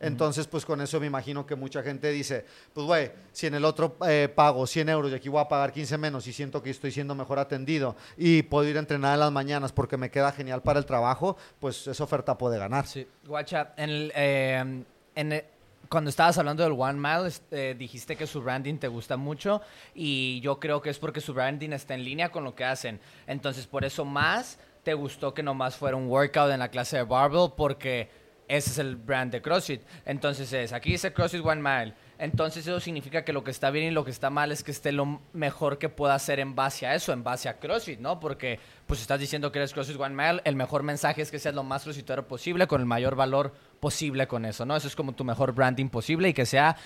Entonces, 0.00 0.46
pues 0.46 0.64
con 0.64 0.80
eso 0.80 0.98
me 0.98 1.06
imagino 1.06 1.44
que 1.46 1.54
mucha 1.54 1.82
gente 1.82 2.10
dice, 2.10 2.46
pues 2.72 2.86
güey, 2.86 3.10
si 3.32 3.46
en 3.46 3.54
el 3.54 3.64
otro 3.66 3.96
eh, 4.08 4.28
pago 4.34 4.66
100 4.66 4.88
euros 4.88 5.12
y 5.12 5.14
aquí 5.14 5.28
voy 5.28 5.40
a 5.42 5.48
pagar 5.48 5.72
15 5.72 5.98
menos 5.98 6.26
y 6.26 6.32
siento 6.32 6.62
que 6.62 6.70
estoy 6.70 6.90
siendo 6.90 7.14
mejor 7.14 7.38
atendido 7.38 7.96
y 8.16 8.42
puedo 8.42 8.66
ir 8.68 8.76
a 8.76 8.80
entrenar 8.80 9.14
en 9.14 9.20
las 9.20 9.30
mañanas 9.32 9.72
porque 9.72 9.96
me 9.98 10.10
queda 10.10 10.32
genial 10.32 10.62
para 10.62 10.78
el 10.78 10.86
trabajo, 10.86 11.36
pues 11.60 11.86
esa 11.86 12.02
oferta 12.02 12.36
puede 12.38 12.58
ganar. 12.58 12.86
Sí, 12.86 13.06
guacha, 13.26 13.74
en 13.76 13.90
el, 13.90 14.12
eh, 14.16 14.82
en 15.14 15.32
el- 15.32 15.44
cuando 15.90 16.08
estabas 16.08 16.38
hablando 16.38 16.62
del 16.62 16.72
One 16.72 16.94
Mile, 17.00 17.28
es- 17.28 17.42
eh, 17.50 17.74
dijiste 17.76 18.14
que 18.16 18.26
su 18.26 18.40
branding 18.40 18.78
te 18.78 18.86
gusta 18.88 19.16
mucho 19.16 19.60
y 19.94 20.40
yo 20.40 20.58
creo 20.60 20.80
que 20.80 20.88
es 20.90 20.98
porque 20.98 21.20
su 21.20 21.34
branding 21.34 21.70
está 21.72 21.94
en 21.94 22.04
línea 22.04 22.30
con 22.30 22.44
lo 22.44 22.54
que 22.54 22.64
hacen. 22.64 23.00
Entonces, 23.26 23.66
por 23.66 23.84
eso 23.84 24.04
más 24.04 24.58
te 24.84 24.94
gustó 24.94 25.34
que 25.34 25.42
nomás 25.42 25.76
fuera 25.76 25.96
un 25.96 26.06
workout 26.08 26.52
en 26.52 26.60
la 26.60 26.68
clase 26.68 26.96
de 26.96 27.02
Barbell 27.02 27.50
porque 27.56 28.08
ese 28.50 28.70
es 28.70 28.78
el 28.78 28.96
brand 28.96 29.30
de 29.30 29.40
CrossFit. 29.40 29.82
Entonces 30.04 30.52
es, 30.52 30.72
aquí 30.72 30.90
dice 30.90 31.12
CrossFit 31.12 31.44
One 31.44 31.62
Mile. 31.62 31.94
Entonces 32.18 32.66
eso 32.66 32.80
significa 32.80 33.24
que 33.24 33.32
lo 33.32 33.44
que 33.44 33.52
está 33.52 33.70
bien 33.70 33.86
y 33.86 33.90
lo 33.92 34.04
que 34.04 34.10
está 34.10 34.28
mal 34.28 34.50
es 34.50 34.64
que 34.64 34.72
esté 34.72 34.90
lo 34.90 35.20
mejor 35.32 35.78
que 35.78 35.88
pueda 35.88 36.14
hacer 36.14 36.40
en 36.40 36.56
base 36.56 36.84
a 36.84 36.96
eso, 36.96 37.12
en 37.12 37.22
base 37.22 37.48
a 37.48 37.58
CrossFit, 37.58 38.00
¿no? 38.00 38.18
Porque 38.18 38.58
pues 38.86 39.00
estás 39.00 39.20
diciendo 39.20 39.52
que 39.52 39.60
eres 39.60 39.72
CrossFit 39.72 40.00
One 40.00 40.16
Mile, 40.16 40.42
el 40.44 40.56
mejor 40.56 40.82
mensaje 40.82 41.22
es 41.22 41.30
que 41.30 41.38
seas 41.38 41.54
lo 41.54 41.62
más 41.62 41.84
crossfitero 41.84 42.26
posible, 42.26 42.66
con 42.66 42.80
el 42.80 42.86
mayor 42.86 43.14
valor 43.14 43.54
posible 43.78 44.26
con 44.26 44.44
eso, 44.44 44.66
¿no? 44.66 44.74
Eso 44.74 44.88
es 44.88 44.96
como 44.96 45.12
tu 45.12 45.24
mejor 45.24 45.52
branding 45.52 45.88
posible 45.88 46.28
y 46.28 46.34
que 46.34 46.44
sea 46.44 46.76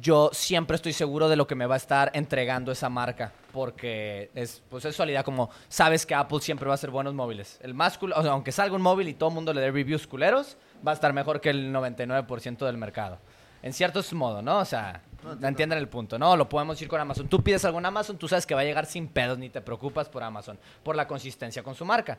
yo 0.00 0.30
siempre 0.32 0.76
estoy 0.76 0.92
seguro 0.92 1.28
de 1.28 1.36
lo 1.36 1.46
que 1.46 1.54
me 1.54 1.66
va 1.66 1.74
a 1.74 1.78
estar 1.78 2.10
entregando 2.14 2.70
esa 2.72 2.88
marca, 2.88 3.32
porque 3.52 4.30
es, 4.34 4.62
pues 4.68 4.84
es 4.84 4.96
realidad 4.96 5.24
como 5.24 5.50
sabes 5.68 6.04
que 6.06 6.14
Apple 6.14 6.40
siempre 6.40 6.66
va 6.66 6.74
a 6.74 6.76
hacer 6.76 6.90
buenos 6.90 7.14
móviles. 7.14 7.58
El 7.62 7.74
más 7.74 7.98
cul- 7.98 8.12
o 8.14 8.22
sea, 8.22 8.32
aunque 8.32 8.52
salga 8.52 8.76
un 8.76 8.82
móvil 8.82 9.08
y 9.08 9.14
todo 9.14 9.30
el 9.30 9.34
mundo 9.34 9.52
le 9.52 9.60
dé 9.60 9.70
reviews 9.70 10.06
culeros, 10.06 10.56
va 10.86 10.92
a 10.92 10.94
estar 10.94 11.12
mejor 11.12 11.40
que 11.40 11.50
el 11.50 11.72
99% 11.72 12.66
del 12.66 12.76
mercado. 12.76 13.18
En 13.62 13.72
cierto 13.72 14.00
modo, 14.12 14.40
¿no? 14.40 14.58
O 14.60 14.64
sea, 14.64 15.02
entienden 15.42 15.78
el 15.78 15.88
punto, 15.88 16.16
¿no? 16.18 16.36
Lo 16.36 16.48
podemos 16.48 16.80
ir 16.80 16.86
con 16.86 17.00
Amazon. 17.00 17.26
Tú 17.26 17.42
pides 17.42 17.64
algo 17.64 17.78
en 17.78 17.86
Amazon, 17.86 18.16
tú 18.16 18.28
sabes 18.28 18.46
que 18.46 18.54
va 18.54 18.60
a 18.60 18.64
llegar 18.64 18.86
sin 18.86 19.08
pedos, 19.08 19.36
ni 19.38 19.48
te 19.50 19.60
preocupas 19.60 20.08
por 20.08 20.22
Amazon, 20.22 20.58
por 20.84 20.94
la 20.94 21.08
consistencia 21.08 21.64
con 21.64 21.74
su 21.74 21.84
marca. 21.84 22.18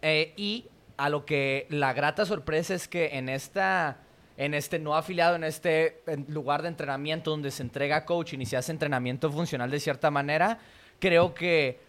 Eh, 0.00 0.32
y 0.36 0.66
a 0.96 1.10
lo 1.10 1.26
que 1.26 1.66
la 1.68 1.92
grata 1.92 2.24
sorpresa 2.24 2.74
es 2.74 2.88
que 2.88 3.18
en 3.18 3.28
esta 3.28 3.98
en 4.36 4.54
este 4.54 4.78
no 4.78 4.96
afiliado, 4.96 5.36
en 5.36 5.44
este 5.44 6.02
lugar 6.28 6.62
de 6.62 6.68
entrenamiento 6.68 7.30
donde 7.30 7.50
se 7.50 7.62
entrega 7.62 8.04
coaching 8.04 8.40
y 8.40 8.46
se 8.46 8.56
hace 8.56 8.72
entrenamiento 8.72 9.30
funcional 9.30 9.70
de 9.70 9.80
cierta 9.80 10.10
manera, 10.10 10.58
creo 10.98 11.34
que 11.34 11.80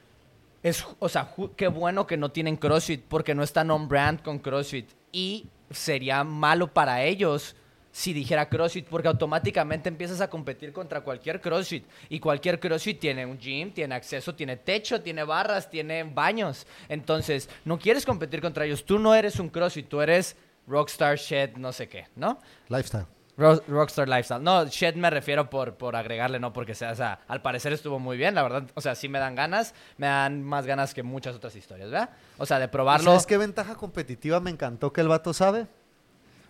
es, 0.61 0.85
o 0.99 1.09
sea, 1.09 1.33
qué 1.55 1.67
bueno 1.67 2.07
que 2.07 2.17
no 2.17 2.31
tienen 2.31 2.55
CrossFit 2.55 3.03
porque 3.07 3.35
no 3.35 3.43
están 3.43 3.69
on 3.71 3.87
brand 3.87 4.21
con 4.21 4.39
CrossFit 4.39 4.89
y 5.11 5.47
sería 5.69 6.23
malo 6.23 6.73
para 6.73 7.03
ellos 7.03 7.55
si 7.91 8.11
dijera 8.11 8.49
CrossFit 8.49 8.87
porque 8.87 9.07
automáticamente 9.07 9.87
empiezas 9.87 10.19
a 10.19 10.29
competir 10.29 10.73
contra 10.73 11.01
cualquier 11.01 11.39
CrossFit 11.39 11.85
y 12.09 12.19
cualquier 12.19 12.59
CrossFit 12.59 12.99
tiene 12.99 13.25
un 13.25 13.37
gym, 13.37 13.71
tiene 13.71 13.93
acceso, 13.93 14.33
tiene 14.33 14.57
techo, 14.57 15.01
tiene 15.01 15.23
barras, 15.23 15.69
tiene 15.69 16.03
baños. 16.03 16.65
Entonces, 16.89 17.49
no 17.65 17.77
quieres 17.77 18.03
competir 18.05 18.41
contra 18.41 18.65
ellos. 18.65 18.83
Tú 18.83 18.97
no 18.97 19.13
eres 19.13 19.39
un 19.39 19.49
CrossFit, 19.49 19.87
tú 19.87 20.01
eres 20.01 20.35
Rockstar 20.67 21.17
Shed, 21.17 21.57
no 21.57 21.71
sé 21.73 21.89
qué, 21.89 22.07
¿no? 22.15 22.39
Lifestyle. 22.69 23.05
Ro- 23.35 23.63
Rockstar 23.67 24.07
Lifestyle. 24.07 24.43
No, 24.43 24.65
Shed 24.67 24.95
me 24.95 25.09
refiero 25.09 25.49
por, 25.49 25.75
por 25.75 25.95
agregarle, 25.95 26.39
no 26.39 26.53
porque 26.53 26.75
sea, 26.75 26.91
o 26.91 26.95
sea, 26.95 27.19
al 27.27 27.41
parecer 27.41 27.73
estuvo 27.73 27.97
muy 27.99 28.15
bien, 28.15 28.35
la 28.35 28.43
verdad. 28.43 28.63
O 28.75 28.81
sea, 28.81 28.93
sí 28.95 29.09
me 29.09 29.17
dan 29.19 29.33
ganas, 29.35 29.73
me 29.97 30.05
dan 30.07 30.43
más 30.43 30.65
ganas 30.67 30.93
que 30.93 31.01
muchas 31.03 31.35
otras 31.35 31.55
historias, 31.55 31.89
¿verdad? 31.89 32.11
O 32.37 32.45
sea, 32.45 32.59
de 32.59 32.67
probarlo. 32.67 33.05
¿Sabes 33.11 33.25
qué 33.25 33.37
ventaja 33.37 33.75
competitiva 33.75 34.39
me 34.39 34.51
encantó 34.51 34.93
que 34.93 35.01
el 35.01 35.07
vato 35.07 35.33
sabe? 35.33 35.67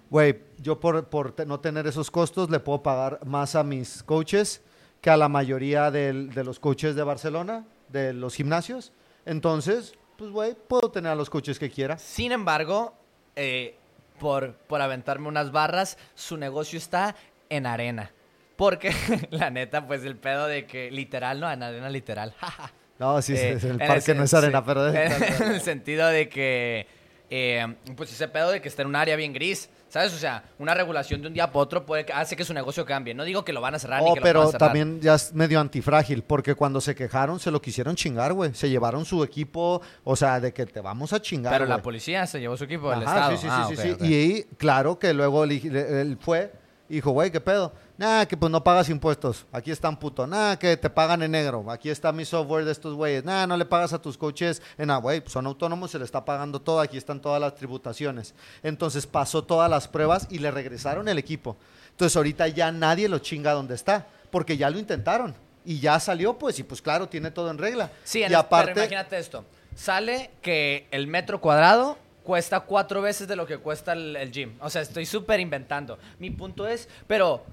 Güey, 0.10 0.42
yo 0.60 0.80
por, 0.80 1.08
por 1.08 1.48
no 1.48 1.60
tener 1.60 1.88
esos 1.88 2.12
costos 2.12 2.50
le 2.50 2.60
puedo 2.60 2.84
pagar 2.84 3.20
más 3.26 3.56
a 3.56 3.64
mis 3.64 4.04
coaches 4.04 4.62
que 5.02 5.10
a 5.10 5.18
la 5.18 5.28
mayoría 5.30 5.90
del- 5.90 6.30
de 6.34 6.44
los 6.44 6.60
coaches 6.60 6.96
de 6.96 7.04
Barcelona, 7.04 7.66
de 7.90 8.14
los 8.14 8.36
gimnasios. 8.36 8.92
Entonces, 9.26 9.94
pues, 10.18 10.30
güey, 10.32 10.56
puedo 10.68 10.92
tener 10.92 11.12
a 11.12 11.16
los 11.16 11.30
coaches 11.30 11.58
que 11.58 11.70
quiera. 11.72 11.98
Sin 11.98 12.32
embargo, 12.32 12.94
eh, 13.36 13.78
por, 14.24 14.54
por 14.54 14.82
aventarme 14.82 15.28
unas 15.28 15.52
barras, 15.52 15.98
su 16.16 16.38
negocio 16.38 16.78
está 16.78 17.14
en 17.50 17.66
arena. 17.66 18.14
Porque, 18.56 18.96
la 19.32 19.50
neta, 19.50 19.86
pues 19.86 20.06
el 20.06 20.16
pedo 20.16 20.48
de 20.48 20.66
que 20.66 20.90
literal, 20.92 21.42
¿no? 21.42 21.52
En 21.52 21.62
arena 21.62 21.90
literal. 21.90 22.34
No, 23.00 23.22
sí, 23.24 23.34
Eh, 23.36 23.58
el 23.62 23.72
en 23.72 23.78
parque 23.80 24.14
no 24.14 24.24
es 24.24 24.34
arena, 24.36 24.60
sí. 24.60 24.64
pero... 24.68 24.88
En 24.94 25.52
el 25.52 25.62
sentido 25.62 26.08
de 26.08 26.30
que, 26.30 26.88
eh, 27.30 27.76
pues 27.98 28.14
ese 28.14 28.28
pedo 28.28 28.52
de 28.52 28.62
que 28.62 28.70
está 28.70 28.84
en 28.84 28.90
un 28.90 28.96
área 28.96 29.16
bien 29.16 29.34
gris, 29.34 29.68
¿sabes? 29.94 30.12
O 30.12 30.18
sea, 30.18 30.44
una 30.58 30.74
regulación 30.74 31.22
de 31.22 31.28
un 31.28 31.36
día 31.36 31.46
para 31.46 31.60
otro 31.60 31.86
puede 31.86 32.04
que 32.04 32.14
hace 32.14 32.36
que 32.36 32.44
su 32.44 32.52
negocio 32.52 32.84
cambie. 32.84 33.14
No 33.14 33.24
digo 33.24 33.46
que 33.46 33.54
lo 33.54 33.62
van 33.62 33.76
a 33.76 33.80
cerrar 33.80 34.02
ni 34.02 34.10
Oh, 34.10 34.16
que 34.16 34.22
lo 34.22 34.24
van 34.24 34.30
a 34.30 34.34
pero 34.34 34.46
cerrar. 34.52 34.60
también 34.70 35.00
ya 35.00 35.14
es 35.14 35.34
medio 35.36 35.60
antifrágil, 35.60 36.24
porque 36.24 36.56
cuando 36.56 36.82
se 36.82 36.96
quejaron 36.96 37.40
se 37.40 37.52
lo 37.52 37.62
quisieron 37.62 37.96
chingar, 37.96 38.34
güey. 38.34 38.56
Se 38.56 38.72
llevaron 38.72 39.06
su 39.06 39.24
equipo, 39.24 39.84
o 40.04 40.16
sea, 40.16 40.40
de 40.40 40.52
que 40.52 40.66
te 40.66 40.82
vamos 40.82 41.14
a 41.14 41.22
chingar, 41.22 41.54
Pero 41.54 41.68
la 41.68 41.80
policía 41.80 42.26
se 42.26 42.40
llevó 42.40 42.58
su 42.58 42.64
equipo 42.64 42.90
del 42.90 43.04
Estado. 43.04 43.32
Sí, 43.34 43.38
sí, 43.38 43.48
Ah, 43.52 43.68
sí, 43.70 43.76
sí. 43.78 43.96
Y 44.00 44.14
ahí, 44.16 44.46
claro 44.58 44.98
que 44.98 45.14
luego 45.14 45.44
él, 45.44 45.52
él 45.76 46.18
fue 46.20 46.52
y 46.90 46.96
dijo, 46.96 47.12
güey, 47.12 47.30
¿qué 47.30 47.40
pedo? 47.40 47.72
Nah, 47.96 48.26
que 48.26 48.36
pues 48.36 48.52
no 48.52 48.64
pagas 48.64 48.90
impuestos. 48.90 49.46
Aquí 49.52 49.70
están 49.70 49.98
puto. 50.00 50.26
Nah, 50.26 50.56
que 50.56 50.76
te 50.78 50.90
pagan 50.90 51.22
en 51.22 51.32
negro. 51.32 51.70
Aquí 51.70 51.90
está 51.90 52.12
mi 52.12 52.26
software 52.26 52.66
de 52.66 52.72
estos 52.72 52.96
güeyes. 52.96 53.24
Nah, 53.24 53.46
no 53.46 53.56
le 53.56 53.66
pagas 53.66 53.94
a 53.94 54.02
tus 54.02 54.18
coaches. 54.18 54.62
En 54.80 54.90
ah, 54.90 54.98
güey, 54.98 55.22
son 55.28 55.46
autónomos, 55.46 55.92
se 55.92 56.00
le 56.00 56.06
está 56.06 56.26
pagando 56.26 56.60
todo. 56.60 56.80
Aquí 56.80 56.98
están 56.98 57.22
todas 57.22 57.40
las 57.40 57.54
tributaciones. 57.56 58.34
Entonces 58.64 59.06
pasó 59.06 59.44
todas 59.44 59.70
las 59.70 59.88
pruebas 59.88 60.28
y 60.32 60.40
le 60.40 60.50
regresaron 60.50 61.08
el 61.08 61.20
equipo. 61.20 61.56
Entonces 61.92 62.16
ahorita 62.18 62.48
ya 62.48 62.72
nadie 62.72 63.08
lo 63.08 63.20
chinga 63.20 63.52
donde 63.52 63.76
está, 63.76 64.08
porque 64.32 64.58
ya 64.58 64.72
lo 64.72 64.80
intentaron. 64.80 65.36
Y 65.64 65.80
ya 65.80 66.00
salió, 66.00 66.38
pues, 66.38 66.58
y 66.60 66.64
pues 66.64 66.82
claro, 66.82 67.08
tiene 67.08 67.30
todo 67.30 67.52
en 67.52 67.58
regla. 67.60 67.92
Sí, 68.04 68.24
en 68.24 68.32
y 68.32 68.34
es- 68.34 68.40
aparte, 68.40 68.72
pero 68.74 68.82
imagínate 68.86 69.20
esto. 69.20 69.46
Sale 69.76 70.32
que 70.42 70.88
el 70.92 71.06
metro 71.08 71.40
cuadrado 71.40 71.98
cuesta 72.24 72.62
cuatro 72.62 73.02
veces 73.02 73.28
de 73.28 73.36
lo 73.36 73.46
que 73.46 73.58
cuesta 73.60 73.94
el, 73.94 74.16
el 74.16 74.32
gym. 74.32 74.56
O 74.62 74.70
sea, 74.70 74.82
estoy 74.82 75.06
súper 75.06 75.40
inventando. 75.40 76.00
Mi 76.20 76.32
punto 76.32 76.68
es, 76.68 76.90
pero 77.08 77.44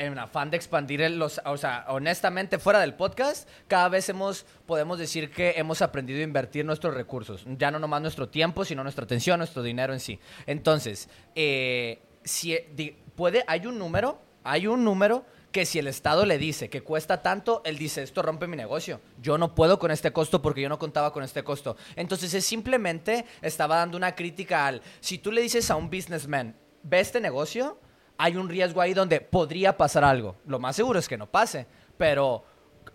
en 0.00 0.18
afán 0.18 0.50
de 0.50 0.56
expandir 0.56 1.08
los... 1.10 1.40
O 1.44 1.56
sea, 1.56 1.84
honestamente, 1.88 2.58
fuera 2.58 2.80
del 2.80 2.94
podcast, 2.94 3.48
cada 3.68 3.88
vez 3.88 4.08
hemos, 4.08 4.46
podemos 4.66 4.98
decir 4.98 5.30
que 5.30 5.54
hemos 5.56 5.82
aprendido 5.82 6.20
a 6.20 6.22
invertir 6.22 6.64
nuestros 6.64 6.94
recursos. 6.94 7.44
Ya 7.58 7.70
no 7.70 7.78
nomás 7.78 8.02
nuestro 8.02 8.28
tiempo, 8.28 8.64
sino 8.64 8.82
nuestra 8.82 9.04
atención, 9.04 9.38
nuestro 9.38 9.62
dinero 9.62 9.92
en 9.92 10.00
sí. 10.00 10.18
Entonces, 10.46 11.08
eh, 11.34 12.00
si, 12.24 12.56
di- 12.74 12.96
puede, 13.14 13.44
hay 13.46 13.66
un 13.66 13.78
número, 13.78 14.20
hay 14.42 14.66
un 14.66 14.84
número 14.84 15.24
que 15.52 15.66
si 15.66 15.80
el 15.80 15.88
Estado 15.88 16.26
le 16.26 16.38
dice 16.38 16.70
que 16.70 16.82
cuesta 16.82 17.22
tanto, 17.22 17.60
él 17.64 17.76
dice, 17.76 18.02
esto 18.02 18.22
rompe 18.22 18.46
mi 18.46 18.56
negocio. 18.56 19.00
Yo 19.20 19.36
no 19.36 19.54
puedo 19.54 19.78
con 19.80 19.90
este 19.90 20.12
costo 20.12 20.40
porque 20.40 20.60
yo 20.60 20.68
no 20.68 20.78
contaba 20.78 21.12
con 21.12 21.24
este 21.24 21.42
costo. 21.42 21.76
Entonces, 21.96 22.32
es 22.34 22.44
simplemente 22.44 23.24
estaba 23.42 23.76
dando 23.76 23.96
una 23.96 24.14
crítica 24.14 24.66
al, 24.66 24.80
si 25.00 25.18
tú 25.18 25.32
le 25.32 25.42
dices 25.42 25.70
a 25.70 25.76
un 25.76 25.90
businessman, 25.90 26.54
ve 26.84 27.00
este 27.00 27.20
negocio, 27.20 27.78
hay 28.22 28.36
un 28.36 28.50
riesgo 28.50 28.82
ahí 28.82 28.92
donde 28.92 29.18
podría 29.22 29.78
pasar 29.78 30.04
algo. 30.04 30.36
Lo 30.44 30.58
más 30.58 30.76
seguro 30.76 30.98
es 30.98 31.08
que 31.08 31.16
no 31.16 31.26
pase, 31.26 31.66
pero 31.96 32.44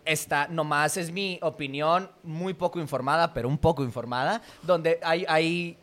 esta 0.06 0.48
nomás 0.48 0.98
es 0.98 1.12
mi 1.12 1.40
opinión 1.42 2.12
muy 2.22 2.54
poco 2.54 2.80
informada, 2.80 3.34
pero 3.34 3.50
un 3.50 3.58
poco 3.58 3.84
informada, 3.84 4.44
donde 4.62 5.00
hay, 5.02 5.26
hay, 5.28 5.80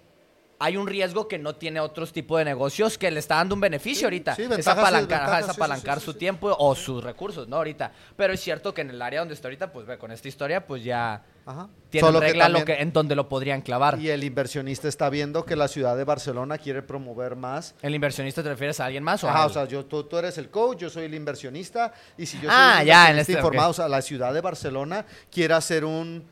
hay 0.60 0.76
un 0.76 0.86
riesgo 0.86 1.26
que 1.26 1.40
no 1.40 1.56
tiene 1.56 1.80
otros 1.80 2.12
tipos 2.12 2.38
de 2.38 2.44
negocios 2.44 2.96
que 2.96 3.10
le 3.10 3.18
está 3.18 3.34
dando 3.34 3.56
un 3.56 3.60
beneficio 3.60 4.02
Sí, 4.02 4.04
ahorita. 4.04 4.36
sí, 4.36 4.44
es 4.56 4.68
apalancar, 4.68 5.42
es 5.42 5.48
apalancar 5.48 5.98
sí, 5.98 6.04
su 6.04 6.14
tiempo 6.14 6.54
o 6.56 6.76
sus 6.76 7.02
recursos, 7.02 7.48
¿no? 7.48 7.56
Ahorita. 7.56 7.90
Pero 8.14 8.34
es 8.34 8.40
cierto 8.40 8.72
que 8.72 8.82
en 8.82 8.90
el 8.90 9.02
área 9.02 9.18
donde 9.18 9.34
está 9.34 9.48
ahorita, 9.48 9.72
pues 9.72 9.88
ve, 9.88 9.98
con 9.98 10.12
esta 10.12 10.28
historia, 10.28 10.64
pues 10.64 10.84
ya 10.84 11.20
Ajá. 11.44 11.68
tiene 11.90 12.06
Solo 12.06 12.20
que 12.20 12.26
regla 12.26 12.48
lo 12.48 12.58
también- 12.58 12.76
que, 12.78 12.82
en 12.82 12.92
donde 12.92 13.14
lo 13.16 13.28
podrían 13.28 13.60
clavar. 13.62 13.98
Y 13.98 14.08
el 14.08 14.22
inversionista 14.24 14.88
está 14.88 15.10
viendo 15.10 15.44
que 15.44 15.56
la 15.56 15.68
ciudad 15.68 15.96
de 15.96 16.04
Barcelona 16.04 16.56
quiere 16.58 16.82
promover 16.82 17.36
más. 17.36 17.74
¿El 17.82 17.94
inversionista 17.94 18.42
te 18.42 18.48
refieres 18.48 18.78
a 18.80 18.86
alguien 18.86 19.02
más 19.02 19.22
o 19.24 19.28
Ajá, 19.28 19.46
o 19.46 19.50
sea, 19.50 19.64
yo, 19.66 19.84
tú, 19.84 20.04
tú 20.04 20.16
eres 20.18 20.38
el 20.38 20.48
coach, 20.50 20.78
yo 20.78 20.90
soy 20.90 21.04
el 21.06 21.14
inversionista. 21.14 21.92
Y 22.16 22.26
si 22.26 22.36
yo 22.38 22.44
soy 22.48 22.50
Ah, 22.58 22.78
el 22.80 22.86
ya, 22.86 23.10
en 23.10 23.18
este, 23.18 23.32
informado, 23.32 23.68
ok. 23.68 23.70
o 23.70 23.74
sea, 23.74 23.88
la 23.88 24.00
ciudad 24.02 24.32
de 24.32 24.40
Barcelona 24.40 25.04
quiere 25.30 25.54
hacer 25.54 25.84
un 25.84 26.24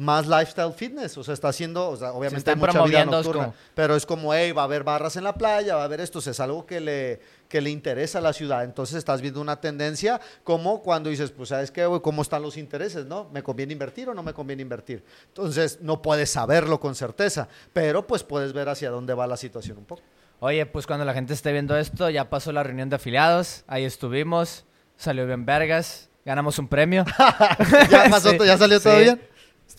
más 0.00 0.26
lifestyle 0.26 0.72
fitness. 0.72 1.16
O 1.18 1.22
sea, 1.24 1.34
está 1.34 1.48
haciendo, 1.48 1.90
o 1.90 1.96
sea, 1.96 2.12
obviamente 2.12 2.38
están 2.38 2.54
hay 2.58 2.60
mucha 2.60 2.82
vida 2.84 3.04
nocturna. 3.04 3.42
como- 3.44 3.54
Pero 3.74 3.94
es 3.96 4.06
como, 4.06 4.32
hey, 4.34 4.52
va 4.52 4.62
a 4.62 4.64
haber 4.64 4.82
barras 4.82 5.16
en 5.16 5.24
la 5.24 5.34
playa, 5.34 5.76
va 5.76 5.82
a 5.82 5.84
haber 5.84 6.00
esto. 6.00 6.18
O 6.20 6.22
sea, 6.22 6.30
es 6.30 6.40
algo 6.40 6.64
que 6.64 6.80
le, 6.80 7.20
que 7.48 7.60
le 7.60 7.68
interesa 7.70 8.18
a 8.18 8.22
la 8.22 8.32
ciudad. 8.32 8.64
Entonces 8.64 8.96
estás 8.96 9.20
viendo 9.20 9.40
una 9.40 9.60
tendencia 9.60 10.20
como 10.42 10.82
cuando 10.82 11.10
dices, 11.10 11.30
pues, 11.30 11.50
¿sabes 11.50 11.70
qué, 11.70 11.84
güey? 11.84 12.00
¿Cómo 12.00 12.22
están 12.22 12.40
los 12.42 12.56
intereses, 12.56 13.04
no? 13.06 13.28
¿Me 13.32 13.42
conviene 13.42 13.72
invertir 13.74 14.08
o 14.08 14.14
no 14.14 14.22
me 14.22 14.32
conviene 14.32 14.62
invertir? 14.62 15.04
Entonces, 15.28 15.78
no 15.82 16.00
puedes 16.00 16.30
saberlo 16.30 16.80
con 16.80 16.94
certeza, 16.94 17.46
pero 17.72 18.06
pues 18.06 18.22
puedes 18.24 18.52
ver 18.54 18.68
hacia 18.70 18.90
dónde 18.90 19.12
va 19.14 19.26
la 19.26 19.36
situación 19.36 19.76
un 19.78 19.84
poco. 19.84 20.02
Oye, 20.42 20.64
pues 20.64 20.86
cuando 20.86 21.04
la 21.04 21.12
gente 21.12 21.34
esté 21.34 21.52
viendo 21.52 21.76
esto, 21.76 22.08
ya 22.08 22.30
pasó 22.30 22.50
la 22.52 22.62
reunión 22.62 22.88
de 22.88 22.96
afiliados, 22.96 23.64
ahí 23.66 23.84
estuvimos, 23.84 24.64
salió 24.96 25.26
bien 25.26 25.44
vergas, 25.44 26.06
Ganamos 26.22 26.58
un 26.58 26.68
premio. 26.68 27.04
¿Ya, 27.90 28.08
pasó, 28.10 28.30
Sí, 28.32 28.38
¿Ya 28.44 28.58
salió 28.58 28.78
todo 28.78 28.94
sí. 28.98 29.04
bien? 29.04 29.22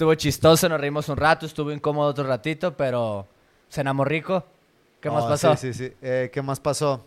Estuvo 0.02 0.16
chistoso, 0.16 0.68
nos 0.68 0.82
reímos 0.82 1.08
un 1.10 1.16
rato, 1.18 1.46
estuvo 1.46 1.72
incómodo 1.72 2.10
otro 2.10 2.24
ratito, 2.26 2.76
pero 2.76 3.28
cenamos 3.70 4.08
rico. 4.08 4.44
¿Qué 5.00 5.12
más 5.12 5.26
Oh, 5.26 5.30
pasó? 5.30 5.56
Sí, 5.56 5.72
sí, 5.76 5.86
sí. 5.90 5.94
Eh, 6.02 6.32
¿Qué 6.34 6.42
más 6.42 6.60
pasó? 6.60 7.06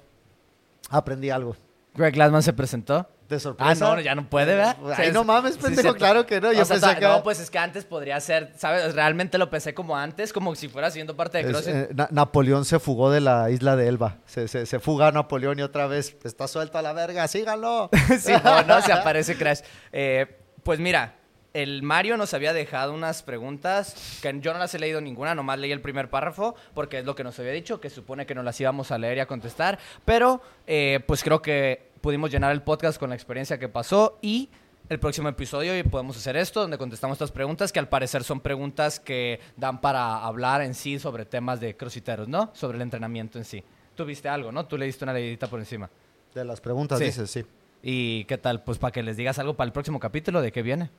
Aprendí 0.91 1.29
algo. 1.29 1.57
Greg 1.97 2.15
Glassman 2.15 2.45
se 2.45 2.53
presentó. 2.53 3.05
¿De 3.29 3.41
sorpresa? 3.41 3.91
Ah, 3.91 3.97
no, 3.97 4.01
ya 4.01 4.15
no 4.15 4.31
puede, 4.31 4.55
¿verdad? 4.55 4.77
Ay, 4.97 5.07
Sí, 5.09 5.13
no 5.13 5.23
es- 5.23 5.27
mames, 5.27 5.57
pendejo, 5.57 5.93
claro 5.95 6.25
que 6.25 6.41
no. 6.41 6.53
Yo 6.53 6.59
pensé 6.65 6.79
ta- 6.87 6.95
que... 6.95 7.05
No, 7.05 7.25
pues 7.25 7.41
es 7.41 7.51
que 7.51 7.59
antes 7.59 7.85
podría 7.85 8.21
ser, 8.21 8.53
¿sabes? 8.59 8.95
Realmente 8.95 9.39
lo 9.39 9.51
pensé 9.51 9.75
como 9.75 9.97
antes, 9.97 10.33
como 10.33 10.55
si 10.55 10.69
fuera 10.69 10.89
siendo 10.93 11.17
parte 11.17 11.39
de 11.39 11.45
Es, 11.47 11.51
CrossFit. 11.51 11.75
eh, 11.75 11.89
Na- 11.97 12.09
Napoleón 12.13 12.65
se 12.65 12.79
fugó 12.79 13.11
de 13.11 13.21
la 13.21 13.51
isla 13.51 13.75
de 13.75 13.89
Elba. 13.89 14.19
Se, 14.25 14.47
se, 14.47 14.67
se 14.67 14.79
fuga 14.79 15.11
Napoleón 15.11 15.59
y 15.59 15.63
otra 15.63 15.89
vez 15.89 16.17
está 16.23 16.47
suelto 16.47 16.79
a 16.79 16.83
la 16.83 16.93
verga, 16.93 17.27
síganlo. 17.27 17.91
sí, 18.21 18.31
no, 18.45 18.63
no, 18.63 18.81
se 18.83 18.93
aparece 18.93 19.37
Crash. 19.37 19.63
Eh, 19.91 20.27
pues 20.63 20.79
mira, 20.79 21.17
el 21.55 21.83
Mario 21.85 22.17
nos 22.17 22.35
había 22.35 22.53
dejado 22.53 22.93
unas 22.93 23.23
preguntas 23.23 24.19
que 24.21 24.39
yo 24.41 24.53
no 24.53 24.59
las 24.59 24.75
he 24.75 24.79
leído 24.79 25.01
ninguna, 25.01 25.35
nomás 25.37 25.59
leí 25.59 25.71
el 25.73 25.81
primer 25.81 26.11
párrafo, 26.11 26.57
porque 26.75 26.99
es 26.99 27.05
lo 27.05 27.15
que 27.15 27.23
nos 27.25 27.39
había 27.39 27.53
dicho, 27.53 27.81
que 27.81 27.91
supone 27.91 28.27
que 28.27 28.35
nos 28.35 28.45
las 28.45 28.61
íbamos 28.61 28.91
a 28.91 28.99
leer 28.99 29.19
y 29.19 29.21
a 29.21 29.27
contestar. 29.27 29.79
Pero, 30.05 30.43
eh, 30.67 31.01
pues 31.07 31.23
creo 31.23 31.41
que 31.41 31.91
pudimos 32.01 32.31
llenar 32.31 32.51
el 32.53 32.63
podcast 32.63 32.99
con 32.99 33.09
la 33.11 33.15
experiencia 33.15 33.57
que 33.59 33.69
pasó 33.69 34.19
y 34.21 34.51
el 34.89 34.99
próximo 34.99 35.29
episodio 35.29 35.79
y 35.79 35.83
podemos 35.85 36.17
hacer 36.17 36.37
esto, 36.37 36.61
donde 36.61 36.77
contestamos 36.77 37.15
estas 37.15 37.31
preguntas, 37.33 37.73
que 37.73 37.79
al 37.79 37.89
parecer 37.89 38.25
son 38.25 38.41
preguntas 38.41 38.99
que 38.99 39.39
dan 39.57 39.81
para 39.81 40.25
hablar 40.25 40.61
en 40.61 40.75
sí 40.75 40.99
sobre 40.99 41.25
temas 41.25 41.61
de 41.61 41.77
crossfiteros, 41.77 42.27
¿no? 42.29 42.51
Sobre 42.53 42.77
el 42.77 42.83
entrenamiento 42.83 43.39
en 43.39 43.45
sí. 43.45 43.63
Tú 43.95 44.05
viste 44.05 44.29
algo, 44.29 44.51
¿no? 44.51 44.67
Tú 44.67 44.77
le 44.77 44.87
diste 44.87 45.05
una 45.05 45.13
leidita 45.15 45.47
por 45.47 45.61
encima. 45.61 45.89
De 46.35 46.45
las 46.45 46.61
preguntas, 46.61 46.99
Sí. 46.99 47.05
dices, 47.05 47.31
sí. 47.31 47.47
¿Y 47.81 48.25
qué 48.25 48.39
tal? 48.39 48.65
Pues 48.65 48.77
para 48.79 48.91
que 48.91 49.03
les 49.05 49.17
digas 49.17 49.39
algo 49.39 49.55
para 49.55 49.67
el 49.67 49.73
próximo 49.73 50.01
capítulo, 50.01 50.43
¿de 50.43 50.51
qué 50.51 50.63
viene? 50.63 50.91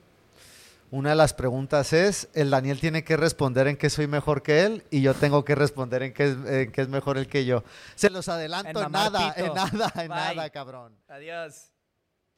Una 0.90 1.10
de 1.10 1.16
las 1.16 1.34
preguntas 1.34 1.92
es, 1.92 2.28
el 2.34 2.50
Daniel 2.50 2.78
tiene 2.78 3.02
que 3.02 3.16
responder 3.16 3.66
en 3.66 3.76
qué 3.76 3.90
soy 3.90 4.06
mejor 4.06 4.42
que 4.42 4.64
él 4.64 4.84
y 4.90 5.02
yo 5.02 5.14
tengo 5.14 5.44
que 5.44 5.54
responder 5.54 6.02
en 6.04 6.12
qué 6.12 6.24
es, 6.24 6.36
en 6.46 6.72
qué 6.72 6.82
es 6.82 6.88
mejor 6.88 7.18
él 7.18 7.26
que 7.26 7.44
yo. 7.44 7.64
Se 7.96 8.08
los 8.08 8.28
adelanto 8.28 8.82
En 8.82 8.92
nada, 8.92 9.34
en 9.36 9.52
nada, 9.52 9.92
en 9.96 10.08
Bye. 10.08 10.08
nada, 10.08 10.50
cabrón. 10.50 10.96
Adiós. 11.08 11.75